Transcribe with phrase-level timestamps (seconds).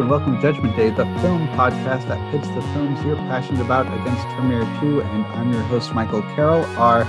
[0.00, 3.60] Hello and welcome to Judgment Day, the film podcast that pits the films you're passionate
[3.60, 5.02] about against Terminator 2.
[5.02, 6.64] And I'm your host, Michael Carroll.
[6.78, 7.04] Our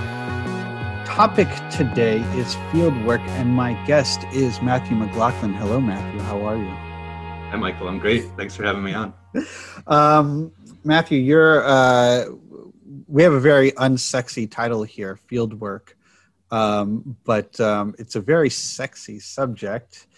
[1.06, 5.54] topic today is field work, and my guest is Matthew McLaughlin.
[5.54, 6.20] Hello, Matthew.
[6.20, 6.68] How are you?
[6.68, 7.88] Hi, Michael.
[7.88, 8.26] I'm great.
[8.36, 9.14] Thanks for having me on.
[9.86, 10.52] Um,
[10.84, 11.64] Matthew, you're.
[11.64, 12.26] Uh,
[13.08, 15.96] we have a very unsexy title here, field work,
[16.50, 20.08] um, but um, it's a very sexy subject.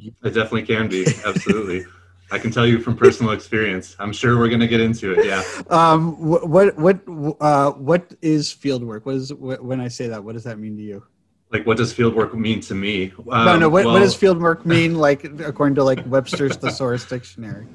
[0.00, 1.06] It definitely can be.
[1.24, 1.86] Absolutely.
[2.30, 3.96] I can tell you from personal experience.
[3.98, 5.26] I'm sure we're going to get into it.
[5.26, 5.42] Yeah.
[5.68, 7.00] Um, what what
[7.40, 9.06] uh, what is field work?
[9.06, 10.22] What is when I say that?
[10.22, 11.04] What does that mean to you?
[11.50, 13.12] Like, what does field work mean to me?
[13.30, 13.68] Um, no, no.
[13.68, 14.96] What, well, what does field work mean?
[14.96, 17.66] Like, according to like Webster's Thesaurus Dictionary.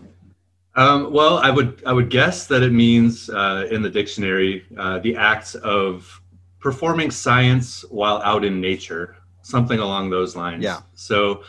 [0.75, 4.99] Um, well, I would I would guess that it means uh, in the dictionary uh,
[4.99, 6.21] the act of
[6.59, 10.63] performing science while out in nature, something along those lines.
[10.63, 10.81] Yeah.
[10.93, 11.43] So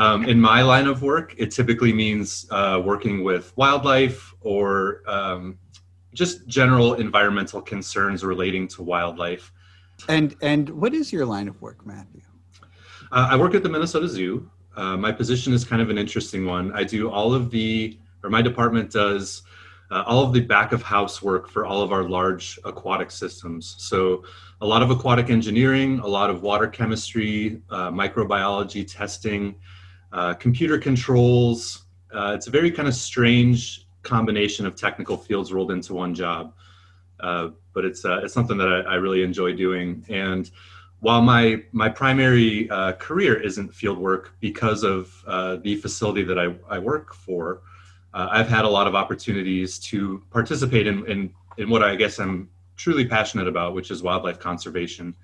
[0.00, 5.58] um, in my line of work, it typically means uh, working with wildlife or um,
[6.14, 9.52] just general environmental concerns relating to wildlife.
[10.08, 12.22] And and what is your line of work, Matthew?
[13.12, 14.50] Uh, I work at the Minnesota Zoo.
[14.74, 16.72] Uh, my position is kind of an interesting one.
[16.72, 19.42] I do all of the, or my department does
[19.90, 23.74] uh, all of the back of house work for all of our large aquatic systems.
[23.78, 24.24] So
[24.62, 29.56] a lot of aquatic engineering, a lot of water chemistry, uh, microbiology testing,
[30.12, 31.84] uh, computer controls.
[32.12, 36.54] Uh, it's a very kind of strange combination of technical fields rolled into one job.
[37.20, 40.04] Uh, but it's uh, it's something that I, I, really enjoy doing.
[40.08, 40.50] And
[41.00, 45.22] while my my primary uh, career isn't field work because of
[45.62, 47.62] the facility that I, I work for,
[48.14, 52.48] I've had a lot of opportunities to participate in, in in what I guess I'm
[52.76, 55.14] truly passionate about, which is wildlife conservation.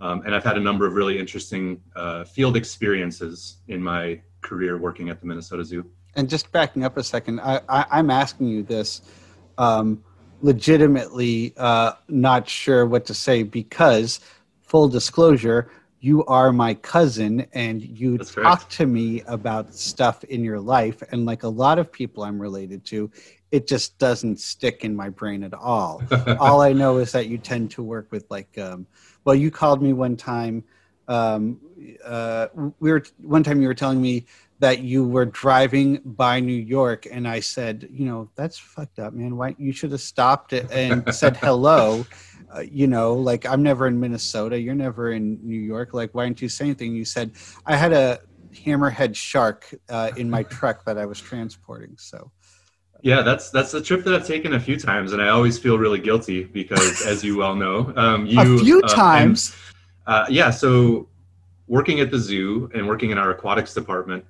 [0.00, 4.78] Um, and I've had a number of really interesting uh, field experiences in my career
[4.78, 5.84] working at the Minnesota Zoo.
[6.14, 9.02] And just backing up a second, I, am asking you this
[9.58, 10.02] um,
[10.40, 14.20] legitimately uh, not sure what to say because,
[14.62, 15.70] full disclosure,
[16.00, 18.70] you are my cousin and you That's talk correct.
[18.72, 21.02] to me about stuff in your life.
[21.10, 23.10] And like a lot of people I'm related to,
[23.56, 26.02] it just doesn't stick in my brain at all.
[26.38, 28.86] all I know is that you tend to work with like, um,
[29.24, 30.62] well, you called me one time.
[31.08, 31.58] Um,
[32.04, 32.48] uh,
[32.80, 34.26] we were one time you were telling me
[34.58, 39.14] that you were driving by New York, and I said, you know, that's fucked up,
[39.14, 39.38] man.
[39.38, 42.04] Why you should have stopped it and said hello.
[42.54, 44.60] Uh, you know, like I'm never in Minnesota.
[44.60, 45.94] You're never in New York.
[45.94, 46.94] Like, why didn't you say anything?
[46.94, 47.30] You said
[47.64, 48.20] I had a
[48.52, 51.96] hammerhead shark uh, in my truck that I was transporting.
[51.96, 52.30] So.
[53.06, 55.78] Yeah, that's that's a trip that I've taken a few times, and I always feel
[55.78, 59.54] really guilty because, as you well know, um, you a few uh, times.
[60.08, 61.06] And, uh, yeah, so
[61.68, 64.24] working at the zoo and working in our aquatics department,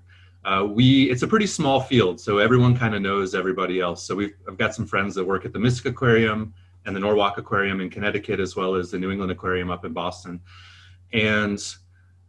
[0.44, 4.02] uh, we it's a pretty small field, so everyone kind of knows everybody else.
[4.02, 6.52] So we've I've got some friends that work at the Mystic Aquarium
[6.84, 9.94] and the Norwalk Aquarium in Connecticut, as well as the New England Aquarium up in
[9.94, 10.38] Boston,
[11.14, 11.58] and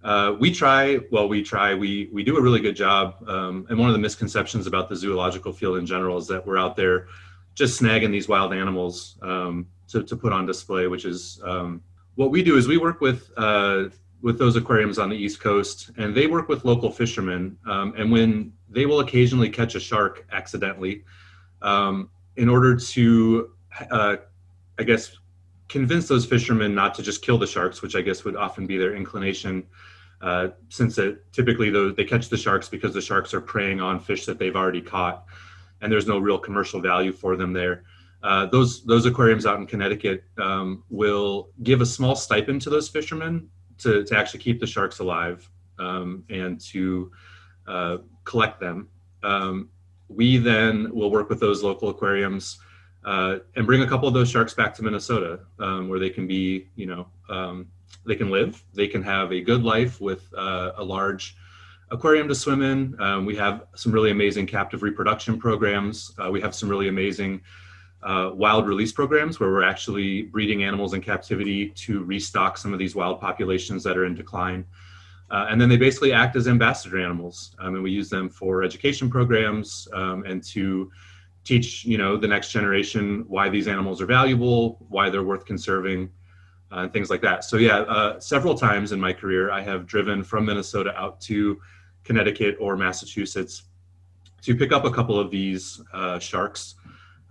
[0.03, 3.77] uh, we try well we try we we do a really good job um, and
[3.77, 7.07] one of the misconceptions about the zoological field in general is that we're out there
[7.55, 11.81] just snagging these wild animals um, to, to put on display which is um,
[12.15, 13.85] what we do is we work with uh,
[14.21, 18.11] with those aquariums on the east coast and they work with local fishermen um, and
[18.11, 21.03] when they will occasionally catch a shark accidentally
[21.63, 23.51] um, in order to
[23.89, 24.17] uh,
[24.77, 25.17] i guess
[25.67, 28.77] convince those fishermen not to just kill the sharks, which I guess would often be
[28.77, 29.65] their inclination,
[30.21, 34.25] uh, since it, typically they catch the sharks because the sharks are preying on fish
[34.25, 35.25] that they've already caught,
[35.81, 37.83] and there's no real commercial value for them there.
[38.23, 42.89] Uh, those those aquariums out in Connecticut um, will give a small stipend to those
[42.89, 43.47] fishermen
[43.77, 45.47] to, to actually keep the sharks alive
[45.77, 47.11] um, and to
[47.67, 48.89] uh, collect them.
[49.21, 49.69] Um,
[50.07, 52.59] we then will work with those local aquariums
[53.07, 56.27] uh, and bring a couple of those sharks back to Minnesota, um, where they can
[56.27, 57.65] be, you know, um,
[58.05, 61.37] they can live, they can have a good life with uh, a large
[61.89, 62.99] aquarium to swim in.
[63.01, 66.11] Um, we have some really amazing captive reproduction programs.
[66.19, 67.39] Uh, we have some really amazing
[68.03, 72.79] uh, wild release programs where we're actually breeding animals in captivity to restock some of
[72.79, 74.65] these wild populations that are in decline.
[75.31, 78.63] Uh, and then they basically act as ambassador animals, um, and we use them for
[78.63, 80.91] education programs um, and to
[81.47, 86.09] teach you know the next generation why these animals are valuable why they're worth conserving
[86.73, 87.45] uh, and things like that.
[87.45, 91.59] So yeah uh, several times in my career i have driven from minnesota out to
[92.03, 93.63] connecticut or massachusetts
[94.41, 96.75] to pick up a couple of these uh, sharks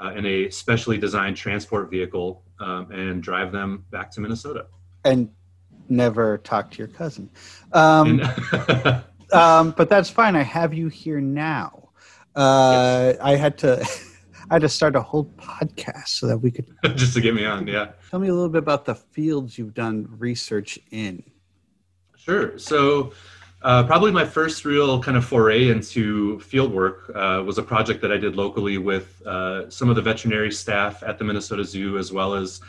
[0.01, 4.67] uh, in a specially designed transport vehicle um, and drive them back to minnesota.
[5.05, 5.31] And
[5.89, 7.31] never talk to your cousin.
[7.73, 8.21] Um,
[9.33, 10.35] um, but that's fine.
[10.35, 11.86] I have you here now
[12.37, 13.81] Uh, I had to,
[14.51, 16.67] I had to start a whole podcast so that we could
[16.97, 17.67] just to get me on.
[17.67, 17.93] Yeah.
[18.11, 21.23] tell me a little bit about the fields you've done research in.
[22.17, 22.59] Sure.
[22.59, 23.13] So,
[23.63, 28.01] uh, probably my first real kind of foray into field work uh, was a project
[28.03, 31.99] that I did locally with uh, some of the veterinary staff at the Minnesota Zoo,
[31.99, 32.61] as well as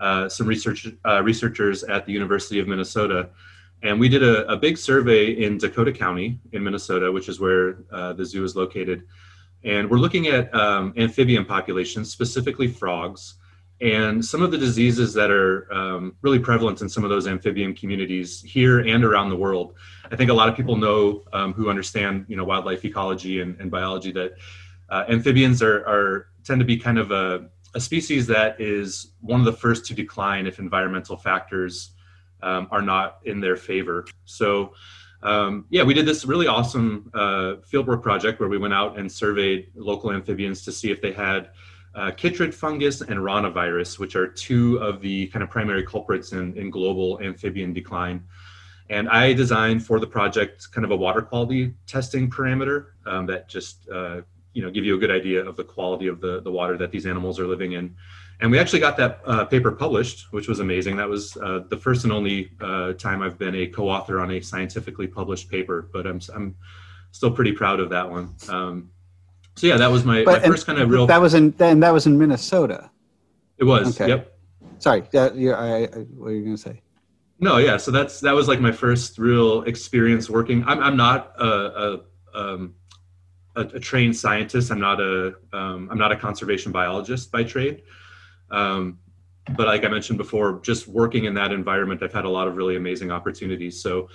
[0.00, 3.30] uh, some research uh, researchers at the University of Minnesota.
[3.82, 7.78] And we did a, a, big survey in Dakota County in Minnesota, which is where
[7.92, 9.06] uh, the zoo is located.
[9.62, 13.34] And we're looking at um, amphibian populations, specifically frogs,
[13.80, 17.74] and some of the diseases that are um, really prevalent in some of those amphibian
[17.74, 19.74] communities here and around the world.
[20.10, 23.58] I think a lot of people know um, who understand, you know, wildlife ecology and,
[23.60, 24.34] and biology that
[24.90, 29.40] uh, amphibians are, are tend to be kind of a, a, species that is one
[29.40, 31.93] of the first to decline if environmental factors
[32.44, 34.06] um, are not in their favor.
[34.24, 34.74] So.
[35.22, 39.10] Um, yeah, we did this really awesome uh, fieldwork project where we went out and
[39.10, 41.48] surveyed local amphibians to see if they had
[41.94, 46.56] uh, chytrid fungus and ranavirus, which are two of the kind of primary culprits in,
[46.58, 48.22] in global amphibian decline.
[48.90, 53.48] And I designed for the project kind of a water quality testing parameter um, that
[53.48, 54.20] just uh,
[54.52, 56.90] you know give you a good idea of the quality of the, the water that
[56.90, 57.94] these animals are living in.
[58.40, 60.96] And we actually got that uh, paper published, which was amazing.
[60.96, 64.40] That was uh, the first and only uh, time I've been a co-author on a
[64.40, 66.56] scientifically published paper, but I'm, I'm
[67.12, 68.34] still pretty proud of that one.
[68.48, 68.90] Um,
[69.56, 71.06] so yeah, that was my, but, my first kind of real.
[71.06, 72.90] That was in then that was in Minnesota.
[73.56, 74.00] It was.
[74.00, 74.08] Okay.
[74.08, 74.36] Yep.
[74.80, 75.04] Sorry.
[75.12, 76.82] That, yeah, I, I, what are you going to say?
[77.38, 77.76] No, yeah.
[77.76, 80.64] So that's that was like my first real experience working.
[80.66, 82.00] I'm I'm not a
[82.34, 82.74] a, um,
[83.54, 84.72] a, a trained scientist.
[84.72, 87.82] I'm not a um, I'm not a conservation biologist by trade.
[88.54, 88.98] Um,
[89.56, 92.56] but like I mentioned before, just working in that environment, I've had a lot of
[92.56, 93.80] really amazing opportunities.
[93.82, 94.08] So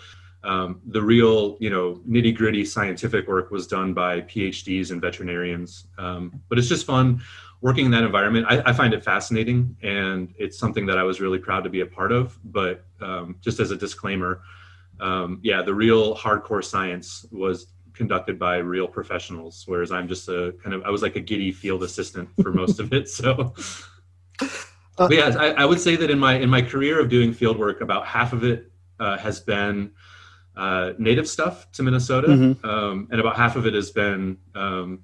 [0.44, 5.86] um, the real, you know, nitty gritty scientific work was done by PhDs and veterinarians.
[5.98, 7.22] Um, but it's just fun
[7.62, 8.48] working in that environment.
[8.50, 11.82] I, I, find it fascinating, and it's something that I was really proud to be
[11.82, 12.40] a part of.
[12.46, 14.42] But um, just as a disclaimer,
[15.02, 20.56] um, yeah, the real hardcore science was conducted by real professionals, whereas I'm just a
[20.64, 23.10] kind of I was like a giddy field assistant for most of it.
[23.10, 23.54] So.
[24.42, 27.32] Uh, but yeah, I, I, would say that in my in my career of doing
[27.34, 28.70] field work, about half of it
[29.00, 29.92] uh, has been
[30.58, 32.66] uh, native stuff to Minnesota, mm-hmm.
[32.66, 35.00] um, and about half of it has been um,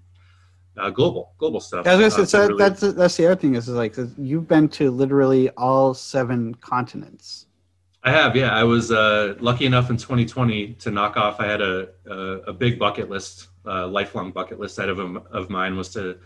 [0.77, 1.85] uh, global global stuff.
[1.85, 2.57] Yeah, uh, so really...
[2.57, 7.45] that's that's the other thing is, is like you've been to literally all seven continents.
[8.03, 8.53] I have, yeah.
[8.53, 11.39] I was uh, lucky enough in 2020 to knock off.
[11.39, 12.17] I had a a,
[12.47, 16.19] a big bucket list, uh, lifelong bucket list out of of mine was to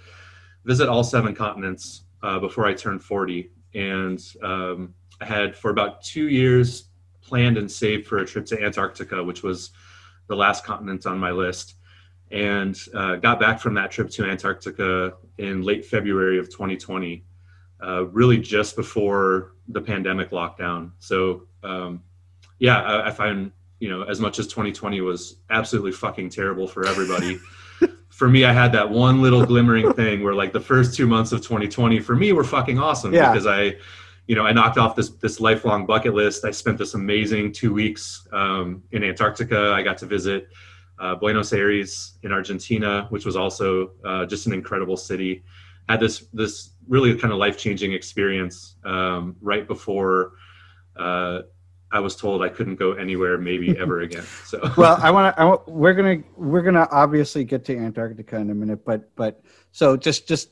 [0.65, 6.01] visit all seven continents uh, before I turned 40, and um, I had for about
[6.01, 6.85] two years
[7.21, 9.71] planned and saved for a trip to Antarctica, which was
[10.27, 11.75] the last continent on my list.
[12.31, 17.23] And uh, got back from that trip to Antarctica in late February of 2020,
[17.83, 20.91] uh, really just before the pandemic lockdown.
[20.99, 22.03] So, um,
[22.59, 26.87] yeah, I, I find, you know, as much as 2020 was absolutely fucking terrible for
[26.87, 27.39] everybody.
[28.19, 31.31] for me, I had that one little glimmering thing where like the first two months
[31.31, 33.31] of 2020 for me were fucking awesome yeah.
[33.31, 33.77] because I
[34.27, 36.43] you know, I knocked off this this lifelong bucket list.
[36.43, 39.71] I spent this amazing two weeks um, in Antarctica.
[39.71, 40.49] I got to visit
[40.99, 45.43] uh, Buenos Aires in Argentina, which was also uh, just an incredible city.
[45.87, 50.33] Had this this really kind of life changing experience um, right before
[50.97, 51.39] uh,
[51.91, 54.23] I was told I couldn't go anywhere, maybe ever again.
[54.45, 55.71] So well, I want to.
[55.71, 59.41] We're gonna we're gonna obviously get to Antarctica in a minute, but but
[59.71, 60.49] so just just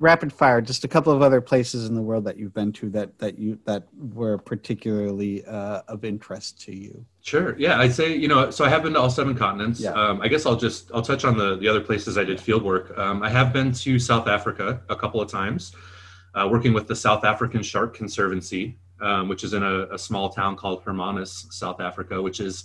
[0.00, 2.90] rapid fire just a couple of other places in the world that you've been to
[2.90, 8.14] that that you that were particularly uh, of interest to you sure yeah i'd say
[8.14, 9.92] you know so i have been to all seven continents yeah.
[9.92, 12.62] um, i guess i'll just i'll touch on the the other places i did field
[12.62, 15.72] work um, i have been to south africa a couple of times
[16.34, 20.28] uh, working with the south african shark conservancy um, which is in a, a, small
[20.30, 22.64] town called hermanus south africa which is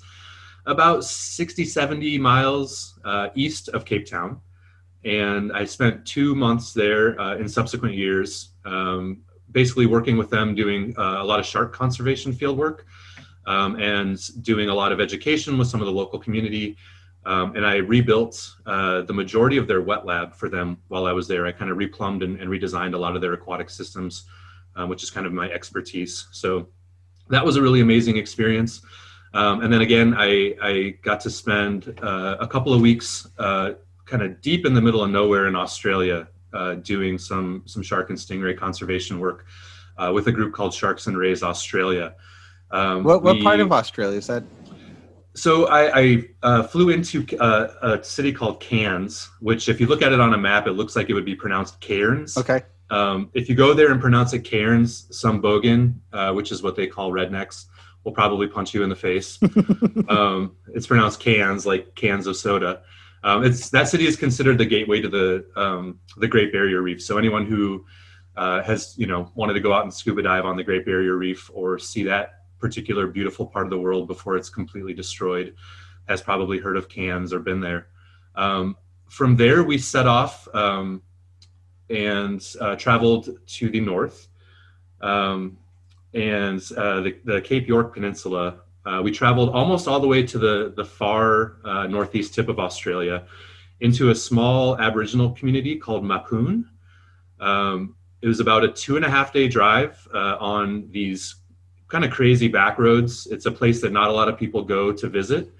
[0.65, 4.41] about 60 70 miles uh, east of cape town
[5.05, 10.55] and I spent two months there uh, in subsequent years, um, basically working with them,
[10.55, 12.85] doing uh, a lot of shark conservation field work,
[13.45, 16.75] um, and doing a lot of education with some of the local community.
[17.25, 21.13] Um, and I rebuilt uh, the majority of their wet lab for them while I
[21.13, 21.45] was there.
[21.45, 24.25] I kind of replumbed and, and redesigned a lot of their aquatic systems,
[24.79, 26.27] um, which is kind of my expertise.
[26.31, 26.69] So
[27.29, 28.81] that was a really amazing experience.
[29.33, 33.73] Um, and then again, I, I got to spend uh, a couple of weeks uh,
[34.05, 38.09] kind of deep in the middle of nowhere in Australia, uh, doing some some shark
[38.09, 39.45] and stingray conservation work
[39.97, 42.15] uh, with a group called Sharks and Rays Australia.
[42.71, 44.43] Um, what what we, part of Australia is that?
[45.35, 50.01] so I, I uh, flew into uh, a city called Cairns, which, if you look
[50.01, 52.35] at it on a map, it looks like it would be pronounced Cairns.
[52.35, 52.63] Okay.
[52.89, 56.75] Um, if you go there and pronounce it Cairns, some bogan, uh, which is what
[56.75, 57.65] they call rednecks,
[58.03, 59.39] will probably punch you in the face.
[60.09, 62.81] um, it's pronounced Cairns, like cans of soda.
[63.23, 67.01] Um, it's that city is considered the gateway to the um, the Great Barrier Reef.
[67.01, 67.85] So anyone who
[68.35, 71.17] uh, has you know wanted to go out and scuba dive on the Great Barrier
[71.17, 75.55] Reef or see that particular beautiful part of the world before it's completely destroyed
[76.07, 77.87] has probably heard of Cairns or been there.
[78.35, 78.75] Um,
[79.09, 81.01] from there, we set off um,
[81.89, 84.27] and uh, traveled to the north.
[85.01, 85.57] Um,
[86.13, 88.61] and uh, the, the, Cape York Peninsula.
[88.85, 92.59] Uh, we traveled almost all the way to the, the far uh, northeast tip of
[92.59, 93.25] Australia
[93.81, 96.65] into a small Aboriginal community called Mapoon.
[97.39, 101.35] Um, it was about a two and a half day drive uh, on these
[101.87, 103.27] kind of crazy back roads.
[103.27, 105.53] It's a place that not a lot of people go to visit.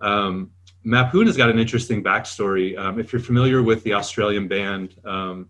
[0.00, 0.50] Um,
[0.84, 2.76] Mapoon has got an interesting backstory.
[2.76, 5.48] Um, if you're familiar with the Australian band, um,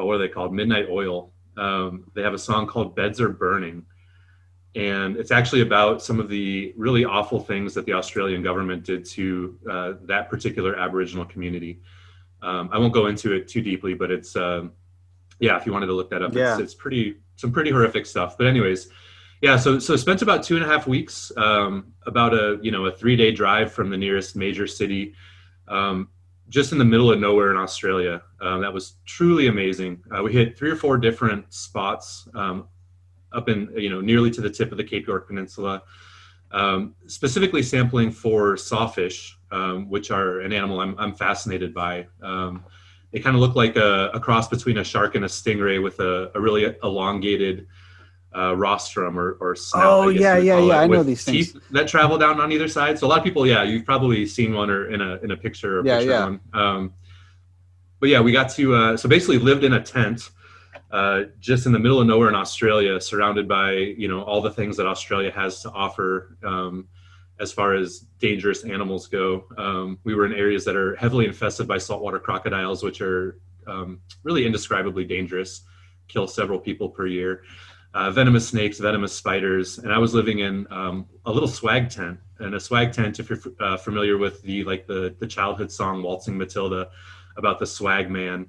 [0.00, 0.52] oh, what are they called?
[0.52, 1.32] Midnight Oil.
[1.56, 3.84] Um, they have a song called Beds Are Burning.
[4.74, 9.04] And it's actually about some of the really awful things that the Australian government did
[9.06, 11.80] to uh, that particular Aboriginal community.
[12.40, 14.72] Um, I won't go into it too deeply, but it's, um,
[15.40, 16.52] yeah, if you wanted to look that up, yeah.
[16.52, 18.38] it's, it's pretty, some pretty horrific stuff.
[18.38, 18.88] But anyways,
[19.40, 22.84] yeah, so so spent about two and a half weeks, um, about a you know
[22.86, 25.14] a three day drive from the nearest major city,
[25.66, 26.08] um,
[26.50, 28.20] just in the middle of nowhere in Australia.
[28.40, 30.02] Um, that was truly amazing.
[30.14, 32.68] Uh, we hit three or four different spots um,
[33.32, 35.82] up in you know nearly to the tip of the Cape York Peninsula,
[36.50, 42.08] um, specifically sampling for sawfish, um, which are an animal I'm, I'm fascinated by.
[42.20, 42.64] Um,
[43.12, 45.98] they kind of look like a, a, cross between a shark and a stingray with
[45.98, 47.66] a, a really elongated
[48.36, 49.84] uh, rostrum or, or snout.
[49.84, 50.78] Oh yeah, yeah, yeah.
[50.78, 52.98] I know these things that travel down on either side.
[52.98, 55.36] So a lot of people, yeah, you've probably seen one or in a in a
[55.36, 55.80] picture.
[55.80, 56.24] Or yeah, picture yeah.
[56.24, 56.40] One.
[56.52, 56.94] Um,
[57.98, 60.30] but yeah, we got to uh, so basically lived in a tent.
[60.92, 64.50] Uh, just in the middle of nowhere in Australia, surrounded by you know all the
[64.50, 66.88] things that Australia has to offer um,
[67.38, 69.44] as far as dangerous animals go.
[69.56, 74.00] Um, we were in areas that are heavily infested by saltwater crocodiles, which are um,
[74.24, 75.62] really indescribably dangerous,
[76.08, 77.42] kill several people per year
[77.94, 82.18] uh, venomous snakes, venomous spiders, and I was living in um, a little swag tent.
[82.38, 86.02] And a swag tent, if you're uh, familiar with the like the the childhood song
[86.02, 86.90] "Waltzing Matilda"
[87.36, 88.46] about the swag man,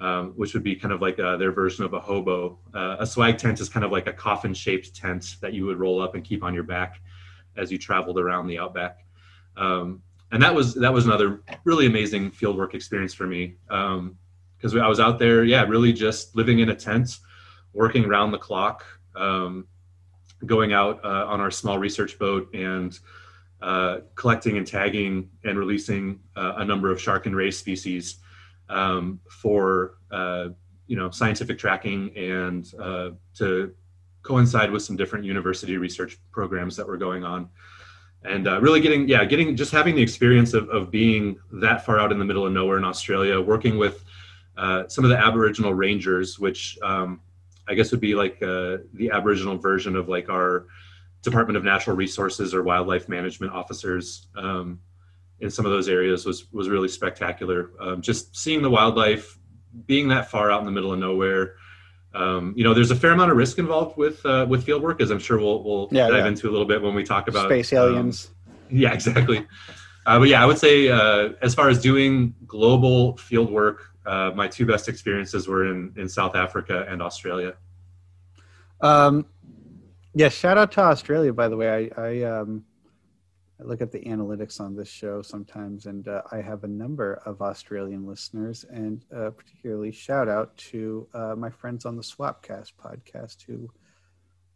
[0.00, 2.58] um, which would be kind of like uh, their version of a hobo.
[2.74, 6.00] Uh, a swag tent is kind of like a coffin-shaped tent that you would roll
[6.00, 7.00] up and keep on your back
[7.56, 9.04] as you traveled around the outback.
[9.56, 14.80] Um, and that was that was another really amazing fieldwork experience for me because um,
[14.80, 17.18] I was out there, yeah, really just living in a tent
[17.72, 18.84] working around the clock,
[19.16, 19.66] um,
[20.46, 22.98] going out uh, on our small research boat and
[23.60, 28.18] uh, collecting and tagging and releasing uh, a number of shark and ray species
[28.68, 30.48] um, for uh,
[30.86, 33.74] you know scientific tracking and uh, to
[34.22, 37.48] coincide with some different university research programs that were going on.
[38.24, 41.98] And uh, really getting yeah getting just having the experience of, of being that far
[41.98, 44.04] out in the middle of nowhere in australia working with
[44.88, 47.20] some of the aboriginal rangers which um,
[47.68, 50.66] I guess would be like uh, the Aboriginal version of like our
[51.22, 54.80] Department of Natural Resources or wildlife management officers um,
[55.40, 57.70] in some of those areas was was really spectacular.
[57.80, 59.38] Um, just seeing the wildlife,
[59.86, 61.54] being that far out in the middle of nowhere.
[62.14, 65.00] Um, you know, there's a fair amount of risk involved with uh, with field work,
[65.00, 66.28] as I'm sure we'll we'll yeah, dive yeah.
[66.28, 68.30] into a little bit when we talk about space aliens.
[68.48, 69.46] Um, yeah, exactly.
[70.06, 74.32] Uh, but yeah, I would say uh, as far as doing global field work, uh,
[74.34, 77.54] my two best experiences were in, in South Africa and Australia.
[78.80, 79.26] Um,
[80.14, 81.90] yeah, shout out to Australia, by the way.
[81.96, 82.64] I, I, um,
[83.60, 87.20] I look at the analytics on this show sometimes, and uh, I have a number
[87.26, 92.72] of Australian listeners, and uh, particularly shout out to uh, my friends on the Swapcast
[92.82, 93.68] podcast who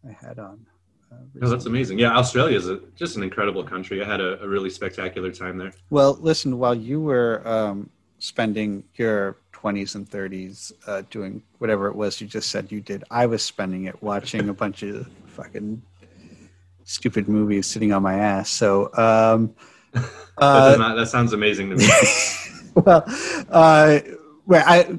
[0.08, 0.66] I had on.
[1.12, 1.98] Uh, oh, that's amazing.
[1.98, 4.02] Yeah, Australia is a, just an incredible country.
[4.02, 5.74] I had a, a, really spectacular time there.
[5.90, 11.94] Well, listen, while you were um, spending your 20s and 30s uh, doing whatever it
[11.94, 15.82] was you just said you did, I was spending it watching a bunch of fucking
[16.84, 18.50] stupid movies sitting on my ass.
[18.50, 19.54] So, um,
[20.38, 21.88] uh, that, that sounds amazing to me.
[22.74, 23.04] well,
[23.50, 24.00] uh,
[24.46, 24.98] well, I,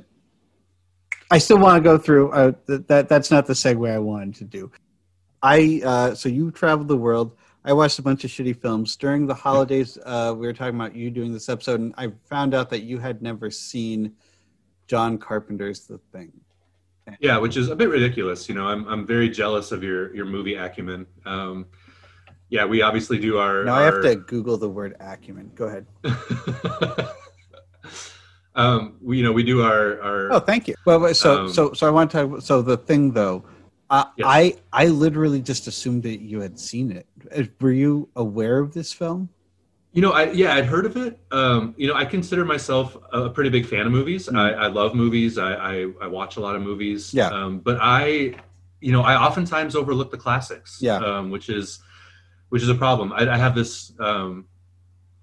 [1.31, 3.09] I still want to go through uh, that.
[3.09, 4.71] That's not the segue I wanted to do.
[5.41, 7.35] I uh, so you traveled the world.
[7.65, 9.97] I watched a bunch of shitty films during the holidays.
[10.05, 12.99] Uh, we were talking about you doing this episode, and I found out that you
[12.99, 14.13] had never seen
[14.87, 16.31] John Carpenter's The Thing.
[17.19, 18.47] Yeah, which is a bit ridiculous.
[18.47, 21.05] You know, I'm I'm very jealous of your your movie acumen.
[21.25, 21.65] Um,
[22.49, 23.63] yeah, we obviously do our.
[23.65, 25.51] Now our, I have to Google the word acumen.
[25.55, 25.85] Go ahead.
[28.55, 30.33] um, we, you know, we do our our.
[30.33, 30.75] Oh, thank you.
[30.85, 32.39] Well, so Um, so so I want to.
[32.39, 33.43] So the thing though,
[33.89, 34.27] uh, Yes.
[34.29, 37.07] I I literally just assumed that you had seen it.
[37.35, 39.29] Uh, Were you aware of this film?
[39.93, 41.19] You know, I yeah, I'd heard of it.
[41.31, 44.27] Um, you know, I consider myself a pretty big fan of movies.
[44.27, 44.37] Mm.
[44.37, 45.37] I, I love movies.
[45.37, 47.13] I, I I watch a lot of movies.
[47.13, 47.27] Yeah.
[47.27, 48.35] Um, but I,
[48.81, 50.79] you know, I oftentimes overlook the classics.
[50.81, 50.97] Yeah.
[50.97, 51.79] Um, which is,
[52.49, 53.13] which is a problem.
[53.13, 53.93] I, I have this.
[53.99, 54.47] Um,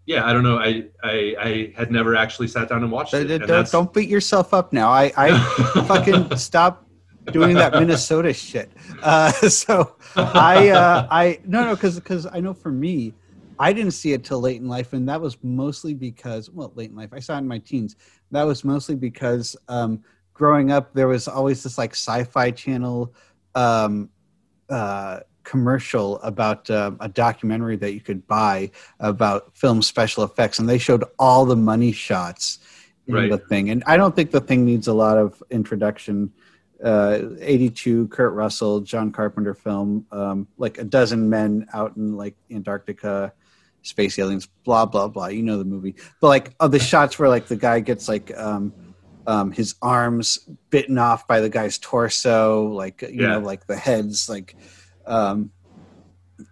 [0.07, 0.59] yeah, I don't know.
[0.59, 3.47] I, I I had never actually sat down and watched it.
[3.47, 4.91] Don't, don't beat yourself up now.
[4.91, 5.39] I I
[5.89, 6.87] fucking stop
[7.33, 8.71] doing that Minnesota shit.
[9.03, 13.15] Uh, so I uh, I no no because because I know for me,
[13.61, 16.91] I didn't see it till late in life, and that was mostly because well, late
[16.91, 17.11] in life.
[17.13, 17.95] I saw it in my teens.
[18.31, 20.03] That was mostly because um,
[20.33, 23.15] growing up, there was always this like Sci-Fi Channel
[23.55, 24.09] um,
[24.71, 30.67] uh, commercial about um a documentary that you could buy about film special effects, and
[30.67, 32.61] they showed all the money shots
[33.07, 33.31] in Right.
[33.31, 33.71] the thing.
[33.71, 36.33] And I don't think the thing needs a lot of introduction.
[36.83, 42.37] Uh, 82, Kurt Russell, John Carpenter film, um, like a dozen men out in like
[42.51, 43.35] Antarctica,
[43.83, 45.27] space aliens, blah blah blah.
[45.29, 48.37] You know the movie, but like of the shots where like the guy gets like
[48.37, 48.75] um,
[49.27, 50.39] um, his arms
[50.71, 53.35] bitten off by the guy's torso, like you Yeah.
[53.35, 54.57] know, like the heads, like
[55.07, 55.51] um,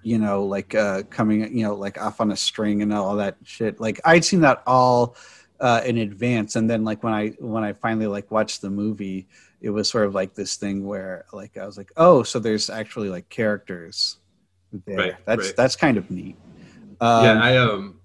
[0.03, 3.37] you know, like uh, coming, you know, like off on a string and all that
[3.45, 3.81] shit.
[3.81, 5.17] Like I'd seen that all
[5.61, 9.29] uh, in advance, and then like when I when I finally like watched the movie,
[9.61, 12.71] it was sort of like this thing where like I was like, oh, so there's
[12.71, 14.19] actually like characters
[14.87, 14.99] there.
[14.99, 15.57] Right, that's right.
[15.57, 16.37] that's kind of neat.
[17.01, 18.01] Um, yeah, I um,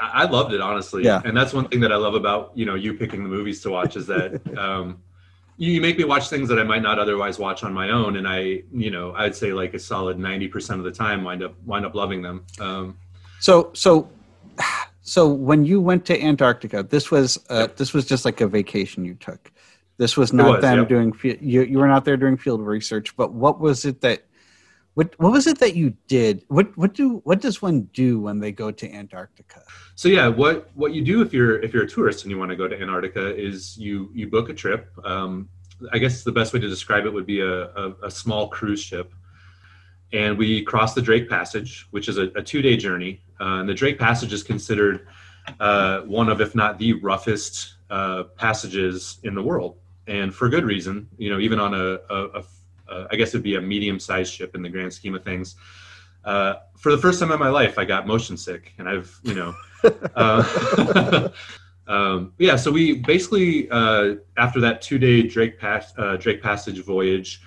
[0.00, 1.04] I loved it honestly.
[1.04, 1.22] Yeah.
[1.24, 3.70] and that's one thing that I love about you know you picking the movies to
[3.70, 5.02] watch is that um,
[5.56, 8.16] you, you make me watch things that I might not otherwise watch on my own,
[8.16, 11.42] and I you know I'd say like a solid ninety percent of the time wind
[11.42, 12.44] up wind up loving them.
[12.60, 12.98] Um,
[13.40, 14.08] So so
[15.02, 17.76] so when you went to Antarctica, this was uh, Yep.
[17.76, 19.52] this was just like a vacation you took.
[19.96, 20.88] This was not was, them yep.
[20.88, 23.16] doing you you were not there doing field research.
[23.16, 24.24] But what was it that
[24.94, 26.44] what what was it that you did?
[26.48, 29.62] What what do what does one do when they go to Antarctica?
[29.96, 32.50] so yeah, what what you do if you're if you're a tourist and you want
[32.50, 34.90] to go to Antarctica is you you book a trip.
[35.04, 35.48] Um,
[35.92, 38.80] I guess the best way to describe it would be a, a, a small cruise
[38.80, 39.12] ship.
[40.12, 43.20] And we cross the Drake Passage, which is a, a two day journey.
[43.40, 45.08] Uh, and the Drake Passage is considered
[45.58, 49.76] uh, one of, if not the roughest uh, passages in the world.
[50.06, 52.44] And for good reason, you know, even on a, a,
[52.94, 55.24] a a I guess it'd be a medium sized ship in the grand scheme of
[55.24, 55.56] things.
[56.24, 59.34] Uh, for the first time in my life, I got motion sick, and I've, you
[59.34, 59.54] know,
[60.16, 61.28] uh,
[61.86, 62.56] um, yeah.
[62.56, 67.42] So we basically, uh, after that two-day Drake Pass, uh, Drake Passage voyage,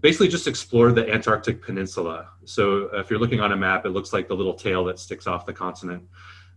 [0.00, 2.28] basically just explored the Antarctic Peninsula.
[2.44, 5.26] So if you're looking on a map, it looks like the little tail that sticks
[5.26, 6.02] off the continent.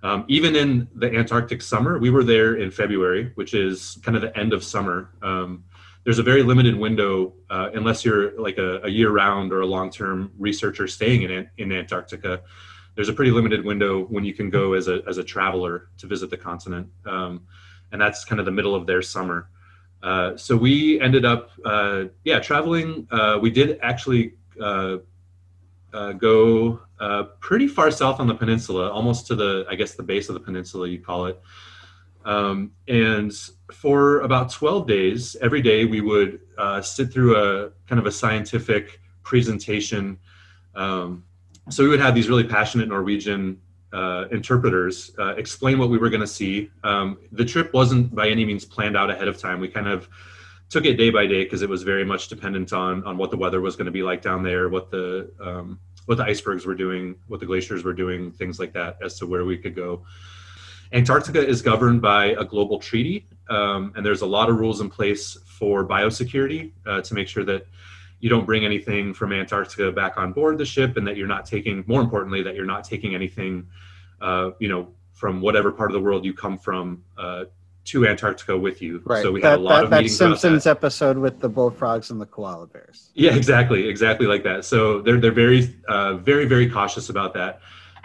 [0.02, 4.21] Um, even in the Antarctic summer, we were there in February, which is kind of
[4.21, 5.12] the end of summer.
[5.21, 5.65] Um,
[6.10, 10.32] there's a very limited window, uh, unless you're like a, a year-round or a long-term
[10.39, 12.41] researcher staying in in Antarctica.
[12.95, 16.08] There's a pretty limited window when you can go as a as a traveler to
[16.08, 17.45] visit the continent, um,
[17.91, 19.52] and that's kind of the middle of their summer.
[20.02, 23.08] Uh, so we ended up, uh, yeah, traveling.
[23.12, 24.98] Uh, we did actually uh,
[25.93, 26.82] uh, go
[27.39, 30.39] pretty far south on the peninsula, almost to the, I guess, the base of the
[30.39, 31.39] peninsula, you call it.
[32.25, 33.32] Um, and
[33.73, 38.12] for about 12 days, every day we would uh, sit through a kind of a
[38.12, 40.17] scientific presentation.
[40.75, 41.23] Um,
[41.69, 43.62] so we would have these really passionate Norwegian
[43.93, 46.69] uh, interpreters uh, explain what we were going to see.
[46.84, 49.60] Um, the trip wasn't by any means planned out ahead of time.
[49.60, 50.10] We kind of
[50.69, 53.38] took it day by day because it was very much dependent on on what the
[53.38, 56.75] weather was going to be like down there, what the um, what the icebergs were
[56.75, 60.03] doing, what the glaciers were doing, things like that, as to where we could go.
[60.91, 64.89] Antarctica is governed by a global treaty, um, and there's a lot of rules in
[64.89, 67.67] place for biosecurity uh, to make sure that
[68.19, 71.45] you don't bring anything from Antarctica back on board the ship, and that you're not
[71.45, 73.67] taking, more importantly, that you're not taking anything,
[74.19, 77.45] uh, you know, from whatever part of the world you come from uh,
[77.86, 79.02] to Antarctica with you.
[79.06, 79.21] Right.
[79.21, 80.39] So we that, had a lot that, of that meetings about that.
[80.39, 83.10] Simpsons episode with the bullfrogs and the koala bears.
[83.13, 84.65] Yeah, exactly, exactly like that.
[84.65, 87.62] So they're they're very uh, very very cautious about that.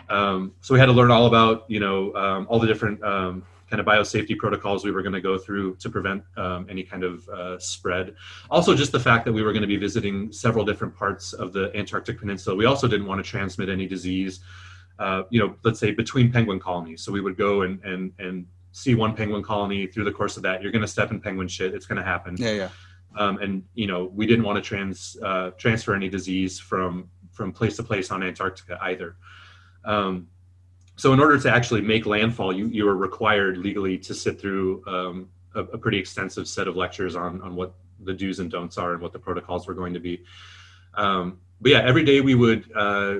[0.09, 3.45] Um, so we had to learn all about you know um, all the different um,
[3.71, 7.03] kind of biosafety protocols we were going to go through to prevent um, any kind
[7.03, 8.14] of uh, spread.
[8.51, 11.53] Also, just the fact that we were going to be visiting several different parts of
[11.53, 12.55] the Antarctic Peninsula.
[12.55, 14.40] We also didn't want to transmit any disease.
[14.99, 17.03] Uh, you know, let's say between penguin colonies.
[17.03, 20.43] So we would go and and and see one penguin colony through the course of
[20.43, 20.62] that.
[20.62, 21.75] You're going to step in penguin shit.
[21.75, 22.69] It's going to happen Yeah, yeah.
[23.17, 27.53] um, and you know we didn't want to trans uh, transfer any disease from from
[27.53, 29.17] place to place on Antarctica either.
[29.85, 30.29] Um,
[30.97, 34.83] so in order to actually make landfall, you you are required legally to sit through
[34.87, 38.79] um, a, a, pretty extensive set of lectures on on what the do's and don'ts
[38.79, 40.25] are and what the protocols were going to be.
[40.94, 43.18] Um, but yeah, every day we would uh,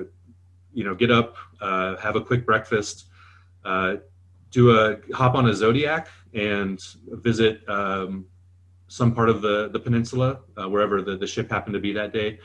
[0.73, 3.07] you know get up, uh, have a quick breakfast,
[3.65, 3.97] uh,
[4.51, 8.25] do a hop on a zodiac and visit um,
[8.87, 12.13] some part of the the peninsula uh, wherever the, the ship happened to be that
[12.13, 12.39] day.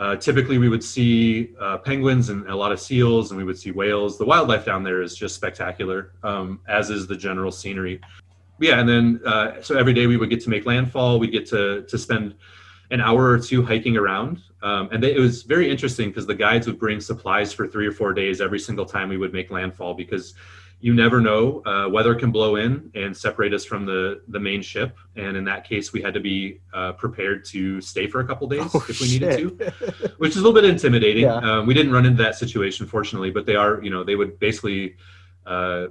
[0.00, 3.58] Uh, typically, we would see uh, penguins and a lot of seals, and we would
[3.58, 4.16] see whales.
[4.16, 8.00] The wildlife down there is just spectacular, um, as is the general scenery.
[8.58, 11.18] Yeah, and then uh, so every day we would get to make landfall.
[11.18, 12.34] We'd get to to spend
[12.90, 16.34] an hour or two hiking around, um, and they, it was very interesting because the
[16.34, 19.50] guides would bring supplies for three or four days every single time we would make
[19.50, 20.32] landfall because
[20.80, 24.62] you never know uh, weather can blow in and separate us from the the main
[24.62, 28.26] ship and in that case we had to be uh, prepared to stay for a
[28.26, 29.22] couple days oh, if we shit.
[29.22, 31.36] needed to which is a little bit intimidating yeah.
[31.36, 34.38] um, we didn't run into that situation fortunately but they are you know they would
[34.38, 34.96] basically
[35.46, 35.86] uh,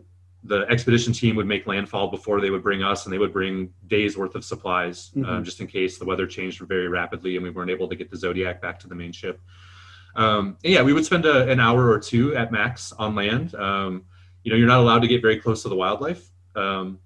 [0.46, 3.72] the expedition team would make landfall before they would bring us and they would bring
[3.88, 5.44] days worth of supplies um, mm-hmm.
[5.44, 8.18] just in case the weather changed very rapidly and we weren't able to get the
[8.18, 9.40] zodiac back to the main ship
[10.16, 14.04] um, yeah we would spend a, an hour or two at max on land um,
[14.44, 17.00] you know you're not allowed to get very close to the wildlife um,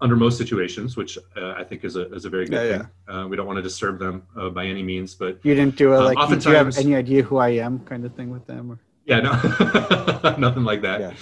[0.00, 2.88] under most situations, which uh, I think is a is a very good yeah, thing.
[3.08, 3.14] Yeah.
[3.14, 5.92] Uh, we don't want to disturb them uh, by any means, but you didn't do
[5.92, 6.18] it um, like.
[6.18, 8.72] Oftentimes, do you have any idea who I am, kind of thing with them?
[8.72, 8.78] Or?
[9.04, 9.32] Yeah, no,
[10.38, 11.00] nothing like that.
[11.00, 11.12] Yeah.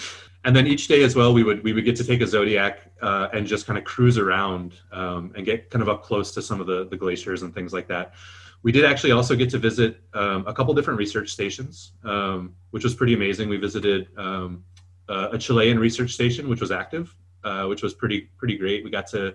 [0.47, 2.81] And then each day as well, we would we would get to take a zodiac
[3.01, 6.43] uh, and just kind of cruise around um, and get kind of up close to
[6.43, 8.15] some of the the glaciers and things like that.
[8.63, 12.83] We did actually also get to visit um, a couple different research stations, um, which
[12.83, 13.51] was pretty amazing.
[13.51, 14.65] We visited um,
[15.09, 17.15] uh, a Chilean research station, which was active,
[17.45, 18.85] uh, which was pretty pretty great.
[18.85, 19.35] We got to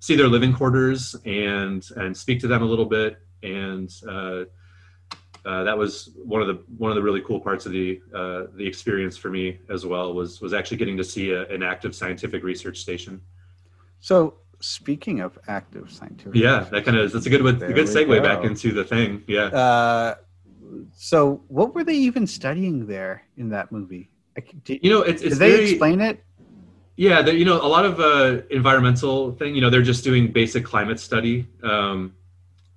[0.00, 4.44] see their living quarters and and speak to them a little bit, and uh,
[5.44, 8.44] uh that was one of the one of the really cool parts of the uh,
[8.54, 10.14] the experience for me as well.
[10.14, 13.20] Was was actually getting to see a, an active scientific research station.
[14.00, 18.06] So speaking of active scientific, yeah, that kind of that's a good a good segue
[18.06, 18.22] go.
[18.22, 19.24] back into the thing.
[19.26, 19.46] Yeah.
[19.46, 20.14] Uh,
[20.94, 24.10] so what were they even studying there in that movie?
[24.64, 26.22] Did, you know, it's, it's they very, explain it?
[26.96, 29.54] Yeah, you know, a lot of uh, environmental thing.
[29.54, 32.14] You know, they're just doing basic climate study, um,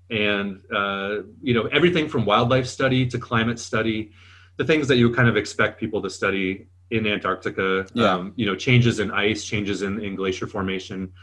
[0.10, 4.12] and uh, you know, everything from wildlife study to climate study,
[4.58, 7.88] the things that you kind of expect people to study in Antarctica.
[7.93, 8.13] Yeah.
[8.13, 11.13] Um, you know, changes in ice, changes in, in glacier formation,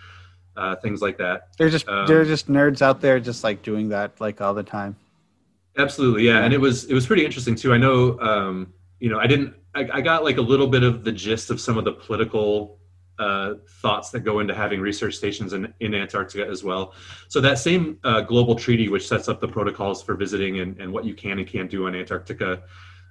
[0.57, 1.57] uh, things like that.
[1.57, 4.65] They're just um, they're just nerds out there, just like doing that like all the
[4.65, 4.97] time.
[5.77, 7.73] Absolutely, yeah, and it was it was pretty interesting too.
[7.73, 11.05] I know, um, you know, I didn't I, I, got like a little bit of
[11.05, 12.79] the gist of some of the political
[13.19, 16.95] uh, thoughts that go into having research stations in, in Antarctica as well.
[17.29, 20.93] So that same uh, global treaty, which sets up the protocols for visiting and, and
[20.93, 22.63] what you can and can't do on Antarctica,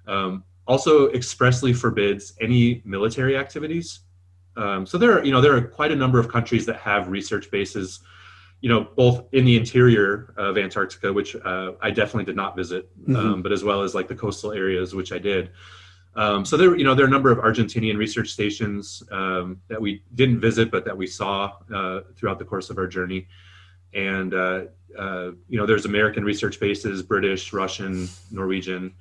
[0.07, 4.01] um, also expressly forbids any military activities.
[4.55, 7.09] Um, so there are, you know, there are quite a number of countries that have
[7.09, 7.99] research bases,
[8.61, 12.89] you know, both in the interior of Antarctica, which uh, I definitely did not visit,
[12.99, 13.15] mm-hmm.
[13.15, 15.51] um, but as well as like the coastal areas, which I did.
[16.17, 19.79] Um, so there, you know, there are a number of Argentinian research stations um, that
[19.79, 23.27] we didn't visit, but that we saw uh, throughout the course of our journey.
[23.93, 24.61] And uh,
[24.97, 28.95] uh, you know, there's American research bases, British, Russian, Norwegian.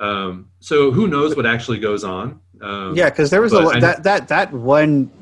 [0.00, 2.40] Um, so who knows what actually goes on?
[2.60, 5.12] Um, yeah, because there was a lot, that that that one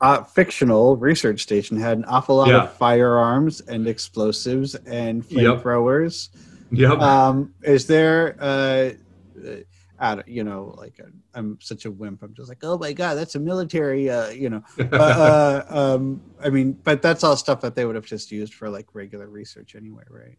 [0.00, 2.64] uh, fictional research station had an awful lot yeah.
[2.64, 6.30] of firearms and explosives and flamethrowers.
[6.72, 6.92] Yep.
[6.92, 7.00] yep.
[7.00, 8.36] Um, is there?
[9.98, 11.00] Out you know like
[11.34, 14.28] i am such a wimp i'm just like oh my god that's a military uh,
[14.28, 18.04] you know uh, uh, um, i mean but that's all stuff that they would have
[18.04, 20.36] just used for like regular research anyway right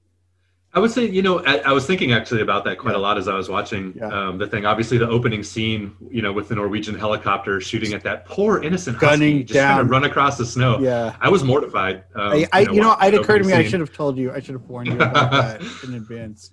[0.74, 2.98] I would say, you know, I, I, was thinking actually about that quite yeah.
[2.98, 4.10] a lot as I was watching yeah.
[4.10, 4.66] um, the thing.
[4.66, 9.00] Obviously, the opening scene, you know, with the Norwegian helicopter shooting at that poor innocent
[9.00, 9.76] Gunning husky, just down.
[9.76, 10.78] trying to run across the snow.
[10.78, 12.04] Yeah, I was mortified.
[12.14, 13.62] Um, I, I, you know, you know it occurred to me scene.
[13.62, 14.32] I should have told you.
[14.32, 16.52] I should have warned you about that in advance.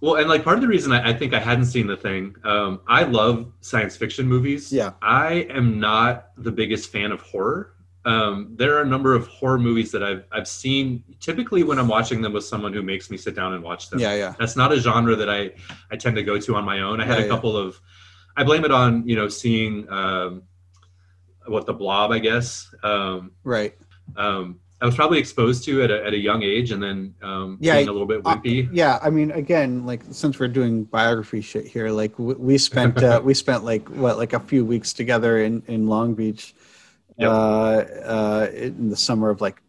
[0.00, 2.36] Well, and like part of the reason I, I think I hadn't seen the thing,
[2.44, 4.72] um, I love science fiction movies.
[4.72, 4.92] Yeah.
[5.00, 7.72] I am not the biggest fan of horror.
[8.04, 11.88] Um, there are a number of horror movies that I've I've seen typically when I'm
[11.88, 13.98] watching them with someone who makes me sit down and watch them.
[13.98, 14.34] Yeah, yeah.
[14.38, 15.50] That's not a genre that I
[15.90, 17.00] I tend to go to on my own.
[17.00, 17.68] I had yeah, a couple yeah.
[17.68, 17.80] of
[18.36, 20.42] I blame it on, you know, seeing um,
[21.46, 22.72] what the blob, I guess.
[22.82, 23.74] Um, right.
[24.16, 27.56] Um, I was probably exposed to at a, at a young age, and then um,
[27.60, 28.68] yeah, being a little bit wimpy.
[28.68, 32.58] Uh, yeah, I mean, again, like since we're doing biography shit here, like we, we
[32.58, 36.54] spent uh, we spent like what like a few weeks together in in Long Beach,
[37.16, 37.30] yep.
[37.30, 39.62] uh, uh, in the summer of like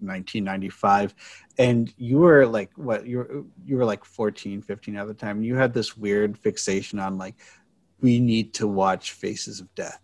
[0.00, 1.14] 1995,
[1.58, 5.42] and you were like what you were you were like 14 15 at the time
[5.42, 7.34] you had this weird fixation on like
[8.00, 10.00] we need to watch faces of death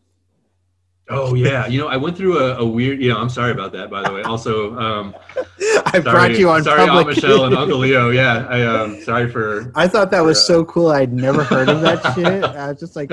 [1.11, 3.03] Oh yeah, you know I went through a, a, weird.
[3.03, 3.90] You know, I'm sorry about that.
[3.90, 6.64] By the way, also, um, I sorry, brought you on.
[6.64, 6.88] Sorry.
[6.88, 8.11] Aunt Michelle and Uncle Leo.
[8.14, 9.71] Yeah, I um, sorry for.
[9.75, 10.88] I thought that for, was so cool.
[10.88, 12.45] I'd never heard of that shit.
[12.45, 13.11] I was just like,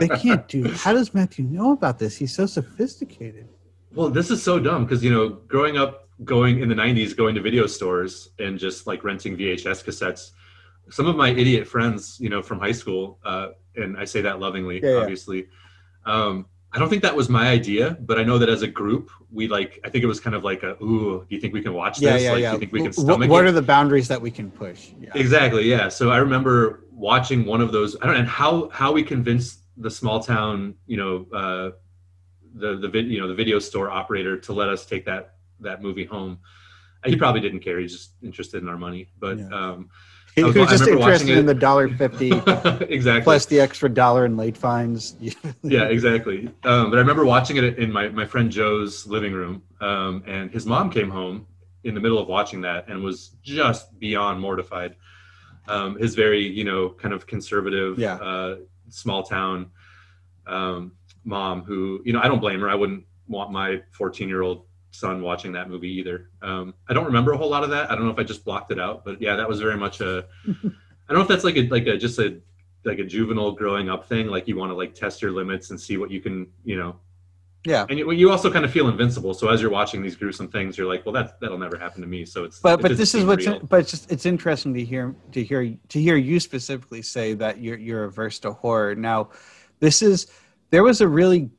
[0.00, 0.72] they can't do.
[0.72, 2.16] How does Matthew know about this?
[2.16, 3.48] He's so sophisticated.
[3.94, 7.36] Well, this is so dumb because you know, growing up, going in the '90s, going
[7.36, 10.32] to video stores and just like renting VHS cassettes.
[10.90, 14.40] Some of my idiot friends, you know, from high school, uh, and I say that
[14.40, 15.46] lovingly, yeah, obviously.
[16.04, 16.12] Yeah.
[16.12, 19.10] Um, I don't think that was my idea, but I know that as a group,
[19.32, 19.80] we like.
[19.84, 22.00] I think it was kind of like a, "Ooh, do you think we can watch
[22.00, 22.22] yeah, this?
[22.22, 22.50] Yeah, like, yeah.
[22.50, 24.90] Do you think we can stomach What are the boundaries that we can push?
[25.00, 25.10] Yeah.
[25.14, 25.68] Exactly.
[25.68, 25.88] Yeah.
[25.88, 27.96] So I remember watching one of those.
[28.00, 31.70] I don't know how how we convinced the small town, you know, uh,
[32.54, 35.82] the the vid, you know the video store operator to let us take that that
[35.82, 36.38] movie home.
[37.04, 37.80] He probably didn't care.
[37.80, 39.08] He's just interested in our money.
[39.18, 39.48] But yeah.
[39.48, 39.90] um,
[40.34, 42.30] he was, was just interested in the dollar fifty,
[42.88, 45.16] exactly, plus the extra dollar in late fines.
[45.62, 46.46] yeah, exactly.
[46.64, 50.50] Um, but I remember watching it in my my friend Joe's living room, um, and
[50.50, 51.46] his mom came home
[51.84, 54.96] in the middle of watching that and was just beyond mortified.
[55.68, 58.14] Um, his very, you know, kind of conservative, yeah.
[58.14, 58.56] uh,
[58.88, 59.70] small town
[60.46, 60.92] um,
[61.24, 62.68] mom, who, you know, I don't blame her.
[62.68, 66.30] I wouldn't want my 14 year old son watching that movie either.
[66.42, 67.90] Um, I don't remember a whole lot of that.
[67.90, 70.00] I don't know if I just blocked it out, but yeah, that was very much
[70.00, 70.26] a.
[70.46, 72.40] I don't know if that's like a like a just a
[72.84, 74.28] like a juvenile growing up thing.
[74.28, 76.96] Like you want to like test your limits and see what you can, you know.
[77.64, 77.84] Yeah.
[77.90, 79.34] And you, you also kind of feel invincible.
[79.34, 82.06] So as you're watching these gruesome things, you're like, well, that that'll never happen to
[82.06, 82.24] me.
[82.24, 82.58] So it's.
[82.58, 85.44] But it but this is what's in, but it's just it's interesting to hear to
[85.44, 88.94] hear to hear you specifically say that you're you're averse to horror.
[88.94, 89.30] Now,
[89.78, 90.28] this is
[90.70, 91.50] there was a really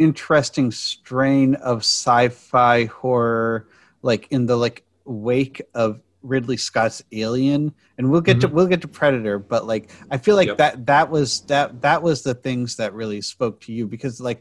[0.00, 3.68] interesting strain of sci-fi horror
[4.00, 8.48] like in the like wake of Ridley Scott's Alien and we'll get mm-hmm.
[8.48, 10.56] to we'll get to Predator but like I feel like yep.
[10.56, 14.40] that that was that that was the things that really spoke to you because like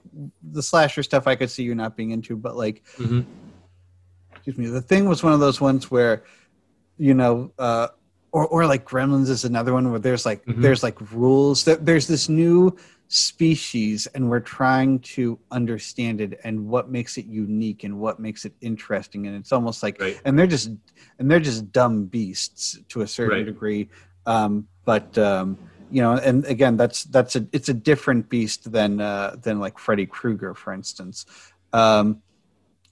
[0.52, 3.22] the slasher stuff I could see you not being into but like mm-hmm.
[4.32, 6.24] excuse me the thing was one of those ones where
[6.98, 7.90] you know uh
[8.32, 10.62] or or like Gremlins is another one where there's like mm-hmm.
[10.62, 12.76] there's like rules that there's this new
[13.10, 18.46] species and we're trying to understand it and what makes it unique and what makes
[18.46, 20.22] it interesting and it's almost like right.
[20.26, 20.70] and they're just
[21.18, 23.46] and they're just dumb beasts to a certain right.
[23.48, 23.90] degree
[24.28, 25.58] um, but um,
[25.90, 29.80] you know and again that's that's a it's a different beast than uh, than like
[29.80, 31.26] Freddy Krueger for instance
[31.74, 32.22] um,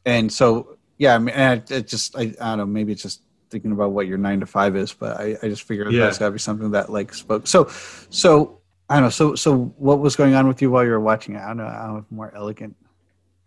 [0.04, 3.22] and so yeah I mean it, it just I, I don't know maybe it's just
[3.50, 6.04] thinking about what your nine to five is but I, I just figured yeah.
[6.04, 7.68] that's got to be something that like spoke so
[8.10, 8.58] so
[8.90, 9.10] I don't know.
[9.10, 11.40] So, so what was going on with you while you were watching it?
[11.40, 11.66] I don't know.
[11.66, 12.76] I don't have more elegant.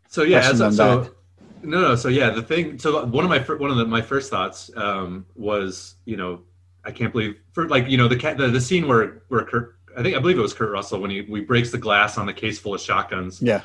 [0.09, 1.13] So yeah, as, so that.
[1.63, 1.95] no, no.
[1.95, 2.79] So yeah, the thing.
[2.79, 6.43] So one of my one of the, my first thoughts um, was, you know,
[6.85, 10.03] I can't believe for like you know the the, the scene where where Kurt, I
[10.03, 12.35] think I believe it was Kurt Russell when he we breaks the glass on the
[12.35, 13.41] case full of shotguns.
[13.41, 13.63] Yeah.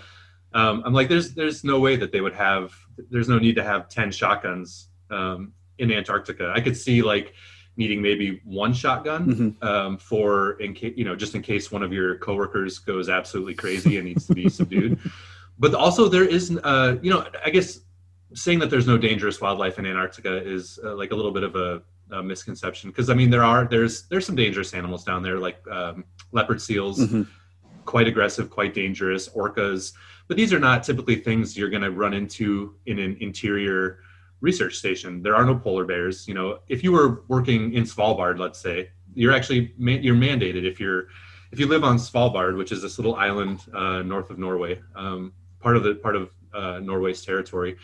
[0.54, 2.74] Um, I'm like, there's there's no way that they would have.
[3.10, 6.52] There's no need to have ten shotguns um, in Antarctica.
[6.56, 7.34] I could see like
[7.78, 9.68] needing maybe one shotgun mm-hmm.
[9.68, 13.54] um, for in case you know just in case one of your coworkers goes absolutely
[13.54, 15.00] crazy and needs to be subdued
[15.60, 17.82] but also there is uh, you know i guess
[18.34, 21.56] saying that there's no dangerous wildlife in antarctica is uh, like a little bit of
[21.56, 25.40] a, a misconception because i mean there are there's there's some dangerous animals down there
[25.40, 27.24] like um, leopard seals mm-hmm.
[27.86, 29.94] quite aggressive quite dangerous orcas
[30.28, 34.00] but these are not typically things you're going to run into in an interior
[34.46, 35.22] research station.
[35.24, 36.28] There are no polar bears.
[36.30, 40.80] You know, if you were working in Svalbard, let's say, you're actually you're mandated if
[40.80, 41.08] you're
[41.52, 45.34] if you live on Svalbard, which is this little island uh, north of Norway, um,
[45.60, 47.78] part of the part of uh, Norway's territory.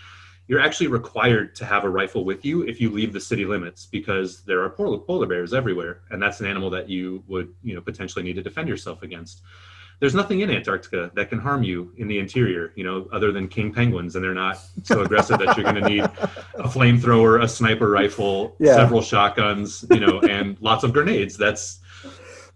[0.47, 3.85] You're actually required to have a rifle with you if you leave the city limits
[3.85, 7.73] because there are polar, polar bears everywhere, and that's an animal that you would you
[7.75, 9.41] know potentially need to defend yourself against
[10.01, 13.47] there's nothing in Antarctica that can harm you in the interior, you know, other than
[13.47, 17.47] king penguins, and they're not so aggressive that you're going to need a flamethrower, a
[17.47, 18.75] sniper rifle, yeah.
[18.75, 21.37] several shotguns, you know, and lots of grenades.
[21.37, 21.79] That's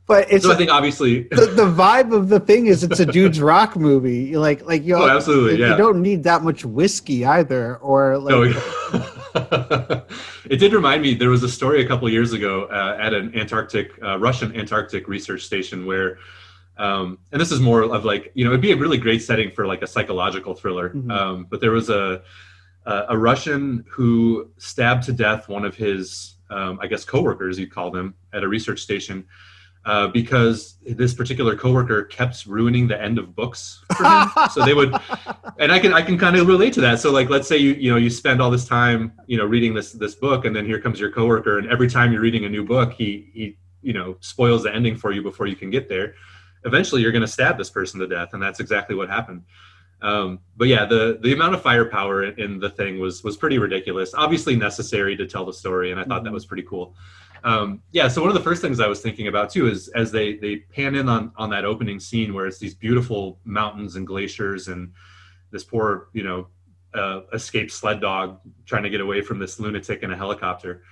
[0.07, 3.05] but it's so I think obviously the, the, vibe of the thing is it's a
[3.05, 4.35] dude's rock movie.
[4.35, 5.71] Like like you, oh, absolutely, you, yeah.
[5.71, 8.31] you don't need that much whiskey either, or like.
[8.31, 8.43] No,
[10.49, 11.13] it did remind me.
[11.13, 15.07] There was a story a couple years ago uh, at an Antarctic uh, Russian Antarctic
[15.07, 16.17] research station where
[16.77, 19.51] um, and this is more of like you know it'd be a really great setting
[19.51, 21.11] for like a psychological thriller mm-hmm.
[21.11, 22.21] um, but there was a
[22.85, 27.89] a russian who stabbed to death one of his um, i guess coworkers you'd call
[27.89, 29.25] them at a research station
[29.85, 34.29] uh, because this particular coworker kept ruining the end of books for him.
[34.51, 34.95] so they would,
[35.59, 36.99] and I can I can kind of relate to that.
[36.99, 39.73] So like, let's say you you know you spend all this time you know reading
[39.73, 42.49] this this book, and then here comes your coworker, and every time you're reading a
[42.49, 45.87] new book, he he you know spoils the ending for you before you can get
[45.87, 46.15] there.
[46.65, 49.43] Eventually, you're going to stab this person to death, and that's exactly what happened.
[50.01, 53.57] Um, but yeah, the the amount of firepower in, in the thing was was pretty
[53.57, 54.13] ridiculous.
[54.13, 56.95] Obviously necessary to tell the story, and I thought that was pretty cool
[57.45, 60.11] um, yeah so one of the first things i was thinking about too is as
[60.11, 64.05] they they pan in on on that opening scene where it's these beautiful mountains and
[64.05, 64.91] glaciers and
[65.51, 66.47] this poor you know
[66.95, 70.83] uh, escaped sled dog trying to get away from this lunatic in a helicopter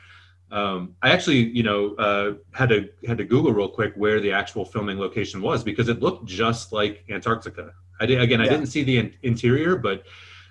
[0.51, 4.31] um, I actually, you know, uh, had to had to Google real quick where the
[4.31, 7.73] actual filming location was because it looked just like Antarctica.
[7.99, 8.39] I did again.
[8.39, 8.45] Yeah.
[8.45, 10.03] I didn't see the in- interior, but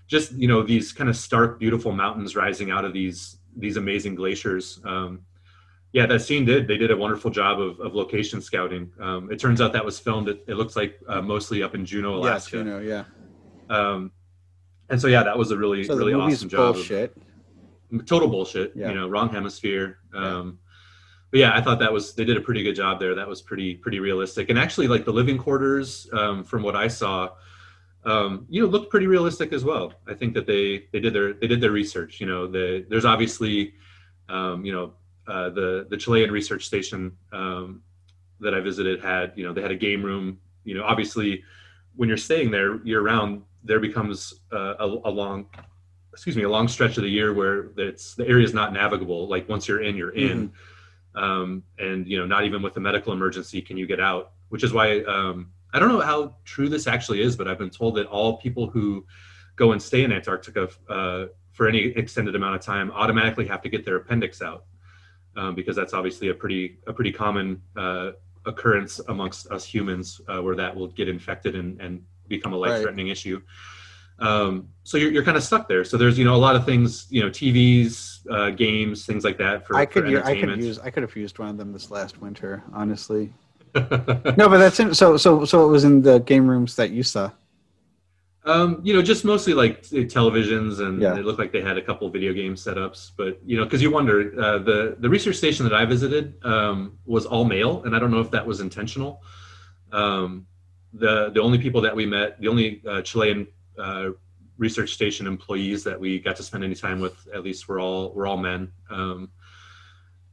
[0.09, 4.15] just you know these kind of stark, beautiful mountains rising out of these these amazing
[4.15, 4.81] glaciers.
[4.85, 5.23] Um,
[5.93, 6.67] yeah, that scene did.
[6.67, 8.91] They did a wonderful job of, of location scouting.
[8.99, 10.29] Um, it turns out that was filmed.
[10.29, 12.59] It, it looks like uh, mostly up in Juneau, Alaska.
[12.59, 13.05] Yeah, Juneau, yeah.
[13.69, 14.11] Um,
[14.89, 16.75] and so yeah, that was a really so really awesome job.
[16.75, 17.15] Bullshit.
[17.17, 17.23] Of,
[18.07, 18.73] total bullshit.
[18.75, 18.89] Yeah.
[18.89, 19.99] You know, wrong hemisphere.
[20.15, 20.59] Um.
[21.31, 23.15] But yeah, I thought that was they did a pretty good job there.
[23.15, 24.51] That was pretty pretty realistic.
[24.51, 27.31] And actually, like the living quarters, um, from what I saw,
[28.05, 29.95] um, you know, looked pretty realistic as well.
[30.07, 32.21] I think that they they did their they did their research.
[32.21, 33.75] You know, the, there's obviously
[34.29, 34.93] um, you know
[35.27, 37.83] uh, the the Chilean research station um,
[38.41, 40.39] that I visited had you know they had a game room.
[40.65, 41.45] You know, obviously,
[41.97, 45.47] when you're staying there year round, there becomes uh, a, a, long,
[46.13, 49.29] excuse me, a long stretch of the year where it's the area is not navigable.
[49.29, 51.25] Like once you're in, you're in, mm-hmm.
[51.25, 54.33] um, and you know, not even with a medical emergency can you get out.
[54.51, 57.71] Which is why um, I don't know how true this actually is, but I've been
[57.71, 59.07] told that all people who
[59.57, 63.69] go and stay in Antarctica uh, for any extended amount of time automatically have to
[63.69, 64.65] get their appendix out
[65.37, 68.13] um, because that's obviously a pretty a pretty common uh,
[68.47, 73.07] occurrence amongst us humans uh, where that will get infected and, and become a life-threatening
[73.07, 73.13] right.
[73.13, 73.41] issue.
[74.19, 75.85] Um, so you're, you're kind of stuck there.
[75.85, 79.39] So there's you know a lot of things you know TVs, uh, games, things like
[79.39, 81.73] that for I could for I could use I could have used one of them
[81.73, 83.33] this last winter, honestly.
[83.75, 83.85] no,
[84.37, 87.31] but that's in, so so so it was in the game rooms that you saw.
[88.45, 91.17] Um, you know, just mostly like televisions, and yeah.
[91.17, 93.13] it looked like they had a couple video game setups.
[93.17, 96.99] But you know, because you wonder, uh, the the research station that I visited um,
[97.07, 99.23] was all male, and I don't know if that was intentional.
[99.93, 100.47] Um,
[100.93, 103.47] the the only people that we met, the only uh, Chilean
[103.79, 104.11] uh,
[104.59, 108.13] research station employees that we got to spend any time with, at least, we're all
[108.15, 108.73] we're all men.
[108.91, 109.31] Um,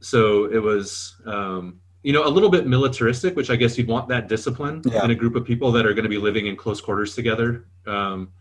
[0.00, 4.08] so it was um, you know, a little bit militaristic, which I guess you'd want
[4.08, 5.04] that discipline yeah.
[5.04, 7.66] in a group of people that are going to be living in close quarters together.
[7.86, 8.32] Um,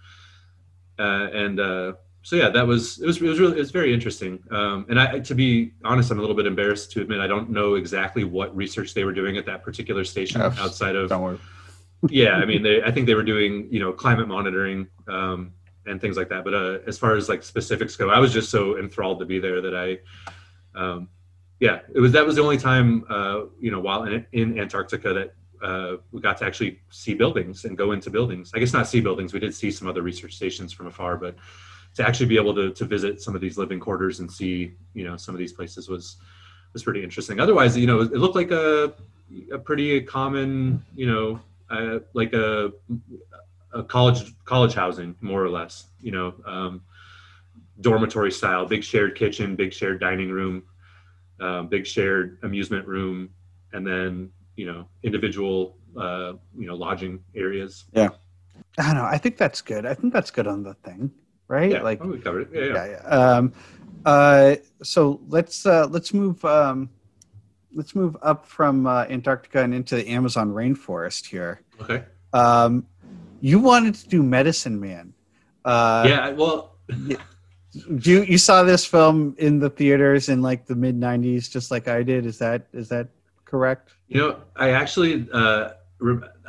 [0.98, 3.94] uh, and uh, so, yeah, that was it was it was really it was very
[3.94, 4.42] interesting.
[4.52, 7.50] Um, and I, to be honest, I'm a little bit embarrassed to admit I don't
[7.50, 11.10] know exactly what research they were doing at that particular station outside of.
[12.08, 15.54] Yeah, I mean, they, I think they were doing you know climate monitoring um,
[15.86, 16.44] and things like that.
[16.44, 19.40] But uh, as far as like specifics go, I was just so enthralled to be
[19.40, 20.00] there that I.
[20.80, 21.10] Um,
[21.60, 25.14] yeah, it was that was the only time uh, you know while in, in Antarctica
[25.14, 28.52] that uh, we got to actually see buildings and go into buildings.
[28.56, 29.34] I guess not see buildings.
[29.34, 31.36] We did see some other research stations from afar, but
[31.96, 35.04] to actually be able to to visit some of these living quarters and see you
[35.04, 36.18] know some of these places was
[36.72, 37.42] was pretty interesting.
[37.42, 38.94] Otherwise, you know, it looked like a
[39.52, 42.72] a pretty common you know uh, like a
[43.74, 45.88] a college college housing more or less.
[46.02, 46.34] You know.
[46.46, 46.82] Um,
[47.82, 50.62] dormitory style big shared kitchen big shared dining room
[51.40, 53.30] um, big shared amusement room,
[53.74, 57.86] and then you know individual uh, you know lodging areas.
[57.94, 58.10] Yeah,
[58.78, 59.06] I don't know.
[59.06, 59.86] I think that's good.
[59.86, 61.12] I think that's good on the thing,
[61.48, 61.72] right?
[61.72, 62.68] Yeah, like oh, we covered it.
[62.68, 62.86] Yeah, yeah.
[62.86, 63.08] yeah, yeah.
[63.08, 63.54] Um,
[64.06, 66.90] uh, so let's uh, let's move um,
[67.74, 71.62] let's move up from uh, Antarctica and into the Amazon rainforest here.
[71.82, 72.04] Okay.
[72.34, 72.86] Um,
[73.42, 75.14] you wanted to do Medicine Man.
[75.64, 76.30] Uh, yeah.
[76.32, 76.76] Well
[77.72, 81.88] you you saw this film in the theaters in like the mid 90s just like
[81.88, 83.08] i did is that is that
[83.46, 85.70] correct you know i actually uh,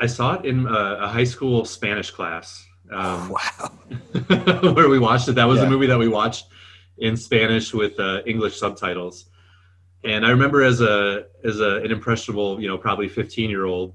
[0.01, 3.71] i saw it in a, a high school spanish class um, wow
[4.75, 5.66] where we watched it that was yeah.
[5.66, 6.47] a movie that we watched
[6.99, 9.27] in spanish with uh, english subtitles
[10.05, 13.95] and I remember as a as a, an impressionable, you know, probably 15 year old,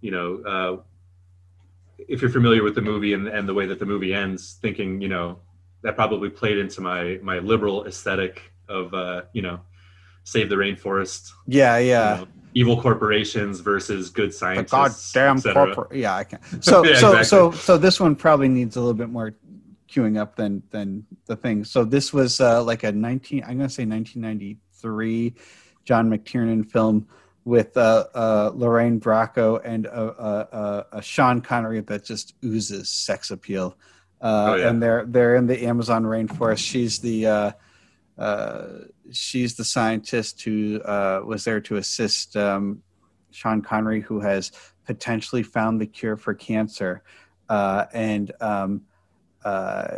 [0.00, 0.82] you know, uh,
[2.08, 5.00] if you're familiar with the movie and, and the way that the movie ends, thinking,
[5.00, 5.38] you know,
[5.82, 9.60] that probably played into my my liberal aesthetic of, uh, you know,
[10.24, 11.30] save the rainforest.
[11.46, 12.14] Yeah, yeah.
[12.14, 14.72] You know, evil corporations versus good scientists.
[14.72, 15.98] God damn corporate.
[15.98, 16.40] Yeah, I can.
[16.62, 17.24] So yeah, so exactly.
[17.24, 19.34] so so this one probably needs a little bit more
[19.88, 21.64] queuing up than than the thing.
[21.64, 23.44] So this was uh, like a 19.
[23.44, 25.34] I'm gonna say 1990 three
[25.84, 27.06] John McTiernan film
[27.44, 32.88] with uh, uh, Lorraine Bracco and uh, uh, uh, a, Sean Connery that just oozes
[32.88, 33.76] sex appeal.
[34.20, 34.68] Oh, yeah.
[34.68, 36.58] And they're they're in the Amazon rainforest.
[36.58, 37.54] She's the
[39.10, 40.80] she's the scientist who
[41.24, 42.82] was there to assist um,
[43.32, 44.52] Sean Connery, who has
[44.86, 47.02] potentially found the cure for cancer,
[47.48, 48.82] and um,
[49.44, 49.88] uh,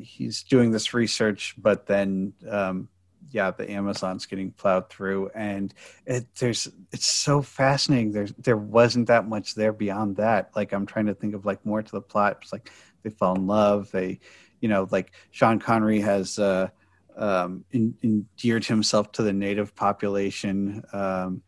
[0.00, 2.88] he's doing this research, but then um,
[3.32, 5.72] yeah, the Amazon's getting plowed through, and
[6.06, 8.12] it there's it's so fascinating.
[8.12, 10.50] There's there wasn't that much there beyond that.
[10.54, 12.38] Like I'm trying to think of like more to the plot.
[12.42, 12.70] It's like
[13.02, 13.90] they fall in love.
[13.90, 14.20] They,
[14.60, 16.68] you know, like Sean Connery has uh,
[17.16, 21.42] um, in, endeared himself to the native population, um,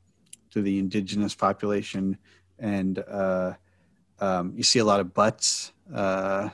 [0.50, 2.18] to the indigenous population,
[2.58, 3.54] and uh,
[4.20, 5.72] um, you see a lot of butts.
[5.92, 6.48] Uh,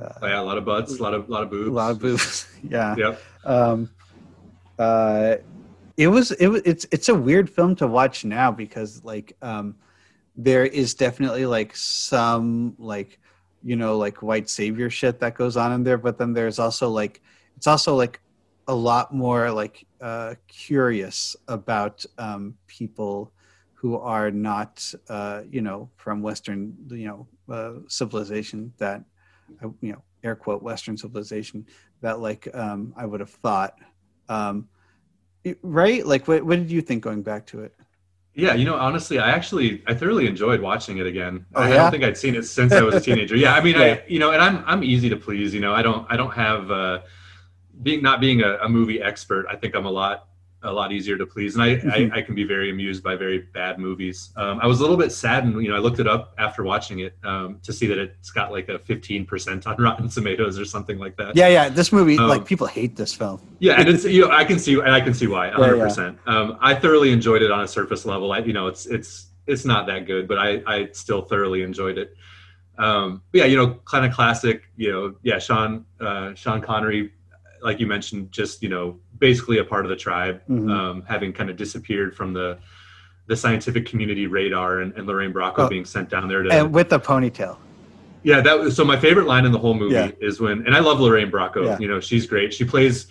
[0.00, 1.90] oh, yeah, a lot of butts, a lot of a lot of boobs, a lot
[1.92, 2.48] of boobs.
[2.62, 2.96] yeah.
[2.96, 3.22] Yep.
[3.44, 3.90] Um,
[4.80, 5.36] uh,
[5.98, 9.76] it was it was it's it's a weird film to watch now because like um,
[10.36, 13.18] there is definitely like some like
[13.62, 16.88] you know like white savior shit that goes on in there, but then there's also
[16.88, 17.20] like
[17.58, 18.20] it's also like
[18.68, 23.30] a lot more like uh, curious about um, people
[23.74, 29.04] who are not uh, you know from Western you know uh, civilization that
[29.62, 31.66] uh, you know air quote Western civilization
[32.00, 33.74] that like um, I would have thought
[34.30, 34.68] um,
[35.62, 36.06] right?
[36.06, 37.74] Like, what, what did you think going back to it?
[38.32, 41.44] Yeah, you know, honestly, I actually I thoroughly enjoyed watching it again.
[41.54, 41.68] Oh, yeah?
[41.68, 43.36] I don't think I'd seen it since I was a teenager.
[43.36, 43.80] Yeah, I mean, yeah.
[43.82, 45.52] I you know, and I'm I'm easy to please.
[45.52, 47.00] You know, I don't I don't have uh,
[47.82, 49.46] being not being a, a movie expert.
[49.50, 50.28] I think I'm a lot
[50.62, 52.14] a lot easier to please, and I, mm-hmm.
[52.14, 54.30] I, I, can be very amused by very bad movies.
[54.36, 57.00] Um, I was a little bit saddened, you know, I looked it up after watching
[57.00, 60.98] it um, to see that it's got like a 15% on Rotten Tomatoes or something
[60.98, 61.34] like that.
[61.34, 63.40] Yeah, yeah, this movie, um, like people hate this film.
[63.58, 65.96] Yeah, and it's you know I can see and I can see why 100%.
[65.96, 66.40] Yeah, yeah.
[66.40, 68.32] Um, I thoroughly enjoyed it on a surface level.
[68.32, 71.98] I, you know, it's it's it's not that good, but I I still thoroughly enjoyed
[71.98, 72.14] it.
[72.78, 74.62] Um, yeah, you know, kind of classic.
[74.76, 77.12] You know, yeah, Sean uh, Sean Connery,
[77.62, 80.70] like you mentioned, just you know basically a part of the tribe, mm-hmm.
[80.70, 82.58] um, having kind of disappeared from the
[83.26, 86.74] the scientific community radar, and, and Lorraine Bracco oh, being sent down there to and
[86.74, 87.58] with the ponytail.
[88.24, 88.84] Yeah, that was so.
[88.84, 90.10] My favorite line in the whole movie yeah.
[90.20, 91.64] is when, and I love Lorraine Bracco.
[91.64, 91.78] Yeah.
[91.78, 92.52] You know, she's great.
[92.52, 93.06] She plays,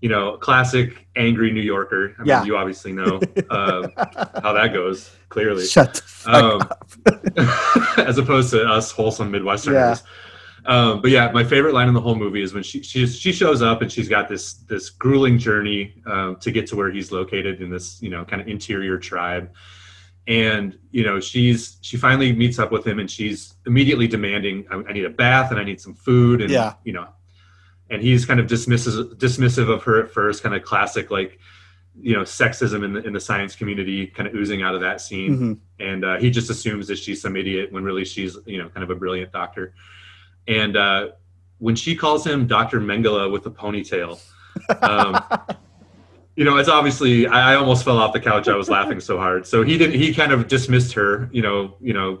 [0.00, 2.14] you know, classic angry New Yorker.
[2.18, 2.44] I mean, yeah.
[2.44, 3.88] you obviously know uh,
[4.42, 5.10] how that goes.
[5.30, 7.98] Clearly, shut the fuck um, up.
[7.98, 9.72] as opposed to us wholesome Midwesterners.
[9.72, 10.10] Yeah.
[10.66, 13.32] Um, but yeah, my favorite line in the whole movie is when she she she
[13.32, 17.12] shows up and she's got this this grueling journey um, to get to where he's
[17.12, 19.52] located in this you know kind of interior tribe,
[20.26, 24.76] and you know she's she finally meets up with him and she's immediately demanding I,
[24.88, 26.74] I need a bath and I need some food and yeah.
[26.82, 27.08] you know,
[27.90, 31.38] and he's kind of dismissive dismissive of her at first, kind of classic like
[32.00, 35.00] you know sexism in the in the science community kind of oozing out of that
[35.00, 35.52] scene mm-hmm.
[35.78, 38.82] and uh, he just assumes that she's some idiot when really she's you know kind
[38.82, 39.74] of a brilliant doctor
[40.46, 41.08] and uh,
[41.58, 42.80] when she calls him Dr.
[42.80, 44.20] Mengele with a ponytail,
[44.82, 45.22] um,
[46.36, 48.48] you know, it's obviously I, I, almost fell off the couch.
[48.48, 49.46] I was laughing so hard.
[49.46, 49.98] So he didn't.
[49.98, 51.28] He kind of dismissed her.
[51.32, 52.20] You know, you know,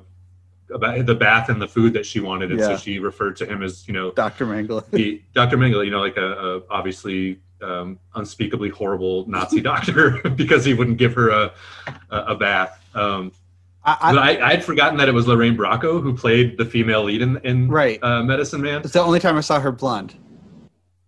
[0.72, 2.68] about the bath and the food that she wanted, and yeah.
[2.68, 4.46] so she referred to him as you know Dr.
[4.46, 4.84] Mengele.
[4.96, 5.56] He, Dr.
[5.56, 10.98] Mengele, you know, like a, a obviously um, unspeakably horrible Nazi doctor because he wouldn't
[10.98, 11.52] give her a
[12.10, 12.80] a, a bath.
[12.94, 13.32] Um,
[13.84, 17.36] I, I, would forgotten that it was Lorraine Bracco who played the female lead in,
[17.44, 18.02] in right.
[18.02, 18.80] Uh, Medicine Man.
[18.80, 20.14] It's the only time I saw her blonde.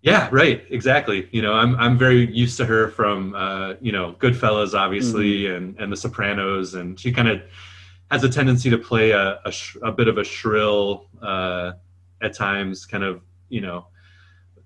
[0.03, 0.63] Yeah, right.
[0.71, 1.29] Exactly.
[1.33, 5.57] You know, I'm I'm very used to her from uh, you know Goodfellas, obviously, mm-hmm.
[5.57, 7.43] and and The Sopranos, and she kind of
[8.11, 11.73] has a tendency to play a a, sh- a bit of a shrill, uh,
[12.23, 13.87] at times, kind of you know,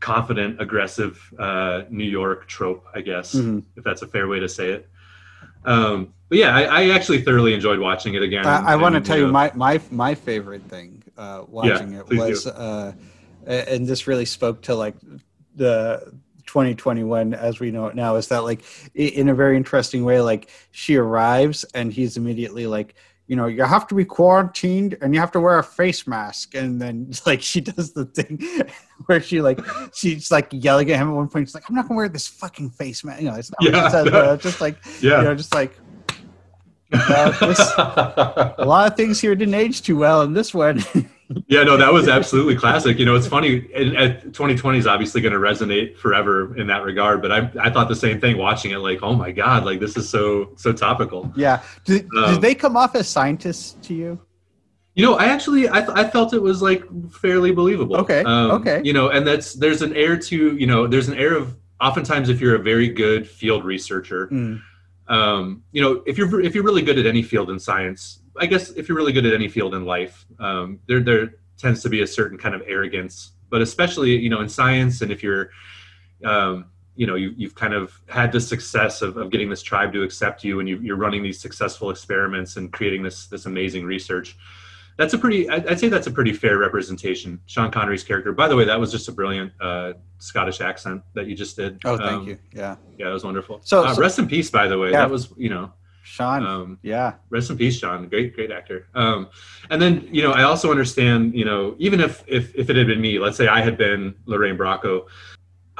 [0.00, 3.60] confident, aggressive uh, New York trope, I guess, mm-hmm.
[3.76, 4.88] if that's a fair way to say it.
[5.64, 8.46] Um, but yeah, I, I, actually thoroughly enjoyed watching it again.
[8.46, 12.00] I, I want to tell you, know, my my my favorite thing uh, watching yeah,
[12.08, 12.92] it was, uh,
[13.46, 14.94] and this really spoke to like
[15.56, 16.14] the
[16.46, 18.62] 2021 as we know it now is that like
[18.94, 22.94] in a very interesting way like she arrives and he's immediately like
[23.30, 26.56] you know, you have to be quarantined and you have to wear a face mask.
[26.56, 28.42] And then like she does the thing
[29.06, 29.60] where she like
[29.94, 31.46] she's like yelling at him at one point.
[31.46, 33.22] She's like, I'm not gonna wear this fucking face mask.
[33.22, 35.18] You know, it's not yeah, what she says, uh, just like yeah.
[35.18, 35.78] you know, just like
[36.90, 40.82] this, a lot of things here didn't age too well in this one.
[41.46, 42.98] yeah, no, that was absolutely classic.
[42.98, 43.60] You know, it's funny.
[43.62, 47.22] 2020 is obviously going to resonate forever in that regard.
[47.22, 48.78] But I, I thought the same thing watching it.
[48.78, 51.32] Like, oh my god, like this is so so topical.
[51.36, 51.62] Yeah.
[51.84, 54.20] Did, um, did they come off as scientists to you?
[54.94, 56.82] You know, I actually I, th- I felt it was like
[57.12, 57.96] fairly believable.
[57.98, 58.24] Okay.
[58.24, 58.80] Um, okay.
[58.82, 62.28] You know, and that's there's an air to you know there's an air of oftentimes
[62.28, 64.26] if you're a very good field researcher.
[64.28, 64.62] Mm
[65.10, 68.46] um, you know, if you're if you're really good at any field in science, I
[68.46, 71.88] guess if you're really good at any field in life, um, there there tends to
[71.88, 75.50] be a certain kind of arrogance, but especially you know in science, and if you're
[76.24, 79.92] um, you know you, you've kind of had the success of, of getting this tribe
[79.94, 83.84] to accept you and you, you're running these successful experiments and creating this this amazing
[83.84, 84.36] research
[85.00, 88.32] that's a pretty i'd say that's a pretty fair representation sean connery's character.
[88.32, 91.80] By the way that was just a brilliant uh, scottish accent that you just did.
[91.84, 92.38] Oh thank um, you.
[92.52, 92.76] Yeah.
[92.98, 93.60] Yeah it was wonderful.
[93.64, 94.90] So, uh, so, rest in peace by the way.
[94.90, 94.98] Yeah.
[94.98, 95.72] that was you know
[96.02, 97.14] sean um, yeah.
[97.30, 98.08] rest in peace sean.
[98.08, 98.88] Great great actor.
[98.94, 99.30] Um,
[99.70, 102.86] and then you know i also understand you know even if if if it had
[102.86, 105.06] been me let's say i had been lorraine bracco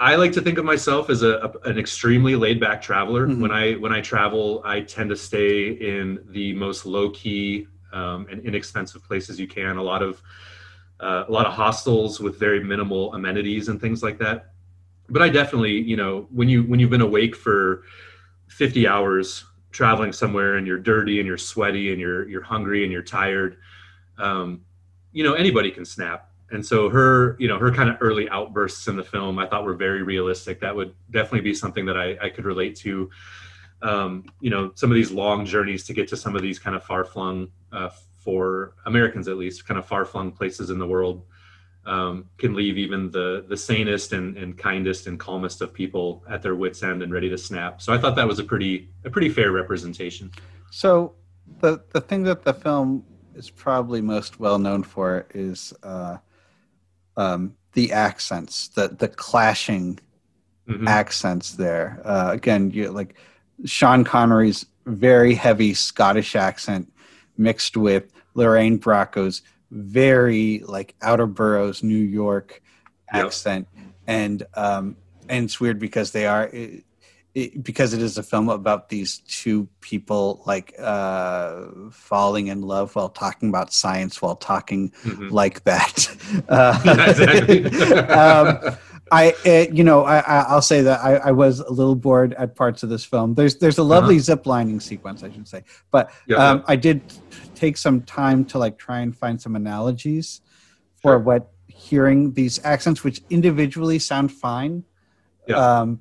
[0.02, 3.26] I like to think of myself as a, a an extremely laid back traveler.
[3.26, 3.42] Mm-hmm.
[3.42, 8.26] When I when I travel, I tend to stay in the most low key um,
[8.30, 9.76] and inexpensive places you can.
[9.76, 10.22] A lot of
[11.00, 14.52] uh, a lot of hostels with very minimal amenities and things like that.
[15.08, 17.84] But I definitely, you know, when you when you've been awake for
[18.48, 22.92] 50 hours traveling somewhere and you're dirty and you're sweaty and you're you're hungry and
[22.92, 23.56] you're tired,
[24.18, 24.62] um,
[25.12, 28.88] you know, anybody can snap and so her you know her kind of early outbursts
[28.88, 32.16] in the film i thought were very realistic that would definitely be something that i,
[32.20, 33.10] I could relate to
[33.82, 36.76] um, you know some of these long journeys to get to some of these kind
[36.76, 41.24] of far-flung uh, for americans at least kind of far-flung places in the world
[41.86, 46.42] um, can leave even the the sanest and, and kindest and calmest of people at
[46.42, 49.10] their wits end and ready to snap so i thought that was a pretty a
[49.10, 50.30] pretty fair representation
[50.70, 51.14] so
[51.60, 53.04] the the thing that the film
[53.34, 56.18] is probably most well known for is uh,
[57.16, 59.98] um, the accents, the the clashing
[60.68, 60.86] mm-hmm.
[60.88, 62.00] accents there.
[62.04, 63.14] Uh, again, you like
[63.64, 66.90] Sean Connery's very heavy Scottish accent
[67.36, 72.62] mixed with Lorraine Bracco's very like outer boroughs New York
[73.10, 73.84] accent, yep.
[74.06, 74.96] and um,
[75.28, 76.48] and it's weird because they are.
[76.48, 76.84] It,
[77.32, 82.96] it, because it is a film about these two people like uh, falling in love
[82.96, 85.28] while talking about science while talking mm-hmm.
[85.28, 86.08] like that.
[86.48, 86.72] Uh,
[88.72, 88.76] um,
[89.10, 92.54] I, it, you know, I, will say that I, I, was a little bored at
[92.54, 93.34] parts of this film.
[93.34, 94.22] There's, there's a lovely uh-huh.
[94.22, 96.64] zip lining sequence, I should say, but yeah, um, yeah.
[96.68, 97.02] I did
[97.54, 100.40] take some time to like try and find some analogies
[101.02, 101.18] for sure.
[101.18, 104.84] what hearing these accents, which individually sound fine.
[105.48, 105.56] Yeah.
[105.56, 106.00] Um,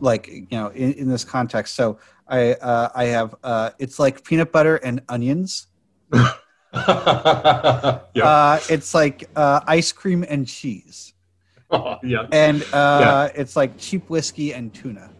[0.00, 1.98] like you know in, in this context so
[2.28, 5.66] i uh, i have uh, it's like peanut butter and onions
[6.12, 6.34] yep.
[6.74, 11.14] uh, it's like uh, ice cream and cheese
[11.70, 13.00] oh, yeah and uh,
[13.34, 13.40] yeah.
[13.40, 15.10] it's like cheap whiskey and tuna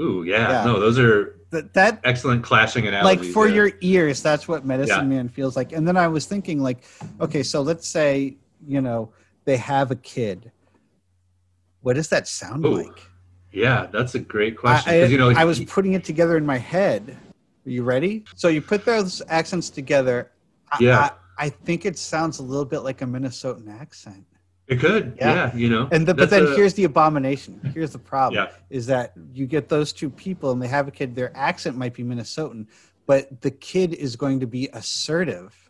[0.00, 0.64] ooh yeah, yeah.
[0.64, 3.54] no those are that, that excellent clashing analogies like for yeah.
[3.54, 6.84] your ears that's what medicine man feels like and then i was thinking like
[7.20, 9.10] okay so let's say you know
[9.44, 10.52] they have a kid
[11.80, 12.82] what does that sound ooh.
[12.82, 13.08] like
[13.52, 14.92] yeah, that's a great question.
[14.92, 17.16] I, you know, I was putting it together in my head.
[17.66, 18.24] Are you ready?
[18.34, 20.32] So you put those accents together.
[20.78, 21.10] Yeah.
[21.38, 24.24] I, I think it sounds a little bit like a Minnesotan accent.
[24.68, 25.88] It could, yeah, yeah you know.
[25.90, 27.60] And the, but then a, here's the abomination.
[27.74, 28.52] Here's the problem: yeah.
[28.70, 31.14] is that you get those two people and they have a kid.
[31.14, 32.66] Their accent might be Minnesotan,
[33.06, 35.68] but the kid is going to be assertive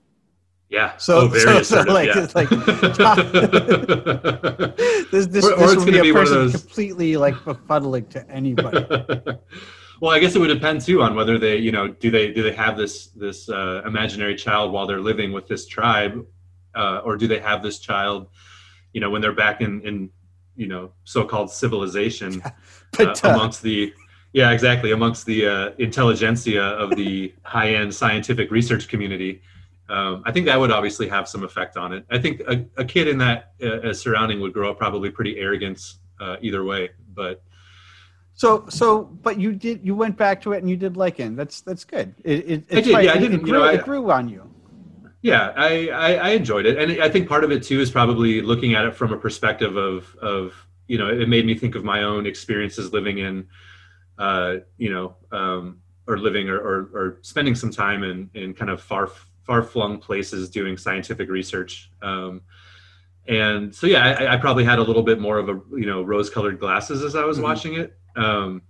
[0.69, 0.97] yeah.
[0.99, 2.27] So, oh, so, so like, yeah.
[2.35, 2.51] like
[5.11, 6.53] this, this, or, or this will be a person those...
[6.53, 8.85] completely like befuddling to anybody.
[10.01, 12.43] well, I guess it would depend too on whether they, you know, do they do
[12.43, 16.27] they have this this uh, imaginary child while they're living with this tribe,
[16.75, 18.29] uh, or do they have this child,
[18.93, 20.11] you know, when they're back in in
[20.57, 22.43] you know so-called civilization
[22.99, 23.95] but, uh, amongst the
[24.33, 29.41] yeah exactly amongst the uh, intelligentsia of the high-end scientific research community
[29.89, 32.05] um, I think that would obviously have some effect on it.
[32.11, 35.81] I think a, a kid in that uh, surrounding would grow up probably pretty arrogant
[36.21, 36.91] uh, either way.
[37.15, 37.43] But
[38.35, 41.35] so so, but you did you went back to it and you did like it.
[41.37, 42.15] That's that's good.
[42.23, 42.87] It, it, I did.
[42.87, 43.41] Yeah, I didn't.
[43.41, 44.48] It grew, you know, I, it grew on you.
[45.21, 48.41] Yeah, I, I, I enjoyed it, and I think part of it too is probably
[48.41, 50.55] looking at it from a perspective of of
[50.87, 53.47] you know it made me think of my own experiences living in,
[54.19, 58.71] uh, you know, um, or living or, or, or spending some time in in kind
[58.71, 59.11] of far
[59.49, 61.91] far flung places doing scientific research.
[62.03, 62.43] Um,
[63.27, 66.03] and so, yeah, I, I, probably had a little bit more of a, you know,
[66.03, 67.45] rose colored glasses as I was mm-hmm.
[67.45, 67.99] watching it.
[68.15, 68.63] Um,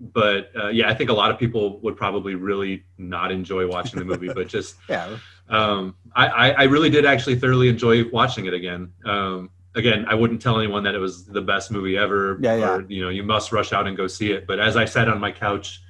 [0.00, 4.00] but uh, yeah, I think a lot of people would probably really not enjoy watching
[4.00, 5.16] the movie, but just, yeah,
[5.48, 8.92] um, I, I, really did actually thoroughly enjoy watching it again.
[9.04, 12.76] Um, again, I wouldn't tell anyone that it was the best movie ever, yeah, yeah.
[12.76, 14.46] or you know, you must rush out and go see it.
[14.46, 15.82] But as I sat on my couch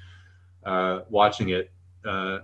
[0.65, 1.71] uh, watching it,
[2.05, 2.41] uh,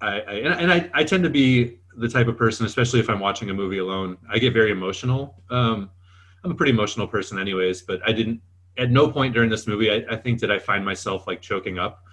[0.00, 3.20] I, I and I, I tend to be the type of person, especially if I'm
[3.20, 5.42] watching a movie alone, I get very emotional.
[5.50, 5.90] Um,
[6.44, 7.82] I'm a pretty emotional person, anyways.
[7.82, 8.40] But I didn't
[8.76, 11.78] at no point during this movie, I, I think, did I find myself like choking
[11.78, 12.04] up.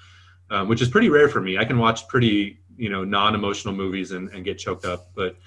[0.50, 1.58] um, which is pretty rare for me.
[1.58, 5.38] I can watch pretty you know non-emotional movies and, and get choked up, but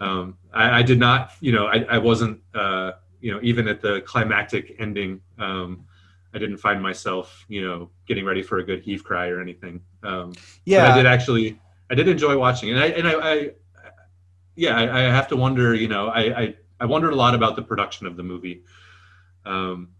[0.00, 1.32] um, I, I, did not.
[1.40, 2.40] You know, I, I wasn't.
[2.54, 5.86] Uh, you know, even at the climactic ending, um,
[6.34, 9.80] I didn't find myself, you know, getting ready for a good heave cry or anything.
[10.02, 11.58] Um, yeah, I did actually.
[11.90, 13.50] I did enjoy watching, and I and I, I
[14.56, 15.74] yeah, I, I, have to wonder.
[15.74, 18.64] You know, I, I I wondered a lot about the production of the movie.
[19.46, 19.90] Um,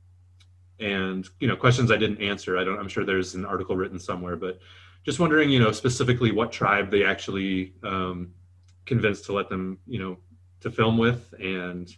[0.81, 3.99] and you know questions i didn't answer i don't i'm sure there's an article written
[3.99, 4.59] somewhere but
[5.05, 8.33] just wondering you know specifically what tribe they actually um,
[8.87, 10.17] convinced to let them you know
[10.61, 11.97] to film with and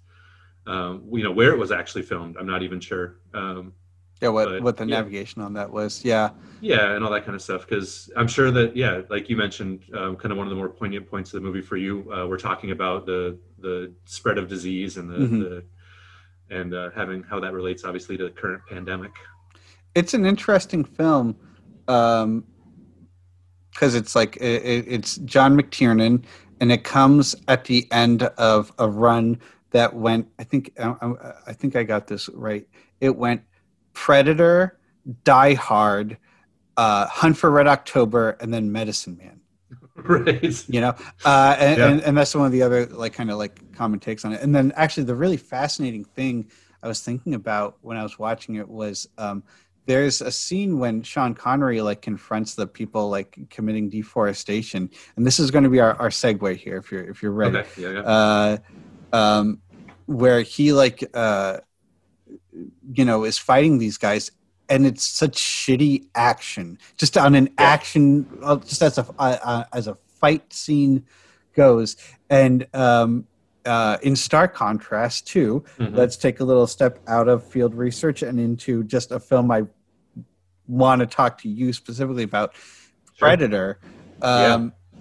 [0.66, 3.72] um, you know where it was actually filmed i'm not even sure um,
[4.20, 4.96] yeah what but, what the yeah.
[4.96, 6.30] navigation on that was yeah
[6.60, 9.82] yeah and all that kind of stuff because i'm sure that yeah like you mentioned
[9.94, 12.26] um, kind of one of the more poignant points of the movie for you uh,
[12.26, 15.40] we're talking about the the spread of disease and the, mm-hmm.
[15.40, 15.64] the
[16.50, 19.12] and uh, having how that relates obviously to the current pandemic.
[19.94, 21.36] It's an interesting film
[23.76, 26.24] because it's like it, it's John McTiernan,
[26.60, 29.38] and it comes at the end of a run
[29.70, 30.28] that went.
[30.38, 30.94] I think I,
[31.46, 32.66] I think I got this right.
[33.00, 33.42] It went
[33.92, 34.78] Predator,
[35.24, 36.16] Die Hard,
[36.78, 39.40] uh, Hunt for Red October, and then Medicine Man.
[39.96, 41.88] right you know uh, and, yeah.
[41.88, 44.42] and, and that's one of the other like kind of like common takes on it
[44.42, 46.48] and then actually the really fascinating thing
[46.82, 49.42] i was thinking about when i was watching it was um,
[49.86, 55.38] there's a scene when sean connery like confronts the people like committing deforestation and this
[55.38, 57.82] is going to be our, our segue here if you're if you're ready okay.
[57.82, 58.00] yeah, yeah.
[58.00, 58.56] Uh,
[59.12, 59.60] um,
[60.06, 61.58] where he like uh,
[62.92, 64.30] you know is fighting these guys
[64.68, 67.52] and it's such shitty action just on an yeah.
[67.58, 71.04] action uh, just as a uh, as a fight scene
[71.54, 71.96] goes
[72.30, 73.26] and um,
[73.64, 75.94] uh, in stark contrast too mm-hmm.
[75.94, 79.62] let's take a little step out of field research and into just a film i
[80.68, 83.28] want to talk to you specifically about sure.
[83.28, 83.78] predator
[84.22, 84.98] um, yeah.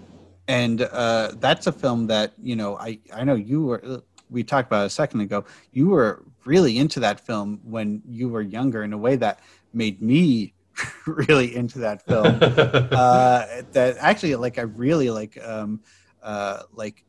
[0.48, 4.68] and uh, that's a film that you know i i know you were we talked
[4.68, 8.92] about a second ago you were really into that film when you were younger in
[8.92, 9.40] a way that
[9.72, 10.54] made me
[11.06, 12.26] really into that film.
[12.42, 15.80] uh, that actually, like, I really like, um,
[16.22, 17.04] uh, like,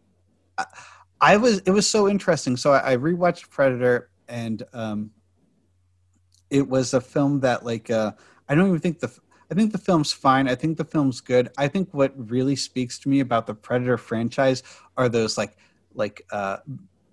[0.58, 0.66] I,
[1.20, 1.60] I, was.
[1.60, 2.58] It was so interesting.
[2.58, 5.12] So I, I rewatched Predator, and um,
[6.50, 8.12] it was a film that, like, uh,
[8.50, 9.12] I don't even think the.
[9.50, 10.50] I think the film's fine.
[10.50, 11.50] I think the film's good.
[11.58, 14.62] I think what really speaks to me about the Predator franchise
[14.98, 15.56] are those like,
[15.94, 16.58] like, uh,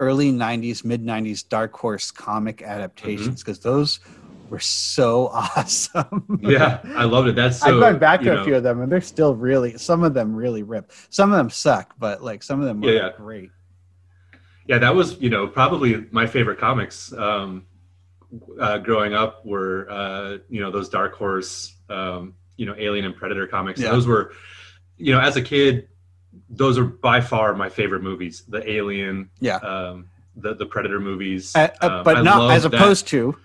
[0.00, 3.68] early '90s, mid '90s Dark Horse comic adaptations because mm-hmm.
[3.68, 4.00] those
[4.50, 6.40] were so awesome.
[6.42, 7.36] yeah, I loved it.
[7.36, 9.78] That's so, I've gone back to a few of them, and they're still really.
[9.78, 10.90] Some of them really rip.
[11.10, 13.10] Some of them suck, but like some of them were yeah, yeah.
[13.16, 13.50] great.
[14.66, 17.66] Yeah, that was you know probably my favorite comics um,
[18.58, 23.16] uh, growing up were uh, you know those Dark Horse um, you know Alien and
[23.16, 23.80] Predator comics.
[23.80, 23.90] Yeah.
[23.90, 24.32] Those were
[24.96, 25.88] you know as a kid,
[26.48, 28.44] those are by far my favorite movies.
[28.48, 29.56] The Alien, yeah.
[29.56, 33.10] Um, the, the Predator movies, uh, uh but um, not as opposed that.
[33.10, 33.36] to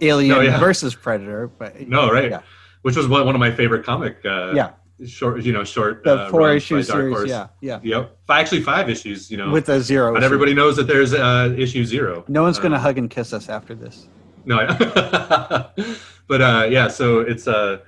[0.00, 0.58] Alien no, yeah.
[0.58, 2.30] versus Predator, but no, right?
[2.30, 2.42] Yeah.
[2.82, 4.18] Which was one, one of my favorite comic.
[4.24, 4.70] Uh, yeah.
[5.06, 6.02] Short, you know, short.
[6.02, 7.28] The uh, four issue series, Horse.
[7.28, 7.78] yeah, yeah.
[7.84, 10.12] Yep, actually five issues, you know, with a zero.
[10.12, 12.24] But everybody knows that there's uh, issue zero.
[12.26, 14.08] No one's gonna um, hug and kiss us after this.
[14.48, 14.66] No,
[16.26, 17.78] but uh, yeah, so it's uh,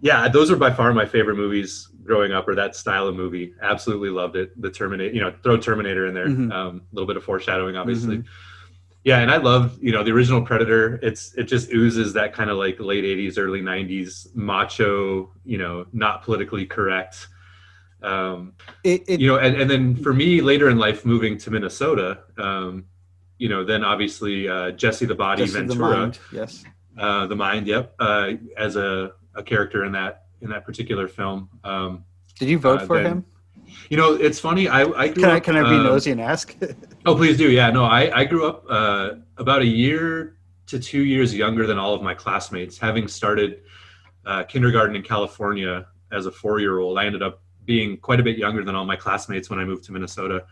[0.00, 3.54] yeah, those are by far my favorite movies growing up, or that style of movie.
[3.62, 4.60] Absolutely loved it.
[4.60, 6.28] The Terminator, you know, throw Terminator in there.
[6.28, 6.52] Mm-hmm.
[6.52, 8.18] Um, a little bit of foreshadowing, obviously.
[8.18, 8.28] Mm-hmm
[9.04, 12.50] yeah and i love you know the original predator it's it just oozes that kind
[12.50, 17.28] of like late 80s early 90s macho you know not politically correct
[18.02, 18.52] um
[18.84, 22.18] it, it, you know and, and then for me later in life moving to minnesota
[22.38, 22.84] um
[23.38, 26.64] you know then obviously uh jesse the body jesse ventura the mind, yes
[26.98, 31.48] uh the mind yep uh as a, a character in that in that particular film
[31.64, 32.04] um
[32.38, 33.24] did you vote uh, for then, him
[33.88, 34.68] you know, it's funny.
[34.68, 36.56] I, I can I can I be uh, nosy and ask?
[37.06, 37.50] oh, please do.
[37.50, 41.78] Yeah, no, I I grew up uh, about a year to two years younger than
[41.78, 42.78] all of my classmates.
[42.78, 43.62] Having started
[44.26, 48.22] uh, kindergarten in California as a four year old, I ended up being quite a
[48.22, 50.44] bit younger than all my classmates when I moved to Minnesota.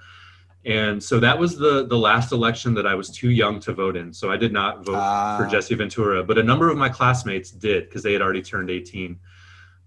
[0.67, 3.97] And so that was the the last election that I was too young to vote
[3.97, 4.12] in.
[4.12, 5.49] So I did not vote for ah.
[5.49, 9.19] Jesse Ventura, but a number of my classmates did because they had already turned 18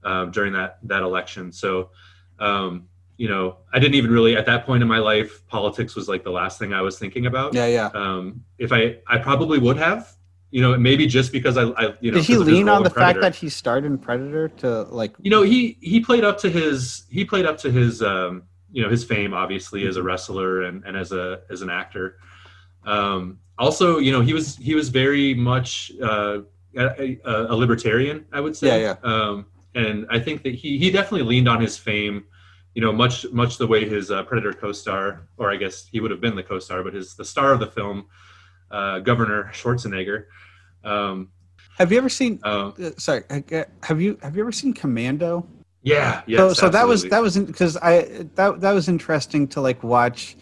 [0.06, 1.52] um, during that that election.
[1.52, 1.90] So
[2.40, 6.08] um, you know, I didn't even really at that point in my life, politics was
[6.08, 7.54] like the last thing I was thinking about.
[7.54, 7.88] Yeah, yeah.
[7.94, 10.16] Um, if I, I probably would have,
[10.52, 13.20] you know, maybe just because I, I you know, did he lean on the fact
[13.20, 17.04] that he starred in Predator to like, you know, he he played up to his
[17.10, 20.84] he played up to his um, you know his fame obviously as a wrestler and,
[20.86, 22.18] and as a as an actor.
[22.86, 26.40] Um, also, you know, he was he was very much uh,
[26.78, 28.82] a, a, libertarian, I would say.
[28.82, 29.10] Yeah, yeah.
[29.10, 32.26] Um, and I think that he he definitely leaned on his fame,
[32.74, 36.10] you know, much much the way his uh, Predator co-star, or I guess he would
[36.10, 38.08] have been the co-star, but his the star of the film,
[38.72, 40.26] uh, Governor Schwarzenegger.
[40.84, 41.30] Um,
[41.78, 42.40] Have you ever seen?
[42.44, 43.24] uh, uh, sorry,
[43.84, 45.46] have you have you ever seen Commando?
[45.82, 49.62] Yeah, yes, so so that was that was because I that that was interesting to
[49.62, 50.36] like watch.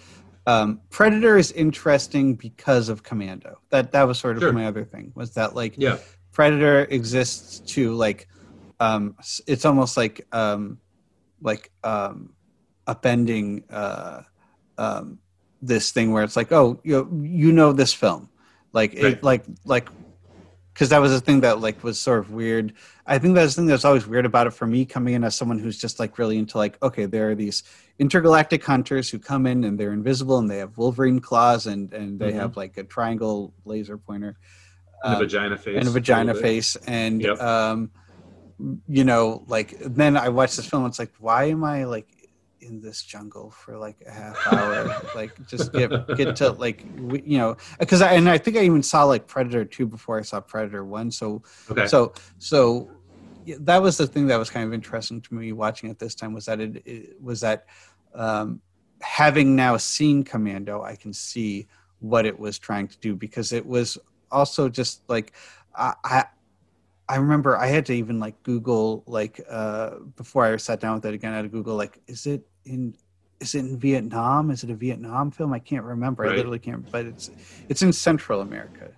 [0.45, 3.59] Um, Predator is interesting because of Commando.
[3.69, 4.53] That that was sort of Sure.
[4.53, 5.97] my other thing was that like yeah,
[6.31, 8.27] Predator exists to like
[8.79, 9.15] um
[9.45, 10.79] it's almost like um
[11.41, 12.33] like um
[12.87, 14.21] upending uh
[14.77, 15.19] um
[15.61, 18.29] this thing where it's like oh you know, you know this film
[18.73, 19.89] like it, like like
[20.77, 22.71] because that was a thing that like was sort of weird
[23.07, 25.35] i think that's the thing that's always weird about it for me coming in as
[25.35, 27.63] someone who's just like really into like okay there are these
[27.97, 32.19] intergalactic hunters who come in and they're invisible and they have wolverine claws and and
[32.19, 32.35] they Mhm.
[32.35, 34.37] have like a triangle laser pointer
[35.03, 36.41] and a Um, vagina face, and a a vagina bit.
[36.41, 37.41] face and Yep.
[37.41, 37.91] um
[38.87, 42.07] you know like then i watched this film it's like why am i like
[42.67, 47.21] in this jungle for like a half hour like just get get to like we,
[47.23, 50.21] you know because i and i think i even saw like predator 2 before i
[50.21, 52.89] saw predator 1 so Okay, so so
[53.45, 56.15] yeah, that was the thing that was kind of interesting to me watching it this
[56.15, 57.65] time was that it, it was that
[58.13, 58.61] um
[59.01, 61.67] having now seen commando i can see
[61.99, 63.97] what it was trying to do because it was
[64.31, 65.33] also just like
[65.75, 66.25] i i,
[67.09, 71.05] I remember i had to even like google like uh before i sat down with
[71.05, 72.93] it again i had to google like is it in
[73.39, 76.89] is it in vietnam is it a vietnam film i can't remember i literally can't
[76.91, 77.31] but it's
[77.69, 78.91] it's in central america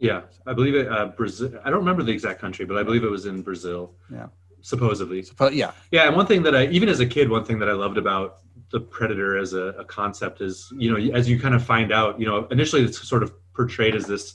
[0.00, 0.88] yeah, I believe it.
[0.88, 1.52] Uh, Brazil.
[1.62, 3.94] I don't remember the exact country, but I believe it was in Brazil.
[4.10, 4.28] Yeah.
[4.62, 5.24] supposedly.
[5.36, 7.68] but yeah Yeah, and one thing that I, even as a kid, one thing that
[7.68, 8.38] I loved about
[8.70, 12.18] the Predator as a, a concept is, you know, as you kind of find out,
[12.18, 14.34] you know, initially it's sort of portrayed as this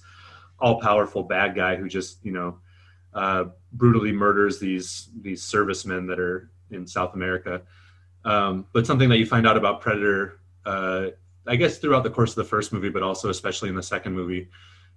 [0.60, 2.60] all-powerful bad guy who just, you know,
[3.14, 7.62] uh, brutally murders these these servicemen that are in South America.
[8.26, 11.08] Um, but something that you find out about Predator, uh,
[11.48, 14.14] I guess, throughout the course of the first movie, but also especially in the second
[14.14, 14.50] movie,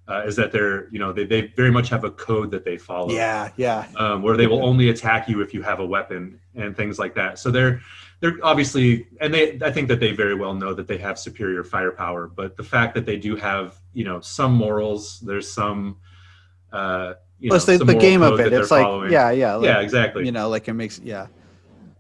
[0.09, 2.79] uh, is that they're, you know, they, they very much have a code that they
[2.79, 6.41] follow yeah yeah um, where they will only attack you if you have a weapon
[6.55, 7.39] and things like that.
[7.39, 7.81] So they're
[8.21, 11.63] they're obviously, and they I think that they very well know that they have superior
[11.63, 12.27] firepower.
[12.27, 15.99] But the fact that they do have you know some morals, there's some.
[16.73, 19.13] Uh, you Plus know, the, some the game of it, it's like following.
[19.13, 20.25] yeah, yeah, like, yeah, exactly.
[20.25, 21.29] You know, like it makes yeah.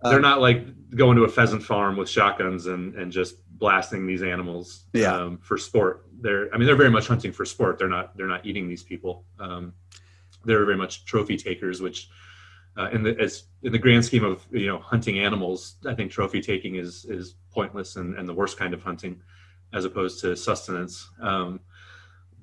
[0.02, 4.06] They're Um, not like going to a pheasant farm with shotguns and and just blasting
[4.06, 5.14] these animals Yeah.
[5.16, 6.06] um, for sport.
[6.20, 7.78] They're I mean they're very much hunting for sport.
[7.78, 9.24] They're not they're not eating these people.
[9.38, 9.72] Um,
[10.44, 12.08] they're very much trophy takers, which
[12.76, 16.10] uh, in the as in the grand scheme of you know hunting animals, I think
[16.12, 19.20] trophy taking is is pointless and, and the worst kind of hunting,
[19.72, 21.08] as opposed to sustenance.
[21.20, 21.60] Um,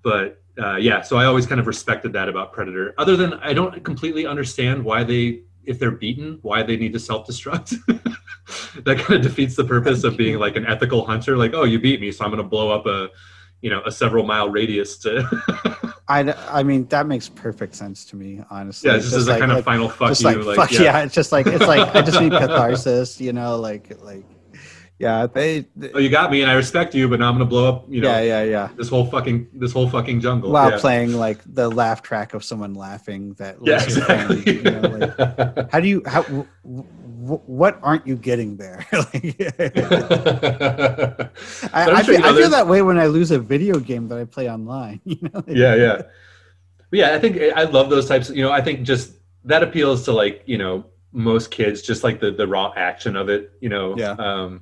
[0.04, 2.94] but uh, yeah, so I always kind of respected that about Predator.
[2.98, 7.00] Other than I don't completely understand why they, if they're beaten, why they need to
[7.00, 7.76] self-destruct.
[8.84, 11.38] that kind of defeats the purpose of being like an ethical hunter.
[11.38, 13.10] Like, oh, you beat me, so I'm going to blow up a,
[13.62, 15.94] you know, a several mile radius to.
[16.08, 18.92] I, I mean that makes perfect sense to me, honestly.
[18.92, 20.30] yeah, just as a like- kind of like- final fuck just you.
[20.30, 20.82] like, Like, fuck yeah.
[20.84, 21.02] yeah.
[21.04, 24.24] it's just like it's like I just need catharsis, you know, like like
[24.98, 27.46] yeah, they, they- Oh, you got me, and I respect you, but now I'm going
[27.48, 27.86] to blow up.
[27.90, 28.70] You know, yeah, yeah, yeah.
[28.78, 30.52] this whole fucking this whole fucking jungle.
[30.52, 30.78] While yeah.
[30.80, 35.80] playing like the laugh track of someone laughing that Yeah, a you know, like, how
[35.80, 38.86] do you how w- w- what aren't you getting there?
[38.94, 39.36] Like,
[41.74, 43.80] I, I, sure, feel, you know, I feel that way when I lose a video
[43.80, 45.02] game that I play online.
[45.06, 46.02] You know, yeah yeah
[46.90, 49.64] but yeah i think i love those types of, you know i think just that
[49.64, 53.52] appeals to like you know most kids just like the the raw action of it
[53.62, 54.12] you know Yeah.
[54.12, 54.62] um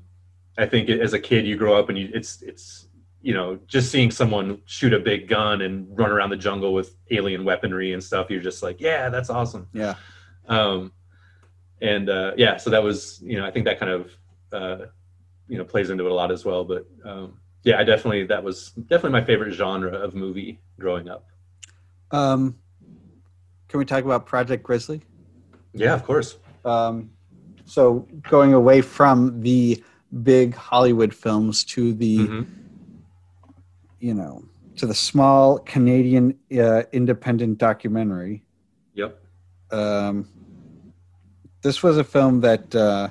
[0.57, 2.87] i think as a kid you grow up and you it's it's
[3.21, 6.95] you know just seeing someone shoot a big gun and run around the jungle with
[7.11, 9.95] alien weaponry and stuff you're just like yeah that's awesome yeah.
[10.47, 10.91] um
[11.81, 14.11] and uh yeah so that was you know i think that kind of
[14.51, 14.85] uh
[15.47, 18.43] you know plays into it a lot as well but um yeah i definitely that
[18.43, 21.27] was definitely my favorite genre of movie growing up
[22.11, 22.57] Um,
[23.69, 25.01] can we talk about Project Grizzly?
[25.73, 27.09] yeah of course Um,
[27.65, 29.83] so going away from the
[30.21, 32.47] big Hollywood films to the Mhm.
[33.99, 34.43] you know
[34.77, 38.43] to the small Canadian uh, independent documentary.
[38.93, 39.19] yep
[39.71, 40.27] Um,
[41.61, 42.73] this was a film that.
[42.75, 43.09] Uh,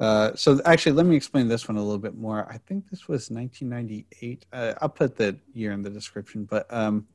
[0.00, 2.46] uh, so actually, let me explain this one a little bit more.
[2.50, 4.46] I think this was 1998.
[4.52, 7.06] Uh, I'll put the year in the description, but um,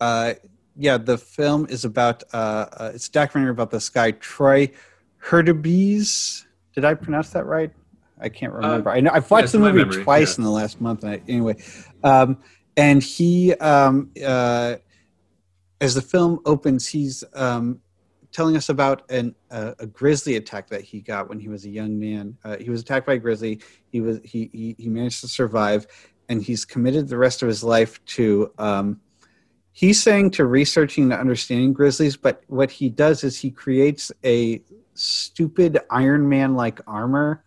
[0.00, 0.34] uh,
[0.76, 2.22] yeah, the film is about.
[2.32, 4.70] Uh, uh, it's a documentary about this guy Troy
[5.22, 6.44] Hurtubise.
[6.74, 7.70] Did I pronounce that right?
[8.20, 8.90] I can't remember.
[8.90, 10.42] I know I've watched the movie memory, twice yeah.
[10.42, 11.04] in the last month.
[11.04, 11.56] I, anyway,
[12.04, 12.38] um,
[12.76, 14.76] and he, um, uh,
[15.80, 17.80] as the film opens, he's um,
[18.32, 21.70] telling us about an uh, a grizzly attack that he got when he was a
[21.70, 22.36] young man.
[22.44, 23.60] Uh, he was attacked by a grizzly.
[23.90, 25.86] He was he, he he managed to survive,
[26.28, 28.52] and he's committed the rest of his life to.
[28.58, 29.00] Um,
[29.72, 34.62] he's saying to researching and understanding grizzlies, but what he does is he creates a
[34.94, 37.44] stupid Iron Man like armor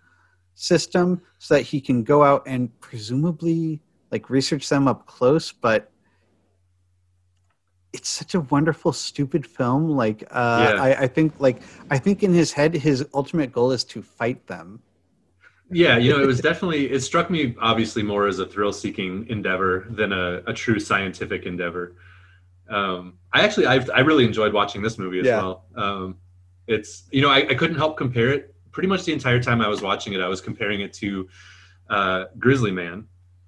[0.56, 3.82] system so that he can go out and presumably
[4.12, 5.92] like research them up close, but
[7.94, 10.78] it's such a wonderful stupid film like uh Yeah.
[10.78, 14.46] I, I think like i think in his head his ultimate goal is to fight
[14.48, 14.82] them
[15.72, 19.88] Yeah, you know, it was definitely it struck me obviously more as a thrill-seeking endeavor
[19.90, 21.96] than a, a true scientific endeavor.
[22.70, 25.34] Um, I actually I've, I really enjoyed watching this movie as Yeah.
[25.34, 25.66] well.
[25.76, 26.18] Um,
[26.68, 29.70] it's you know I, I couldn't help compare it pretty much the entire time I
[29.70, 30.20] was watching it.
[30.20, 31.30] I was comparing it to
[31.90, 33.08] uh, Grizzly Man.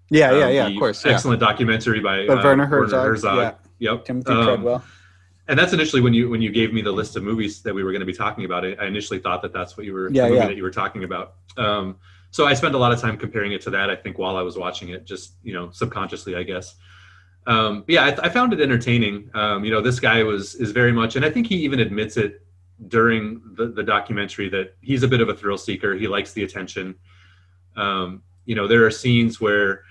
[0.09, 1.11] yeah yeah um, yeah the of course yeah.
[1.11, 3.91] Excellent documentary by But uh, Werner Herzog, yeah.
[3.91, 4.05] Yep.
[4.05, 4.83] timothy Um, treadwell
[5.47, 7.83] and that's initially when you when you gave me the list of movies that we
[7.83, 8.65] were going to be talking about.
[8.65, 10.47] I, initially thought that that's what you were Yeah, the movie yeah.
[10.47, 11.35] that you were talking about.
[11.57, 11.97] Um,
[12.31, 13.89] so I spent a lot of time comparing it to that.
[13.89, 16.75] I think while I was watching it, just you know subconsciously, I guess.
[17.47, 19.29] Um, yeah, I, I found it entertaining.
[19.35, 22.17] Um, you know, this guy was is very much, and I think he even admits
[22.17, 22.44] it
[22.87, 25.95] during the, the documentary that he's a bit of a thrill seeker.
[25.95, 26.95] He likes the attention.
[27.75, 29.83] Um, you know, there are scenes where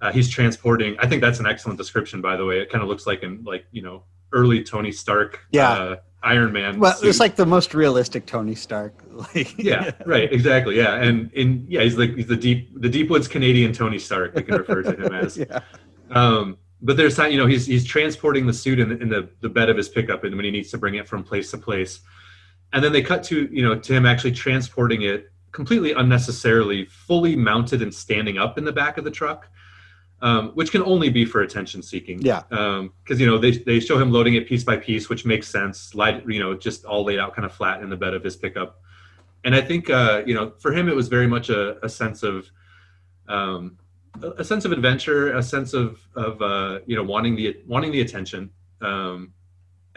[0.00, 0.96] uh, he's transporting.
[0.98, 2.60] I think that's an excellent description, by the way.
[2.60, 5.70] It kind of looks like an like you know early Tony Stark, Yeah.
[5.70, 6.78] uh, Iron Man.
[6.80, 7.08] well suit.
[7.08, 11.82] it's like the most realistic tony stark like yeah, right, exactly, yeah, and in yeah,
[11.82, 14.34] he's like he's the deep the deep woods Canadian Tony Stark.
[14.34, 15.36] We can refer to him as.
[15.50, 15.60] yeah
[16.10, 19.28] Um, but there's time, you know, he's he's transporting the suit in, the- in the
[19.40, 21.58] the bed of his pickup, and when he needs to bring it from place to
[21.58, 22.00] place,
[22.72, 27.34] and then they cut to you know to him actually transporting it completely unnecessarily, fully
[27.34, 29.48] mounted and standing up in the back of the truck,
[30.20, 32.20] um, which can only be for attention seeking.
[32.20, 32.42] Yeah.
[32.48, 35.94] Because you know they they show him loading it piece by piece, which makes sense.
[35.94, 38.36] Light, you know, just all laid out kind of flat in the bed of his
[38.36, 38.80] pickup,
[39.44, 42.22] and I think uh, you know for him it was very much a, a sense
[42.22, 42.50] of.
[43.28, 43.78] Um,
[44.22, 47.92] a a sense of adventure, a sense of of uh, you know wanting the wanting
[47.92, 48.50] the attention,
[48.80, 49.34] um,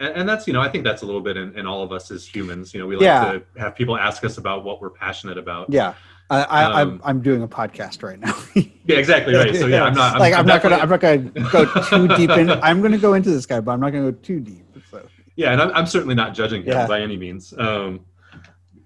[0.02, 1.92] and, and that's you know I think that's a little bit in, in all of
[1.92, 2.74] us as humans.
[2.74, 3.32] You know, we like Yeah.
[3.32, 5.70] to have people ask us about what we're passionate about.
[5.70, 5.94] yeah
[6.30, 8.34] I, I, I'm, Um, I'm doing a podcast right now.
[8.84, 9.54] Yeah, exactly right.
[9.54, 11.18] So yeah, I'm not I'm, like I'm, not gonna I'm not gonna
[11.52, 12.50] go too deep in.
[12.50, 14.64] I'm gonna go into this guy, but I'm not gonna go too deep.
[14.90, 16.88] So yeah, and I'm, I'm certainly not judging him Yeah.
[16.88, 17.54] by any means.
[17.56, 18.00] Um,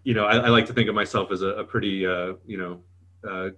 [0.05, 2.59] you know, I, I like to think of myself as a, a pretty uh, you
[2.59, 2.81] know,
[3.27, 3.49] uh,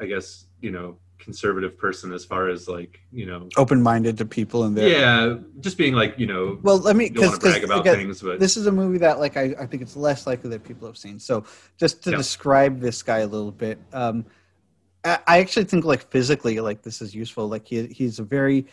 [0.00, 4.26] I guess you know conservative person as far as like you know open minded to
[4.26, 4.88] people there.
[4.88, 8.20] yeah just being like you know Well, let me don't to brag about again, things
[8.22, 10.86] but this is a movie that like I, I think it's less likely that people
[10.86, 11.44] have seen so
[11.78, 12.18] just to Yeah.
[12.18, 14.26] describe this guy a little bit um
[15.04, 18.66] I, I actually think like physically like this is useful like he, he's a very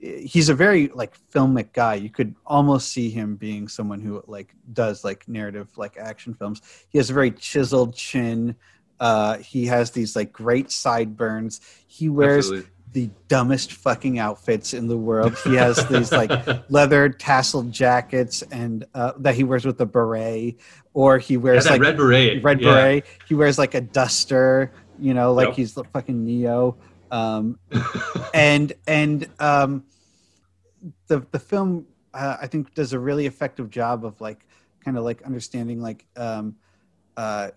[0.00, 4.52] he's a very like filmic guy you could almost see him being someone who like
[4.72, 8.56] does like narrative like action films he has a very chiseled chin
[9.02, 12.70] uh he has these like great sideburns he wears Absolutely.
[12.92, 16.30] the dumbest fucking outfits in the world he has these like
[16.70, 20.56] leather tasseled jackets and uh, that he wears with a beret,
[20.94, 22.42] or he Yeah, wears that like red beret.
[22.44, 22.68] red yeah.
[22.74, 23.04] beret.
[23.28, 25.56] He wears like a duster, you know, like Yep.
[25.56, 26.76] he's the fucking Neo.
[27.10, 27.58] Um,
[28.34, 29.84] and and um,
[31.08, 34.46] the the film uh, I think does a really effective job of like
[34.84, 36.56] kind of like understanding like um,
[37.16, 37.50] uh,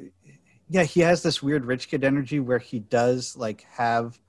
[0.70, 4.20] yeah he has this weird rich kid energy where he does like have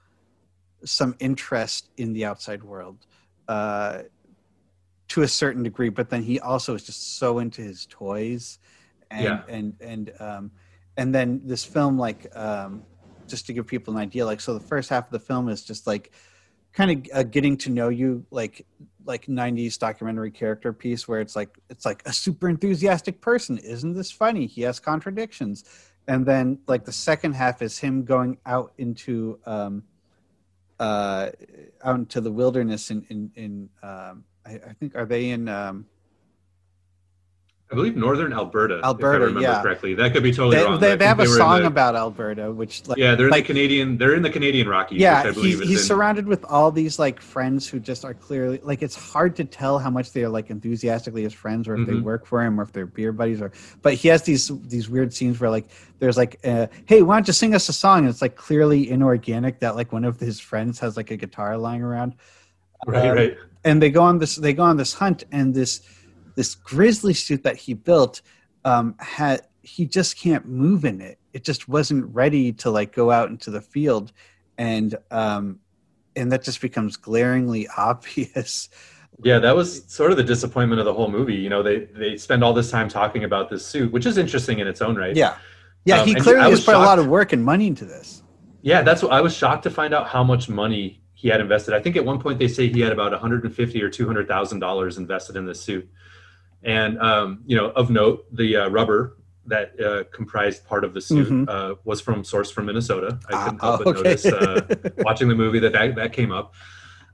[0.84, 3.07] some interest in the outside world
[3.49, 4.03] uh,
[5.09, 8.59] to a certain degree, but then he also is just so into his toys,
[9.11, 9.43] and Yeah.
[9.49, 10.51] and and um,
[10.97, 12.84] and then this film like um,
[13.26, 15.64] just to give people an idea, like so the first half of the film is
[15.64, 16.12] just like
[16.72, 18.66] kind of uh, getting to know you, like
[19.05, 23.59] like 90s documentary character piece where it's like it's like a super enthusiastic person.
[23.59, 24.47] Isn't this funny?
[24.47, 25.64] He has contradictions
[26.09, 29.82] and then like the second half is him going out into um
[30.78, 31.30] uh
[31.82, 35.86] out into the wilderness in in in um i, I think are they in um
[37.68, 38.80] I believe northern Alberta.
[38.84, 39.60] Alberta, if I remember yeah.
[39.60, 39.94] correctly.
[39.94, 40.78] That could be totally they, wrong.
[40.78, 43.46] they, they have a song the- about alberta which like Yeah, they're in like- the
[43.54, 43.98] Canadian.
[43.98, 45.00] They're in the Canadian Rockies.
[45.00, 48.14] yeah which I believe he's, he's surrounded with all these like friends who just are
[48.14, 51.74] clearly like it's hard to tell how much they are like enthusiastically his friends or
[51.74, 52.02] if they Mhm.
[52.04, 53.50] work for him or if they're beer buddies or
[53.82, 55.66] but he has these these weird scenes where like
[55.98, 58.88] there's like uh, hey why don't you sing us a song and it's like clearly
[58.88, 62.14] inorganic that like one of his friends has like a guitar lying around
[62.86, 63.36] right, um, right.
[63.64, 65.80] and they go on this they go on this hunt and this
[66.37, 68.22] this grizzly suit that he built
[68.64, 73.11] um had he just can't move in it it just wasn't ready to like go
[73.11, 74.12] out into the field
[74.57, 75.59] and um
[76.14, 78.68] and that just becomes glaringly obvious
[79.22, 81.34] Yeah, that was sort of the disappointment of the whole movie.
[81.34, 84.59] You know, they they spend all this time talking about this suit, which is interesting
[84.59, 85.16] in its own right.
[85.16, 85.37] Yeah,
[85.87, 86.01] yeah.
[86.01, 88.22] Um, he clearly has was put a lot of work and money into this.
[88.61, 91.72] Yeah, that's what I was shocked to find out how much money he had invested.
[91.72, 94.99] I think at one point they say he had about 150 or 200 thousand dollars
[94.99, 95.89] invested in this suit.
[96.66, 101.00] And um, you know, of note, the uh, rubber that uh, comprised part of the
[101.00, 101.48] suit Mhm.
[101.48, 103.18] uh, was from source from Minnesota.
[103.28, 104.02] I couldn't Ah, help but okay.
[104.02, 104.66] notice uh,
[104.98, 106.52] watching the movie that, that that came up.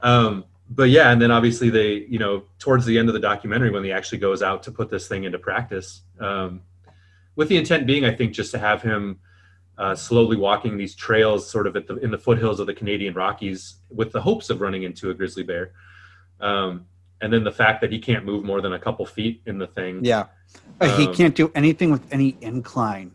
[0.01, 3.71] Um, but yeah, and then obviously they, you know, towards the end of the documentary
[3.71, 6.63] when he actually goes out to put this thing into practice, um,
[7.37, 9.19] with the intent being, I think, just to have him
[9.77, 13.13] uh, slowly walking these trails, sort of at the in the foothills of the Canadian
[13.13, 15.73] Rockies, with the hopes of running into a grizzly bear.
[16.41, 16.87] Um,
[17.23, 19.67] and then the fact that he can't move more than a couple feet in the
[19.69, 20.05] thing.
[20.05, 20.27] Yeah,
[20.81, 23.13] Uh, he Um, can't do anything with any incline.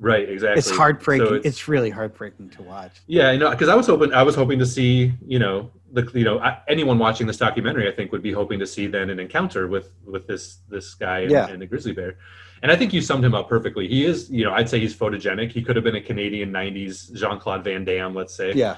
[0.00, 0.28] Right.
[0.28, 0.58] Exactly.
[0.60, 1.26] It's heartbreaking.
[1.26, 2.92] So it's, really heartbreaking to watch.
[3.08, 6.08] Yeah, you know, because I was hoping I was hoping to see, you know, the
[6.14, 9.10] you know I, anyone watching this documentary, I think would be hoping to see then
[9.10, 11.48] an encounter with with this this guy and, Yeah.
[11.48, 12.16] and the grizzly bear.
[12.62, 13.88] And I think you summed him up perfectly.
[13.88, 15.50] He is, you know, I'd say he's photogenic.
[15.50, 18.52] He could have been a Canadian '90s Jean Claude Van Damme, let's say.
[18.52, 18.76] Yeah,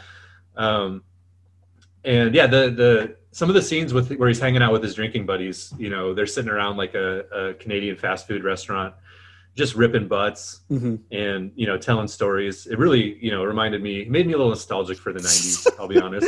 [0.57, 1.03] Um,
[2.05, 4.95] and yeah, the the some of the scenes with where he's hanging out with his
[4.95, 8.93] drinking buddies, you know, they're sitting around like a, a Canadian fast food restaurant,
[9.55, 14.05] just ripping butts hmm and you know telling stories it really you know reminded me
[14.07, 16.27] made me a little nostalgic for the 90s i'll be honest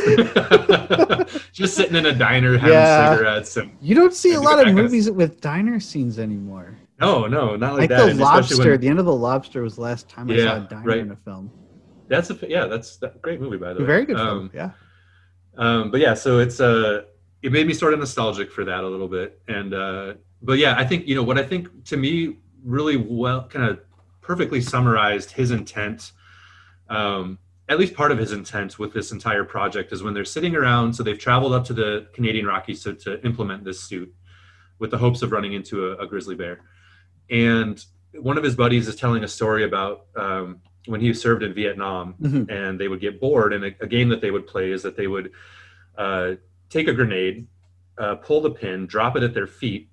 [1.52, 3.12] just sitting in a diner having Yeah.
[3.14, 6.76] cigarettes and you don't see a lot of kind of- movies with diner scenes anymore.
[7.00, 8.58] no no not like, Like, that the and lobster.
[8.70, 10.98] when- The end of the lobster was the last time I saw a diner right.
[10.98, 11.50] in a film.
[12.08, 14.50] that's a yeah that's a great movie by the way Very good um, film.
[14.52, 14.70] Yeah.
[15.56, 17.02] Um, but yeah so it's uh
[17.42, 19.40] it made me sort of nostalgic for that a little bit.
[19.48, 23.46] And uh but yeah i think you know what i think to me really well
[23.48, 23.80] kind of
[24.20, 26.12] perfectly summarized his intent
[26.88, 27.38] um
[27.68, 30.92] at least part of his intent with this entire project is when they're sitting around
[30.92, 34.12] so they've traveled up to the canadian rockies to, to implement this suit
[34.82, 36.60] with the hopes of running into a, a grizzly bear.
[37.30, 37.82] And
[38.14, 42.14] one of his buddies is telling a story about um, when he served in vietnam
[42.20, 42.50] Mhm.
[42.50, 43.52] and they would get bored.
[43.52, 45.30] And a, a game that they would play is that they would
[45.96, 46.32] uh,
[46.70, 47.46] take a grenade,
[47.98, 49.88] uh, pull the pin, drop it at their feet,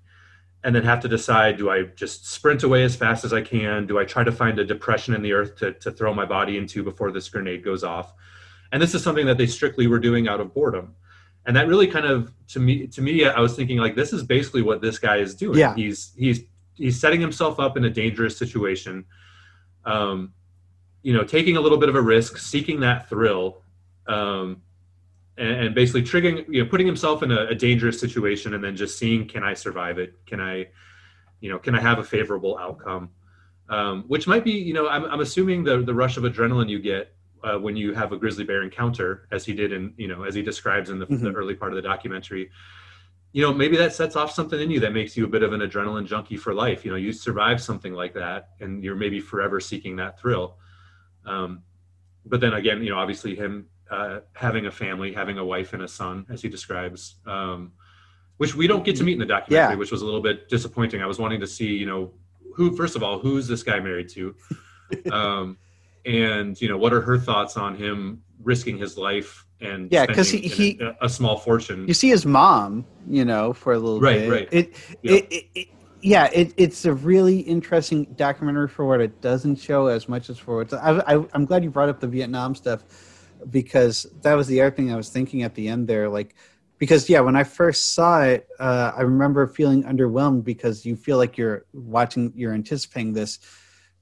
[0.64, 3.86] and then have to decide: do I just sprint away as fast as I can?
[3.86, 6.56] Do I try to find a depression in the earth to to throw my body
[6.56, 8.12] into before this grenade goes off?
[8.72, 10.94] And this is something that they strictly were doing out of boredom.
[11.46, 14.22] And that really kind of to me to me I was thinking like this is
[14.22, 15.58] basically what this guy is doing.
[15.58, 15.74] Yeah.
[15.74, 16.40] He's he's
[16.74, 19.04] he's setting himself up in a dangerous situation.
[19.84, 20.32] Um,
[21.02, 23.62] you know, taking a little bit of a risk, seeking that thrill,
[24.06, 24.62] um,
[25.38, 28.76] and, and basically triggering, you know, putting himself in a, a dangerous situation, and then
[28.76, 30.14] just seeing, can I survive it?
[30.26, 30.68] Can I,
[31.40, 33.10] you know, can I have a favorable outcome?
[33.68, 36.80] Um, which might be, you know, I'm, I'm assuming the the rush of adrenaline you
[36.80, 40.24] get uh, when you have a grizzly bear encounter, as he did in, you know,
[40.24, 41.36] as he describes in the, the Mhm.
[41.36, 42.50] early part of the documentary.
[43.32, 45.52] You know, maybe that sets off something in you that makes you a bit of
[45.52, 46.84] an adrenaline junkie for life.
[46.84, 50.56] You know, you survive something like that, and you're maybe forever seeking that thrill.
[51.30, 51.62] Um,
[52.26, 55.82] but then again, you know, obviously him uh, having a family, having a wife and
[55.82, 57.72] a son, as he describes, um,
[58.36, 59.78] which we don't get to meet in the documentary, Yeah.
[59.78, 61.02] which was a little bit disappointing.
[61.02, 62.12] I was wanting to see, you know,
[62.54, 64.34] who first of all, who's this guy married to,
[65.12, 65.56] um,
[66.04, 70.28] and you know, what are her thoughts on him risking his life and Yeah, 'cause
[70.30, 71.86] spending he- an- a, a small fortune.
[71.86, 74.30] You see his mom, you know, for a little Right, bit.
[74.30, 74.48] right.
[74.50, 75.12] It, Yeah.
[75.16, 75.68] it, it, it
[76.02, 80.38] yeah, it, it's a really interesting documentary for what it doesn't show as much as
[80.38, 82.84] for what I, I, I'm glad you brought up the Vietnam stuff
[83.48, 86.08] because that was the other thing I was thinking at the end there.
[86.08, 86.34] Like,
[86.78, 91.18] because yeah, when I first saw it, uh, I remember feeling underwhelmed because you feel
[91.18, 93.38] like you're watching, you're anticipating this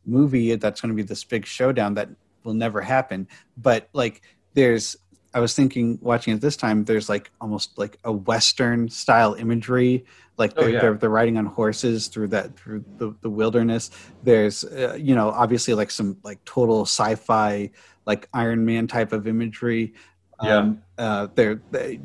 [0.07, 2.09] movie that's going to be this big showdown that
[2.45, 3.29] will never happen.
[3.57, 4.23] But like,
[4.55, 4.97] there's
[5.39, 6.85] I was thinking watching it this time.
[6.85, 10.05] There's like almost like a western style imagery,
[10.37, 10.81] like Oh, they're, yeah.
[10.81, 13.91] they're they're riding on horses through that through the, the wilderness.
[14.25, 17.71] There's uh, you know obviously like some like total sci-fi
[18.05, 19.95] like Iron Man type of imagery.
[20.43, 20.57] Yeah.
[20.57, 22.01] Um, uh, they're they,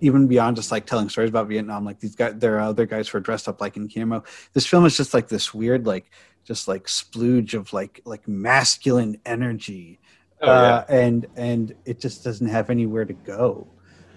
[0.00, 1.84] even beyond just like telling stories about Vietnam.
[1.84, 4.22] Like these guys, there are other guys who are dressed up like in camo.
[4.52, 6.10] This film is just like this weird like
[6.44, 9.98] just like splooge of like like masculine energy
[10.42, 10.52] Oh, yeah.
[10.52, 13.66] uh, and and it just doesn't have anywhere to go.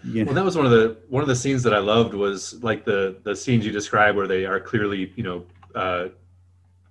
[0.04, 0.28] You know?
[0.28, 2.86] Well, that was one of the one of the scenes that I loved was like
[2.86, 5.46] the the scenes you describe where they are clearly you know
[5.76, 6.08] uh,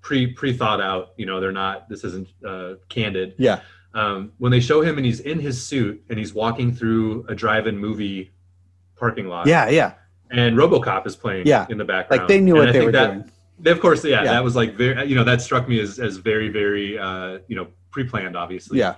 [0.01, 1.13] pre pre thought out.
[1.17, 1.89] You know, they're not.
[1.89, 3.35] This isn't uh, candid.
[3.39, 3.61] yeah,
[3.95, 7.35] Um, when they show him and he's in his suit and he's walking through a
[7.35, 8.31] drive-in movie
[8.97, 9.47] parking lot.
[9.47, 9.95] yeah, yeah.
[10.31, 11.47] And RoboCop is playing.
[11.47, 11.67] Yeah.
[11.71, 12.21] In the background.
[12.21, 13.31] Like they knew And what I they were that, doing.
[13.61, 14.33] They, of course, yeah, Yeah.
[14.33, 15.07] That was like very.
[15.09, 18.79] You know, that struck me as as very very uh, you know pre-planned, obviously.
[18.79, 18.97] Yeah,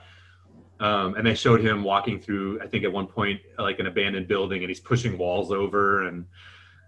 [0.81, 4.27] Um, and they showed him walking through, I think at one point, like an abandoned
[4.27, 6.27] building, and he's pushing walls over, and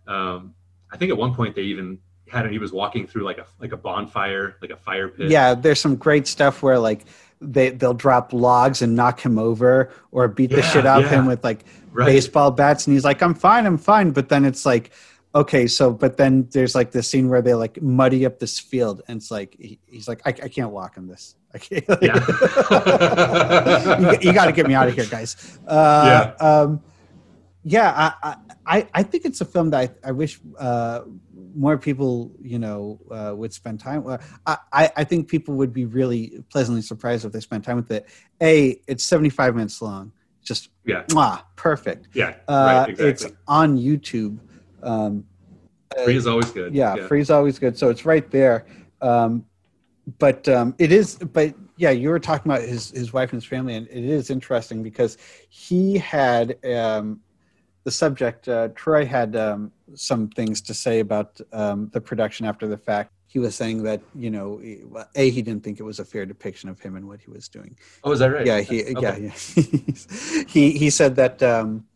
[0.06, 0.54] Um,
[0.90, 2.52] I think at one point they even had him.
[2.52, 5.30] He was walking through like a like a bonfire, like a fire pit.
[5.30, 7.04] Yeah, there's some great stuff where like
[7.42, 11.18] they they'll drop logs and knock him over or beat the shit out of yeah.
[11.18, 12.06] him with like right.
[12.06, 14.92] baseball bats and he's like i'm fine i'm fine but then it's like
[15.34, 19.02] okay so but then there's like this scene where they like muddy up this field
[19.08, 22.14] and it's like he, he's like I, I can't walk in this i can't Yeah.
[24.20, 26.80] you, got to get me out of here guys uh, yeah um
[27.64, 31.02] yeah I, I i think it's a film that i, I wish uh
[31.54, 34.04] more people you know uh, would spend time
[34.46, 37.90] I, I i think people would be really pleasantly surprised if they spent time with
[37.90, 38.06] it
[38.42, 40.12] a it's 75 minutes long
[40.42, 41.04] just Yeah.
[41.08, 43.08] mwah, perfect yeah, uh, right, exactly.
[43.10, 44.38] It's on YouTube.
[44.82, 45.24] Um,
[46.04, 46.74] Free is always good.
[46.74, 47.76] yeah, free is always good.
[47.78, 48.66] So it's right there.
[49.00, 49.44] Um,
[50.18, 51.16] but um, it is.
[51.16, 54.30] But yeah, you were talking about his his wife and his family, and it is
[54.30, 55.18] interesting because
[55.48, 57.20] he had um,
[57.84, 58.48] the subject.
[58.48, 63.12] Uh, Troy had um, some things to say about um, the production after the fact.
[63.26, 64.60] He was saying that you know,
[65.14, 67.48] a he didn't think it was a fair depiction of him and what he was
[67.48, 67.76] doing.
[68.04, 68.46] Oh, is that right?
[68.46, 69.00] Yeah, he Okay.
[69.00, 70.44] yeah, yeah.
[70.48, 71.86] he he said that um,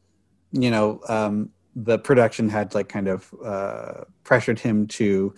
[0.52, 5.34] you know um, the production had like kind of uh, pressured him to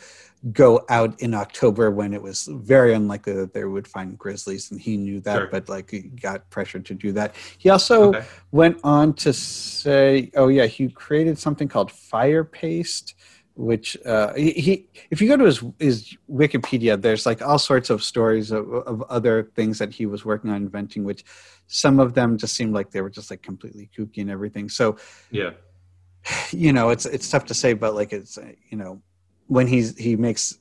[0.53, 4.81] go out in October when it was very unlikely that they would find grizzlies, and
[4.81, 5.49] he knew that, Sure.
[5.51, 7.35] but like he got pressured to do that.
[7.59, 8.25] He also Okay.
[8.53, 13.15] went on to say, "Oh yeah, he created something called Fire Paste."
[13.57, 18.05] Which uh, he, if you go to his his Wikipedia, there's like all sorts of
[18.05, 21.25] stories of, of other things that he was working on inventing, which
[21.67, 24.69] some of them just seemed like they were just like completely kooky and everything.
[24.69, 24.97] So
[25.33, 25.51] Yeah.
[26.51, 28.39] You know, it's it's tough to say, but like it's
[28.71, 29.01] you know,
[29.47, 30.59] when he's he makes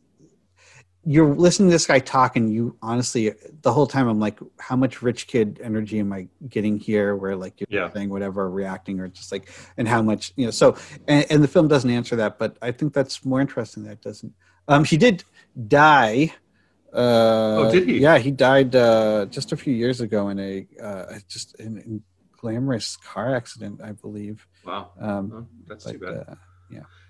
[1.10, 4.76] you're listening to this guy talk and you honestly the whole time i'm like how
[4.76, 7.89] much rich kid energy am i getting here where like you're Yeah.
[7.93, 9.47] saying whatever reacting or just like
[9.78, 10.76] and how much you know so
[11.08, 14.01] and, and the film doesn't answer that but i think that's more interesting that it
[14.01, 14.34] doesn't
[14.68, 15.24] um he did
[15.68, 16.34] die
[16.93, 17.99] uh Oh, did he?
[17.99, 22.03] yeah he died uh just a few years ago in a uh just in, in
[22.38, 24.91] glamorous car accident i believe Wow.
[24.99, 26.25] um Oh, that's but, too bad.
[26.29, 26.35] uh,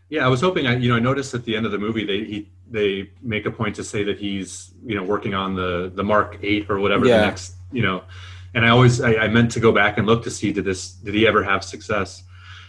[0.10, 0.68] Yeah, I was hoping.
[0.68, 2.38] I you know I noticed at the end of the movie they he
[2.78, 6.38] they make a point to say that he's you know working on the the Mark
[6.44, 7.18] Eight or whatever Yeah.
[7.20, 7.98] the next you know,
[8.56, 10.82] and I always I, I meant to go back and look to see did this
[11.06, 12.24] did he ever have success,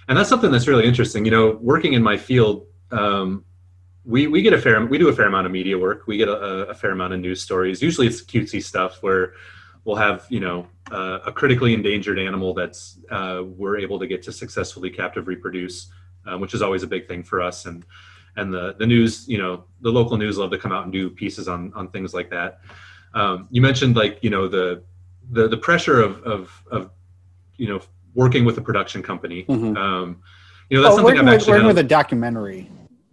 [0.08, 1.24] and that's something that's really interesting.
[1.24, 3.44] You know, working in my field, um,
[4.04, 5.98] we we get a fair we do a fair amount of media work.
[6.10, 7.80] We get a, a fair amount of news stories.
[7.88, 9.34] Usually it's cutesy stuff where
[9.84, 14.22] we'll have you know uh, a critically endangered animal that's uh, we're able to get
[14.22, 15.90] to successfully captive reproduce
[16.28, 17.66] um, which is always a big thing for us.
[17.66, 17.84] And
[18.36, 21.10] and the the news, you know, the local news love to come out and do
[21.10, 22.60] pieces on on things like that.
[23.14, 24.82] Um, you mentioned like you know the
[25.30, 26.90] the the pressure of of of
[27.56, 27.80] you know
[28.14, 29.44] working with a production company.
[29.48, 29.76] Mhm.
[29.76, 30.22] Um,
[30.70, 32.70] you know, that's oh, something I've with, actually working with a- documentary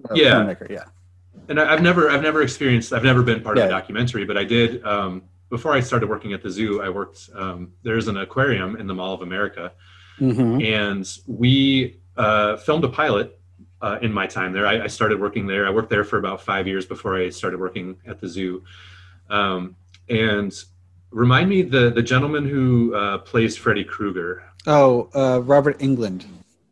[0.09, 0.33] uh, Yeah.
[0.33, 0.83] filmmaker, yeah
[1.47, 4.37] and I- I've never I've never experienced I've never been part of a documentary, but
[4.37, 6.81] I did um, before I started working at the zoo.
[6.81, 9.71] I worked um, there's an aquarium in the Mall of America,
[10.19, 10.63] Mhm.
[10.63, 13.37] and we uh, filmed a pilot
[13.81, 14.65] uh, in my time there.
[14.65, 15.67] I, I started working there.
[15.67, 18.63] I worked there for about five years before I started working at the zoo.
[19.29, 19.75] Um,
[20.09, 20.53] and
[21.11, 24.43] remind me the the gentleman who uh, plays Freddy Krueger.
[24.67, 26.25] oh uh, robert englund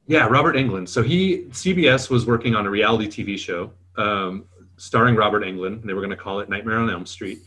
[0.07, 0.87] Yeah, Robert Englund.
[0.89, 4.45] So he CBS was working on a reality TV show um,
[4.77, 5.75] starring Robert Englund.
[5.81, 7.39] And they were going to call it Nightmare on Elm Street.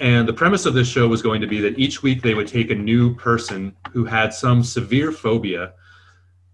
[0.00, 2.48] And the premise of this show was going to be that each week they would
[2.48, 5.72] take a new person who had some severe phobia,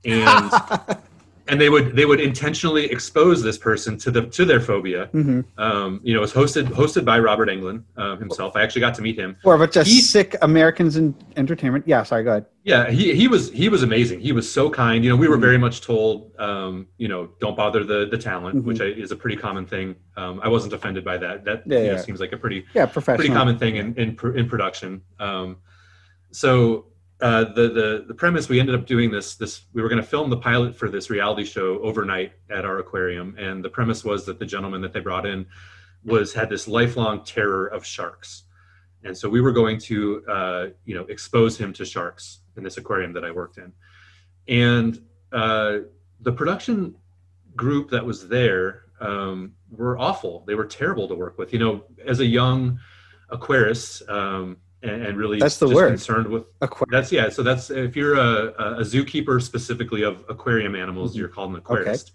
[0.05, 0.51] and
[1.49, 5.09] and they would they would intentionally expose this person to the to their phobia.
[5.15, 5.45] Mhm.
[5.59, 8.57] Um, you know, it was hosted hosted by Robert Englund um, himself.
[8.57, 9.37] I actually got to meet him.
[9.45, 13.29] or but just He- sick americans in entertainment yeah sorry go ahead Yeah, he, he
[13.29, 14.19] was he was amazing.
[14.21, 15.05] He was so kind.
[15.05, 15.49] You know, we were Mhm.
[15.49, 18.65] very much told, um, you know, don't bother the the talent, Mhm.
[18.65, 19.95] which I, is a pretty common thing.
[20.17, 21.45] Um, I wasn't offended by that.
[21.45, 22.01] That Yeah, you know, yeah.
[22.09, 24.91] seems like a pretty yeah professional pretty common thing in in, pr- in production.
[25.21, 25.49] Um,
[26.33, 26.87] so
[27.21, 30.07] uh, the the the premise we ended up doing this this we were going to
[30.07, 34.27] film the pilot for this reality show overnight at our aquarium, and the premise was
[34.27, 35.47] that the gentleman that they brought in
[36.05, 38.45] was had this lifelong terror of sharks,
[39.03, 42.77] and so we were going to uh, you know expose him to sharks in this
[42.77, 43.73] aquarium that I worked in,
[44.47, 45.01] and
[45.33, 45.79] uh,
[46.21, 46.97] the production
[47.55, 50.45] group that was there um, were awful.
[50.47, 51.55] They were terrible to work with.
[51.55, 52.79] You know, as a young
[53.33, 55.89] aquarist um, and, and really That's the just word.
[55.89, 57.29] concerned with Aqua- that's yeah.
[57.29, 58.49] So that's if you're a,
[58.81, 61.19] a zookeeper specifically of aquarium animals, Mhm.
[61.19, 62.11] you're called an aquarist.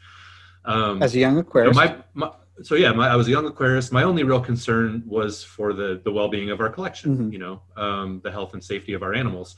[0.65, 2.31] Um, as a young so aquarius my, my
[2.61, 3.91] so yeah, my, I was a young aquarist.
[3.91, 7.17] My only real concern was for the the well being of our collection.
[7.17, 7.33] Mhm.
[7.33, 9.55] You know, um, the health and safety of our animals,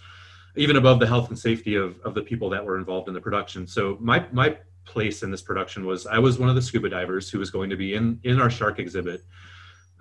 [0.55, 3.21] even above the health and safety of of the people that were involved in the
[3.21, 3.67] production.
[3.67, 7.29] So my my place in this production was I was one of the scuba divers
[7.29, 9.23] who was going to be in in our shark exhibit.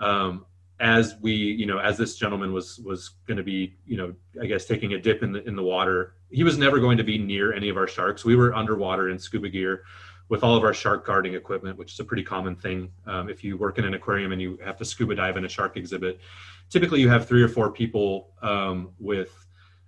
[0.00, 0.44] Um,
[0.80, 4.46] as we, you know, as this gentleman was was going to be, you know, I
[4.46, 6.14] guess taking a dip in the in the water.
[6.30, 8.24] He was never going to be near any of our sharks.
[8.24, 9.84] We were underwater in scuba gear
[10.28, 12.90] with all of our shark guarding equipment, which is a pretty common thing.
[13.06, 15.48] Um, if you work in an aquarium and you have to scuba dive in a
[15.48, 16.20] shark exhibit,
[16.70, 19.46] typically you have three or four people um, with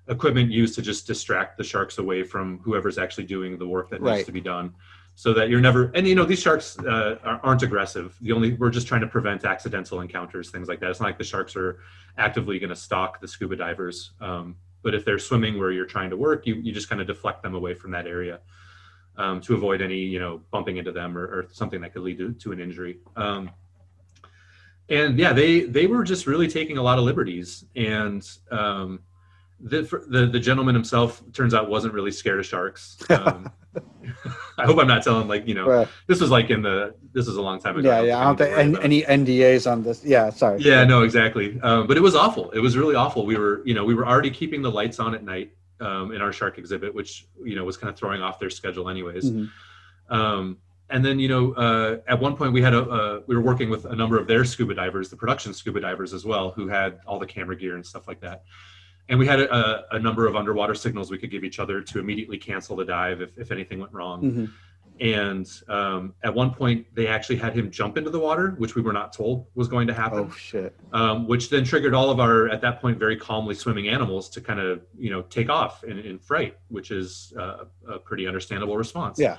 [0.09, 4.03] equipment used to just distract the sharks away from whoever's actually doing the work that
[4.03, 4.75] needs to be done
[5.17, 8.17] so that you're never and you know these sharks uh, are- aren't aggressive.
[8.21, 10.91] The only we're just trying to prevent accidental encounters things like that.
[10.91, 11.79] It's not like the sharks are
[12.19, 16.11] actively going to stalk the scuba divers um, but if they're swimming where you're trying
[16.11, 18.41] to work you, you just kind of deflect them away from that area
[19.17, 22.19] um, to avoid any you know bumping into them or, or something that could lead
[22.19, 22.99] to, to an injury.
[23.17, 23.51] Um,
[24.91, 27.65] and yeah they they were just really taking a lot of liberties.
[27.75, 29.01] And um,
[29.61, 32.99] the, the the gentleman himself turns out wasn't really scared of sharks.
[33.11, 33.51] Um,
[34.59, 35.89] i hope i'm not telling like you know Right.
[36.07, 38.19] this was like in the this was a long time ago Yeah, yeah.
[38.21, 40.05] I don't think any, any NDAs on this.
[40.05, 40.61] Yeah, sorry.
[40.61, 43.75] yeah no exactly um, but it was awful it was really awful we were you
[43.75, 46.95] know we were already keeping the lights on at night um, in our shark exhibit
[46.95, 49.51] which you know was kind of throwing off their schedule anyways Mhm.
[50.09, 50.59] um,
[50.91, 53.71] and then you know uh, at one point we had a uh, we were working
[53.71, 57.01] with a number of their scuba divers the production scuba divers as well who had
[57.07, 58.45] all the camera gear and stuff like that
[59.09, 61.99] and we had a, a number of underwater signals we could give each other to
[61.99, 64.51] immediately cancel the dive if, if anything went wrong Mhm.
[65.01, 68.83] and um, at one point they actually had him jump into the water which we
[68.83, 70.75] were not told was going to happen Oh shit.
[70.93, 74.41] um, which then triggered all of our at that point very calmly swimming animals to
[74.41, 78.77] kind of you know take off in, in fright which is uh, a pretty understandable
[78.77, 79.37] response Yeah.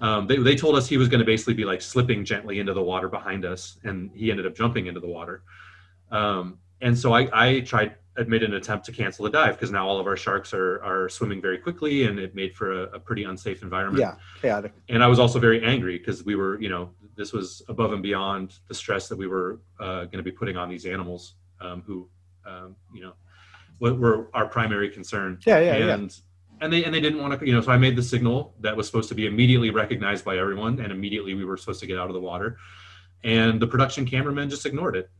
[0.00, 2.72] um, they, they told us he was going to basically be like slipping gently into
[2.74, 5.42] the water behind us and he ended up jumping into the water
[6.12, 7.94] um, and so I, I tried
[8.26, 11.08] Made an attempt to cancel the dive because now all of our sharks are, are
[11.08, 14.16] swimming very quickly and it made for a, a pretty unsafe environment Yeah.
[14.42, 14.74] Chaotic.
[14.90, 18.02] and I was also very angry because we were, you know, this was above and
[18.02, 21.82] beyond the stress that we were uh, going to be putting on these animals, um,
[21.86, 22.08] who,
[22.46, 23.14] um, you know,
[23.80, 25.38] were, were our primary concern.
[25.46, 25.94] Yeah, yeah, yeah.
[25.94, 26.14] and
[26.60, 28.76] and they and they didn't want to, you know, so I made the signal that
[28.76, 31.98] was supposed to be immediately recognized by everyone, and immediately we were supposed to get
[31.98, 32.58] out of the water,
[33.24, 35.10] and the production cameraman just ignored it.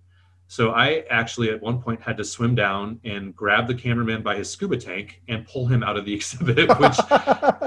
[0.52, 4.36] So I actually at one point had to swim down and grab the cameraman by
[4.36, 6.98] his scuba tank and pull him out of the exhibit, which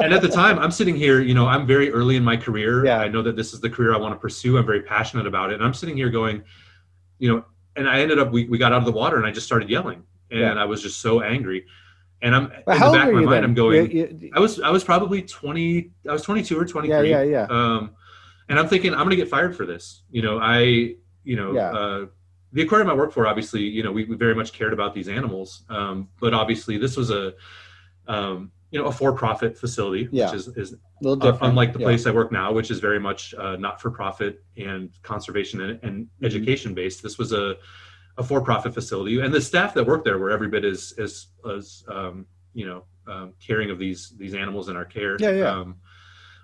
[0.04, 2.86] and at the time i'm sitting here you know i'm very early in my career
[2.86, 3.00] Yeah.
[3.00, 5.50] i know that this is the career i want to pursue i'm very passionate about
[5.50, 6.44] it and i'm sitting here going
[7.18, 7.44] you know
[7.76, 9.68] and i ended up we, we got out of the water and i just started
[9.68, 10.54] yelling and Yeah.
[10.54, 11.66] i was just so angry
[12.22, 13.44] and i'm But in the back of my mind then?
[13.46, 17.10] i'm going You- you- i was i was probably 20 i was 22 or 23
[17.10, 17.48] yeah, yeah, yeah.
[17.50, 17.96] um
[18.50, 20.94] and i'm thinking i'm gonna get fired for this you know i
[21.24, 21.72] you know Yeah.
[21.72, 22.06] uh
[22.56, 25.08] the aquarium i work for obviously you know we, we very much cared about these
[25.10, 27.34] animals um but obviously this was a
[28.08, 30.26] um you know a for-profit facility Yeah.
[30.32, 30.76] which is is
[31.06, 31.86] uh, unlike the yeah.
[31.88, 35.80] place I work now, which is very much uh, not for profit and conservation and,
[35.84, 36.26] and Mm-hmm.
[36.26, 37.04] education based.
[37.04, 37.58] This was a,
[38.18, 41.28] a for profit facility, and the staff that worked there were every bit as as,
[41.56, 42.80] as um, you know
[43.14, 45.18] um, caring of these these animals in our care.
[45.20, 45.52] Yeah, yeah.
[45.52, 45.76] Um,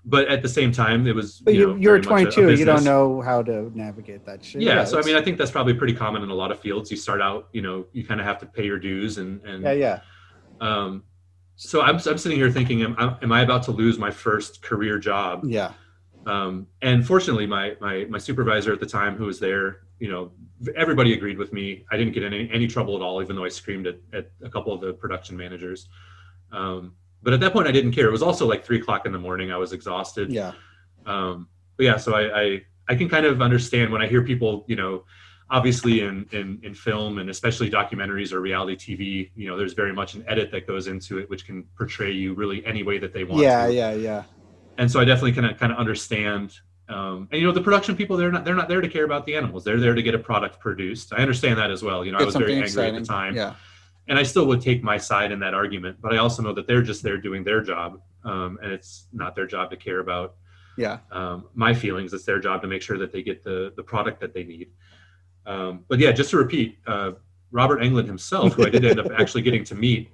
[0.06, 2.54] but at the same time, it was But you you, very much a- a 22.
[2.56, 4.62] You don't know how to navigate that shit.
[4.62, 6.90] Yeah, so I mean, I think that's probably pretty common in a lot of fields.
[6.90, 9.64] You start out, you know, you kind of have to pay your dues, and and
[9.64, 10.00] yeah, yeah.
[10.60, 11.04] um,
[11.56, 14.98] so I'm I'm sitting here thinking, am, am I about to lose my first career
[14.98, 15.44] job?
[15.46, 15.74] Yeah.
[16.26, 20.32] um, and fortunately my, my my supervisor at the time who was there you know
[20.76, 23.44] everybody agreed with me i didn't get in any, any trouble at all even though
[23.44, 25.88] i screamed at, at a couple of the production managers
[26.52, 29.12] um, but at that point i didn't care it was also like three o'clock in
[29.12, 30.54] the morning i was exhausted Yeah.
[31.06, 34.66] um, but yeah so I, I i can kind of understand when i hear people
[34.68, 35.04] you know
[35.50, 39.94] obviously in, in in film and especially documentaries or reality tv you know there's very
[39.94, 43.14] much an edit that goes into it which can portray you really any way that
[43.14, 44.24] they want Yeah, to yeah, yeah.
[44.78, 46.58] and so I definitely kind of kind of understand.
[46.90, 49.26] Um, and you know, the production people they're not they're not there to care about
[49.26, 49.64] the animals.
[49.64, 51.14] They're there to get a product produced.
[51.14, 52.04] I understand that as well.
[52.06, 53.54] You know, I was very angry at the time, Yeah.
[54.08, 55.98] And I still would take my side in that argument.
[56.02, 59.36] But I also know that they're just there doing their job, um, and it's not
[59.36, 60.36] their job to care about
[60.78, 61.00] Yeah.
[61.12, 62.14] um, my feelings.
[62.14, 64.70] It's their job to make sure that they get the the product that they need.
[65.46, 67.14] Um, but yeah, just to repeat, uh,
[67.52, 70.12] Robert Englund himself, who I did end up actually getting to meet,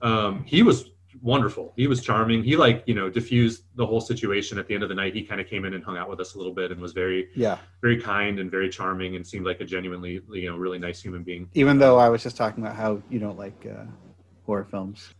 [0.00, 1.72] um, he was wonderful.
[1.76, 2.42] He was charming.
[2.42, 4.58] He like you know diffused the whole situation.
[4.58, 6.20] At the end of the night, he kind of came in and hung out with
[6.20, 7.58] us a little bit and was very Yeah.
[7.80, 11.22] very kind and very charming and seemed like a genuinely you know really nice human
[11.22, 11.48] being.
[11.54, 13.84] Even though I was just talking about how you don't like uh,
[14.46, 15.10] horror films.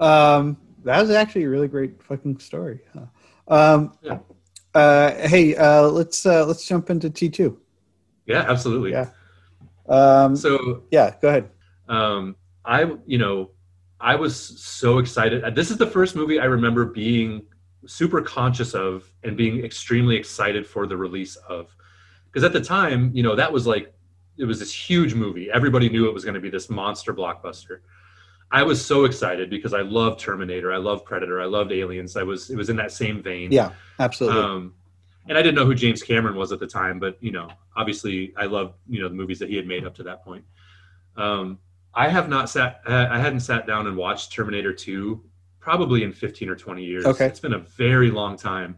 [0.00, 2.80] Um, that was actually a really great fucking story.
[2.94, 3.06] Huh?
[3.48, 4.18] Um, Yeah.
[4.74, 7.60] uh, hey, uh, let's uh, let's jump into T two.
[8.26, 8.92] Yeah, absolutely.
[8.92, 9.10] Yeah.
[9.88, 11.50] Um, So yeah, go ahead.
[11.88, 13.50] um, I, you know,
[14.00, 15.54] I was so excited.
[15.54, 17.42] This is the first movie I remember being
[17.86, 21.74] super conscious of and being extremely excited for the release of.
[22.26, 23.92] Because at the time, you know, that was like
[24.36, 25.50] it was this huge movie.
[25.50, 27.80] Everybody knew it was going to be this monster blockbuster.
[28.50, 32.16] I was so excited because I love Terminator, I love Predator, I loved Aliens.
[32.16, 33.52] I was it was in that same vein.
[33.52, 34.40] Yeah, absolutely.
[34.40, 34.74] Um,
[35.28, 38.32] and I didn't know who James Cameron was at the time, but you know, obviously,
[38.36, 40.44] I loved you know the movies that he had made up to that point.
[41.16, 41.58] Um,
[41.94, 45.22] I have not sat, I hadn't sat down and watched Terminator 2
[45.60, 47.04] probably in 15 or 20 years.
[47.04, 47.26] Okay.
[47.26, 48.76] It's been a very long time.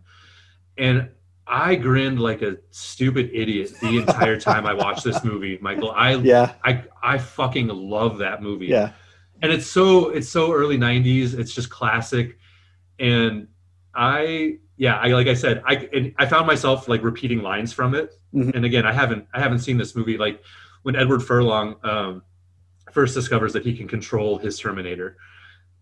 [0.78, 1.10] And
[1.46, 5.90] I grinned like a stupid idiot the entire time I watched this movie, Michael.
[5.92, 8.66] I, yeah, I, I fucking love that movie.
[8.66, 8.92] yeah,
[9.42, 11.38] And it's so, it's so early 90s.
[11.38, 12.38] It's just classic.
[12.98, 13.48] And
[13.94, 17.94] I, yeah, I, like I said, I, and I found myself like repeating lines from
[17.94, 18.14] it.
[18.34, 18.54] Mhm.
[18.54, 20.16] And again, I haven't, I haven't seen this movie.
[20.16, 20.42] Like
[20.82, 22.22] when Edward Furlong, um,
[22.92, 25.16] first discovers that he can control his Terminator.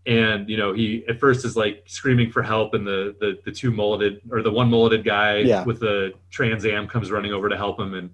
[0.05, 3.51] And you know, he at first is like screaming for help, and the the, the
[3.51, 5.63] two mulleted or the one mulleted guy Yeah.
[5.65, 8.09] with the Trans Am comes running over to help him, and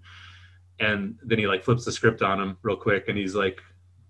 [0.79, 3.61] and then he like flips the script on him real quick, and he's like,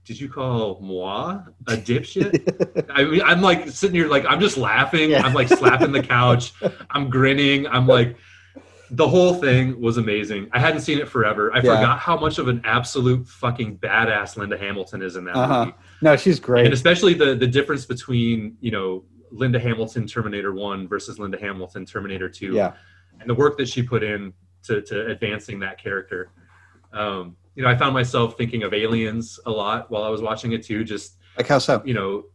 [0.06, 4.58] "Did you call moi a dipshit?" I mean, I'm like sitting here, like I'm just
[4.58, 5.12] laughing.
[5.12, 5.24] Yeah.
[5.26, 6.54] I'm like slapping the couch.
[6.90, 7.68] I'm grinning.
[7.68, 8.16] I'm like,
[8.92, 10.48] the whole thing was amazing.
[10.54, 11.52] I hadn't seen it forever.
[11.54, 11.76] I Yeah.
[11.76, 15.66] forgot how much of an absolute fucking badass Linda Hamilton is in that Uh-huh.
[15.66, 16.66] movie, no, she's great.
[16.66, 21.86] and especially the the difference between you know Linda Hamilton Terminator One versus Linda Hamilton
[21.86, 22.74] Terminator Two, yeah,
[23.20, 24.34] and the work that she put in
[24.64, 26.30] to to advancing that character.
[26.94, 30.52] Um, you know, I found myself thinking of Aliens a lot while I was watching
[30.54, 30.84] it too.
[30.84, 31.82] Just like how so?
[31.86, 32.26] you know,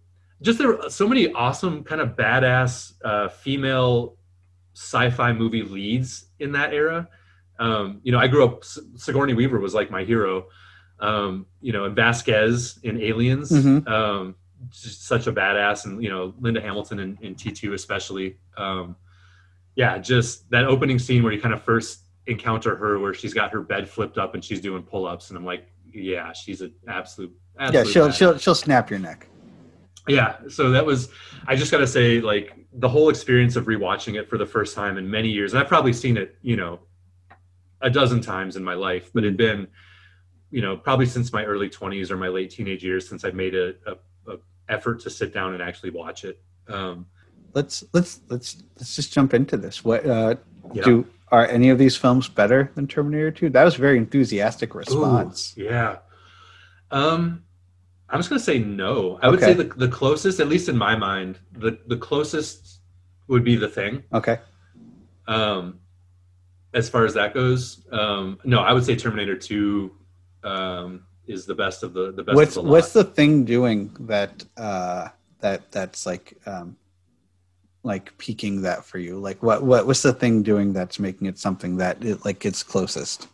[0.42, 4.16] just there are so many awesome kind of badass uh, female
[4.74, 7.08] sci-fi movie leads in that era.
[7.58, 8.64] Um, you know, I grew up.
[8.96, 10.46] Sigourney Weaver was like my hero.
[10.98, 13.88] Um, you know, and Vasquez in Aliens, Mhm.
[13.88, 14.34] um,
[14.70, 18.36] just such a badass, and you know, Linda Hamilton in, in T two especially.
[18.56, 18.96] Um,
[19.76, 23.50] yeah, just that opening scene where you kind of first encounter her, where she's got
[23.52, 26.74] her bed flipped up and she's doing pull ups, and I'm like, yeah, she's an
[26.86, 27.32] absolute.
[27.58, 29.26] Yeah, she'll badass she'll she'll snap your neck.
[30.08, 31.08] Yeah so that was
[31.46, 34.96] i just gotta say like the whole experience of rewatching it for the first time
[34.96, 36.80] in many years and i've probably seen it you know
[37.82, 39.66] a dozen times in my life but it'd been
[40.50, 43.54] you know probably since my early 20s or my late teenage years since I've made
[43.54, 44.36] a, a, a
[44.68, 47.06] effort to sit down and actually watch it um
[47.52, 49.84] Let's let's let's let's just jump into this.
[49.84, 50.36] What uh,
[50.72, 50.84] yeah.
[50.84, 53.50] do are any of these films better than Terminator Two?
[53.50, 55.54] That was a very enthusiastic Ooh, response.
[55.56, 55.96] yeah
[56.92, 57.42] um
[58.10, 59.46] i'm just gonna say no i would Okay.
[59.46, 62.80] say the, the closest at least in my mind the the closest
[63.28, 64.38] would be the thing Okay,
[65.26, 65.78] Um,
[66.74, 69.92] as far as that goes, um, no, I would say Terminator Two
[70.44, 72.36] um, is the best of the the best.
[72.36, 75.08] what's of the what's the thing doing that uh,
[75.40, 76.76] that that's like um,
[77.82, 79.18] like peaking that for you?
[79.18, 82.62] Like what what what's the thing doing that's making it something that it like gets
[82.62, 83.28] closest?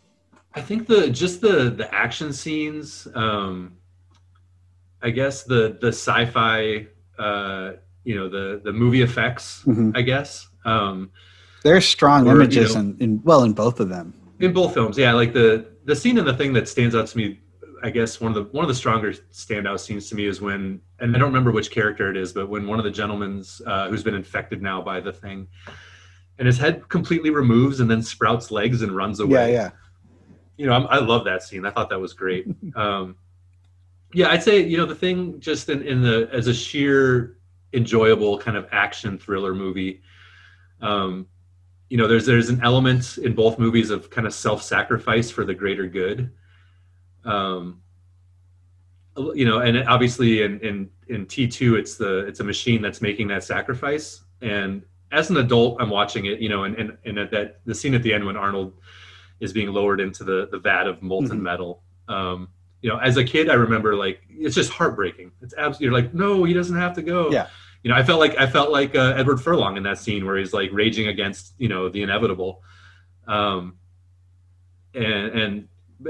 [0.54, 3.06] I think the just the the action scenes.
[3.14, 3.76] Um,
[5.02, 6.86] I guess the the sci-fi,
[7.18, 7.72] uh,
[8.04, 9.62] you know, the the movie effects.
[9.66, 9.96] Mhm.
[9.96, 11.10] I guess um,
[11.62, 14.14] There's strong Or, you images know- in, in well in both of them.
[14.40, 17.16] in both films, yeah, like the the scene and the thing that stands out to
[17.18, 17.40] me.
[17.82, 20.80] I guess one of the one of the stronger standout scenes to me is when,
[20.98, 23.88] and I don't remember which character it is, but when one of the gentlemen's uh,
[23.88, 25.46] who's been infected now by the thing,
[26.38, 29.52] and his head completely removes and then sprouts legs and runs away.
[29.52, 29.70] Yeah, yeah.
[30.56, 31.66] You know, I'm, I love that scene.
[31.66, 32.46] I thought that was great.
[32.76, 33.16] um,
[34.12, 37.38] yeah, I'd say you know the thing just in, in the as a sheer
[37.72, 40.02] enjoyable kind of action thriller movie.
[40.80, 41.26] Um,
[41.88, 45.54] you know, there's there's an element in both movies of kind of self-sacrifice for the
[45.54, 46.30] greater good.
[47.24, 47.80] Um,
[49.34, 53.00] you know, and obviously in in in T two, it's the it's a machine that's
[53.00, 54.22] making that sacrifice.
[54.42, 57.74] And as an adult, I'm watching it, you know, and and and at that the
[57.74, 58.74] scene at the end when Arnold
[59.40, 61.42] is being lowered into the the vat of molten Mhm.
[61.42, 61.82] metal.
[62.08, 62.48] Um,
[62.82, 65.32] you know, as a kid, I remember like it's just heartbreaking.
[65.42, 67.30] It's absolutely you're like, no, he doesn't have to go.
[67.30, 67.48] Yeah.
[67.82, 70.36] You know, I felt like I felt like uh, Edward Furlong in that scene where
[70.36, 72.62] he's like raging against you know the inevitable,
[73.28, 73.76] um,
[74.94, 75.68] and and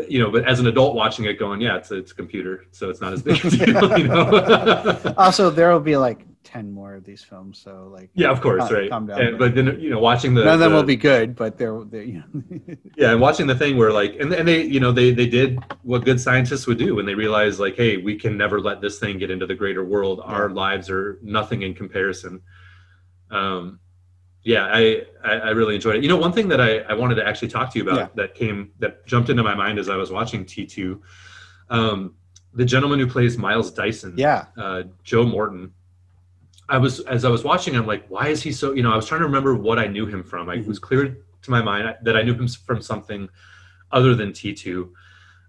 [0.08, 2.64] you know, but as an adult watching it, going, yeah, it's a, it's a computer,
[2.72, 5.14] so it's not as big a deal, you know.
[5.16, 8.62] Also, there will be like ten more of these films, so like yeah, of course,
[8.62, 8.88] Calm- right.
[8.90, 9.20] calm down.
[9.20, 11.58] And, but then you know, watching the none of them the- will be good, but
[11.58, 12.76] they're, they're you know.
[12.96, 15.58] yeah and watching the thing where like and, and they you know they they did
[15.82, 18.98] what good scientists would do when they realized like hey we can never let this
[18.98, 22.40] thing get into the greater world our lives are nothing in comparison
[23.30, 23.78] um
[24.42, 27.16] yeah I, I i really enjoyed it you know one thing that i i wanted
[27.16, 28.08] to actually talk to you about Yeah.
[28.14, 31.00] that came that jumped into my mind as i was watching t2
[31.70, 32.14] um
[32.54, 35.72] the gentleman who plays miles dyson yeah, uh, Joe Morton.
[36.68, 38.72] I was as I was watching, I'm like, why is he so?
[38.72, 40.48] You know, I was trying to remember what I knew him from.
[40.48, 43.28] I, it was clear to my mind that I knew him from something
[43.92, 44.90] other than T2,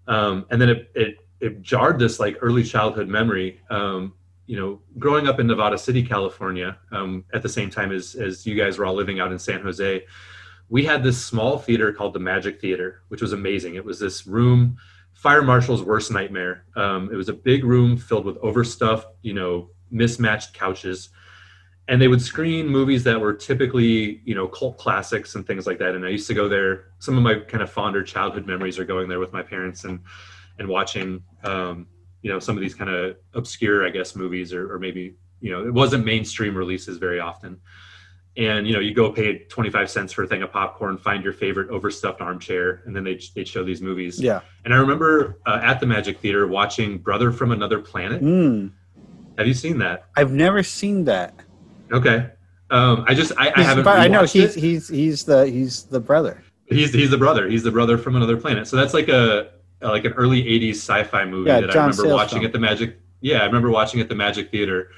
[0.06, 3.60] um, and then it, it it jarred this like early childhood memory.
[3.70, 4.14] Um,
[4.46, 8.46] you know, growing up in Nevada City, California, um, at the same time as as
[8.46, 10.04] you guys were all living out in San Jose,
[10.68, 13.74] we had this small theater called the Magic Theater, which was amazing.
[13.74, 14.76] It was this room,
[15.14, 16.64] fire marshal's worst nightmare.
[16.76, 21.10] Um, it was a big room filled with overstuffed, you know, mismatched couches.
[21.88, 25.78] And they would screen movies that were typically you know cult classics and things like
[25.78, 25.94] that.
[25.94, 26.86] And i used to go there.
[26.98, 30.00] Some of my kind of fonder childhood memories are going there with my parents and
[30.58, 31.86] and watching um,
[32.22, 35.50] you know some of these kind of obscure i guess movies or, or maybe you
[35.50, 37.60] know it wasn't mainstream releases very often.
[38.36, 41.32] And you know you go pay 25 cents for a thing of popcorn find your
[41.32, 44.20] favorite overstuffed armchair and then they'd, they'd show these movies.
[44.20, 44.40] Yeah.
[44.64, 48.22] and i remember uh, at the magic theater watching brother from another planet.
[48.22, 48.72] Mm.
[49.38, 51.34] Have you seen that I've never seen that.
[51.90, 52.30] Okay.
[52.70, 53.86] Um, I just I, I haven't.
[53.86, 54.60] I know he's it.
[54.60, 56.42] he's he's the he's the brother.
[56.66, 57.48] he's he's the brother.
[57.48, 58.66] He's the brother from another planet.
[58.68, 62.12] So that's like a like an early '80s sci-fi movie Yeah, that I remember Sayles
[62.12, 62.46] watching film.
[62.46, 62.98] at the Magic.
[63.20, 64.90] Yeah, I remember watching at the Magic Theater,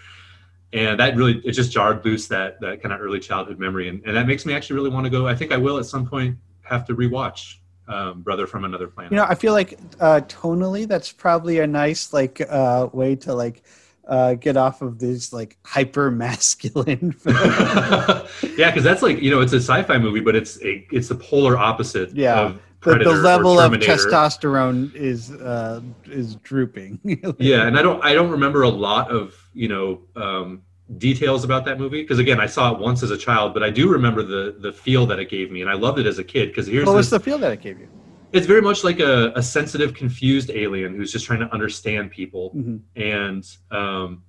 [0.73, 4.03] and that really it just jarred loose that that kind of early childhood memory, and,
[4.05, 5.29] and that makes me actually really want to go.
[5.29, 7.57] I think I will at some point have to rewatch
[7.87, 9.13] um, Brother from Another Planet.
[9.13, 13.33] You know, I feel like uh, tonally, that's probably a nice like uh, way to
[13.35, 13.63] like
[14.11, 17.15] uh, get off of these like hyper masculine.
[17.27, 18.27] yeah,
[18.71, 21.57] because that's like you know it's a sci-fi movie, but it's a it's the polar
[21.57, 22.13] opposite.
[22.15, 22.41] Yeah.
[22.41, 26.99] of the, the level of testosterone is uh, is drooping.
[27.39, 30.63] yeah and i don't i don't remember a lot of you know um,
[30.97, 33.69] details about that movie because again i saw it once as a child but i
[33.69, 36.25] do remember the the feel that it gave me and i loved it as a
[36.25, 37.89] kid because here's What was the feel that it gave you?
[38.33, 42.53] It's very much like a, a sensitive confused alien who's just trying to understand people
[42.57, 42.81] Mhm.
[42.97, 44.23] and um,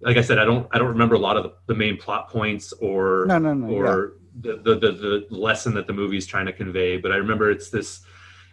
[0.00, 2.28] like i said i don't i don't remember a lot of the, the main plot
[2.28, 3.68] points or No, no, no.
[3.68, 3.76] yeah.
[3.76, 4.92] or the, the, the
[5.30, 6.96] the lesson that the movie's trying to convey.
[6.96, 8.00] But I remember it's this,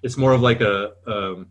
[0.03, 1.47] it's more of like a, um,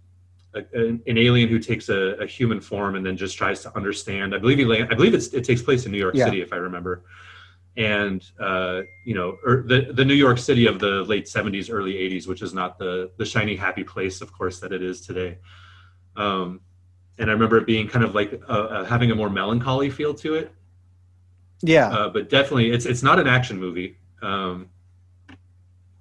[0.55, 3.75] a an, an alien who takes a, a human form and then just tries to
[3.75, 4.35] understand.
[4.35, 6.27] I believe he I believe it's, it takes place in New York Yeah.
[6.27, 7.05] City if I remember.
[7.79, 11.95] And uh, you know, or the the New York City of the late '70s, early
[11.95, 15.39] '80s, which is not the the shiny, happy place, of course, that it is today.
[16.17, 16.61] Um,
[17.19, 20.15] and I remember it being kind of like uh, uh, having a more melancholy feel
[20.15, 20.53] to it
[21.63, 21.97] Yeah.
[21.97, 24.71] uh, but definitely it's it's not an action movie um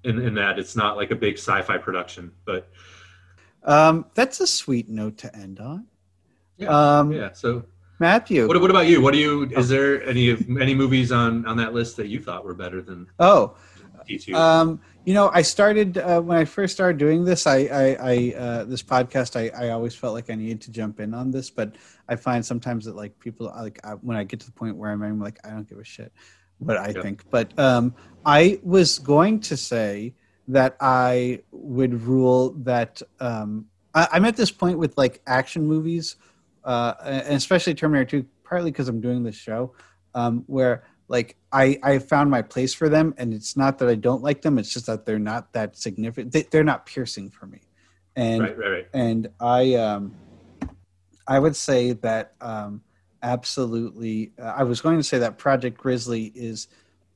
[0.04, 2.70] in, in that it's not like a big sci-fi production but
[3.64, 5.88] Um, that's a sweet note to end on.
[6.58, 7.66] Yeah, Um, yeah so
[8.00, 8.48] Matthew.
[8.48, 11.74] what, what about you what do you is there any any movies on on that
[11.74, 13.56] list that you thought were better than oh,
[14.08, 17.48] d2 um, you know, I started uh, when I first started doing this.
[17.48, 19.38] I, I, I uh, this podcast.
[19.38, 21.76] I, I always felt like I needed to jump in on this, but
[22.10, 24.92] I find sometimes that like people like I, when I get to the point where
[24.92, 26.12] I'm, I'm like I don't give a shit
[26.58, 27.02] what I Yeah.
[27.02, 27.24] think.
[27.32, 27.96] But um,
[28.26, 30.14] I was going to say
[30.50, 36.18] that I would rule that um, I, I'm at this point with like action movies,
[36.64, 39.74] uh, and especially Terminator 2, partly because I'm doing this show,
[40.14, 43.96] um, where like I I found my place for them, and it's not that I
[43.96, 46.34] don't like them; it's just that they're not that significant.
[46.34, 47.62] They, they're not piercing for me,
[48.16, 50.16] and right right right and I um,
[51.28, 52.82] I would say that um,
[53.24, 54.34] absolutely.
[54.40, 56.68] Uh, I was going to say that Project Grizzly is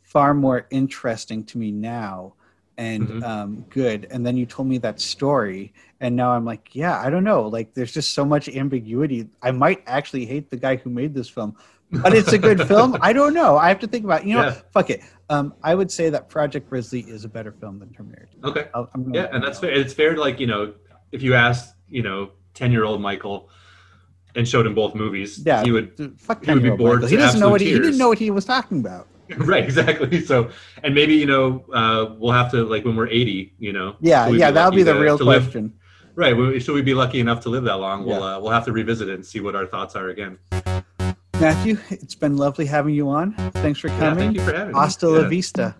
[0.01, 2.33] far more interesting to me now
[2.77, 3.23] and Mhm.
[3.23, 4.07] um, good.
[4.11, 7.47] And then you told me that story, and now I'm like, yeah, I don't know.
[7.47, 9.27] Like, there's just so much ambiguity.
[9.41, 11.55] I might actually hate the guy who made this film,
[11.91, 12.97] but it's a good film.
[13.01, 13.57] I don't know.
[13.57, 14.21] I have to think about.
[14.21, 14.27] It.
[14.27, 14.55] You know, Yeah.
[14.73, 15.01] fuck it.
[15.29, 18.27] Um, I would say that Project Grizzly is a better film than Terminator.
[18.41, 18.47] 2.
[18.49, 20.73] okay I'll, yeah and that's fair it's fair to like you know
[21.13, 23.49] if you asked you know 10 year old michael
[24.35, 27.39] and showed him both movies Yeah, he would fuck he would be bored He doesn't
[27.39, 29.07] know what he, he didn't know what he was talking about.
[29.37, 30.49] right exactly so
[30.83, 34.27] and maybe you know uh, we'll have to like when we're 80 you know Yeah,
[34.27, 35.73] yeah, that'll be the to- real to live- question.
[36.13, 36.35] Right.
[36.35, 38.05] Well, should we be lucky enough to live that long?
[38.05, 38.35] We'll Yeah.
[38.35, 40.37] uh, we'll have to revisit it and see what our thoughts are again.
[41.39, 43.33] Matthew, it's been lovely having you on.
[43.63, 44.79] Thanks for coming Yeah, thank you for having me.
[44.79, 45.27] Hasta Yeah.
[45.29, 45.75] vista.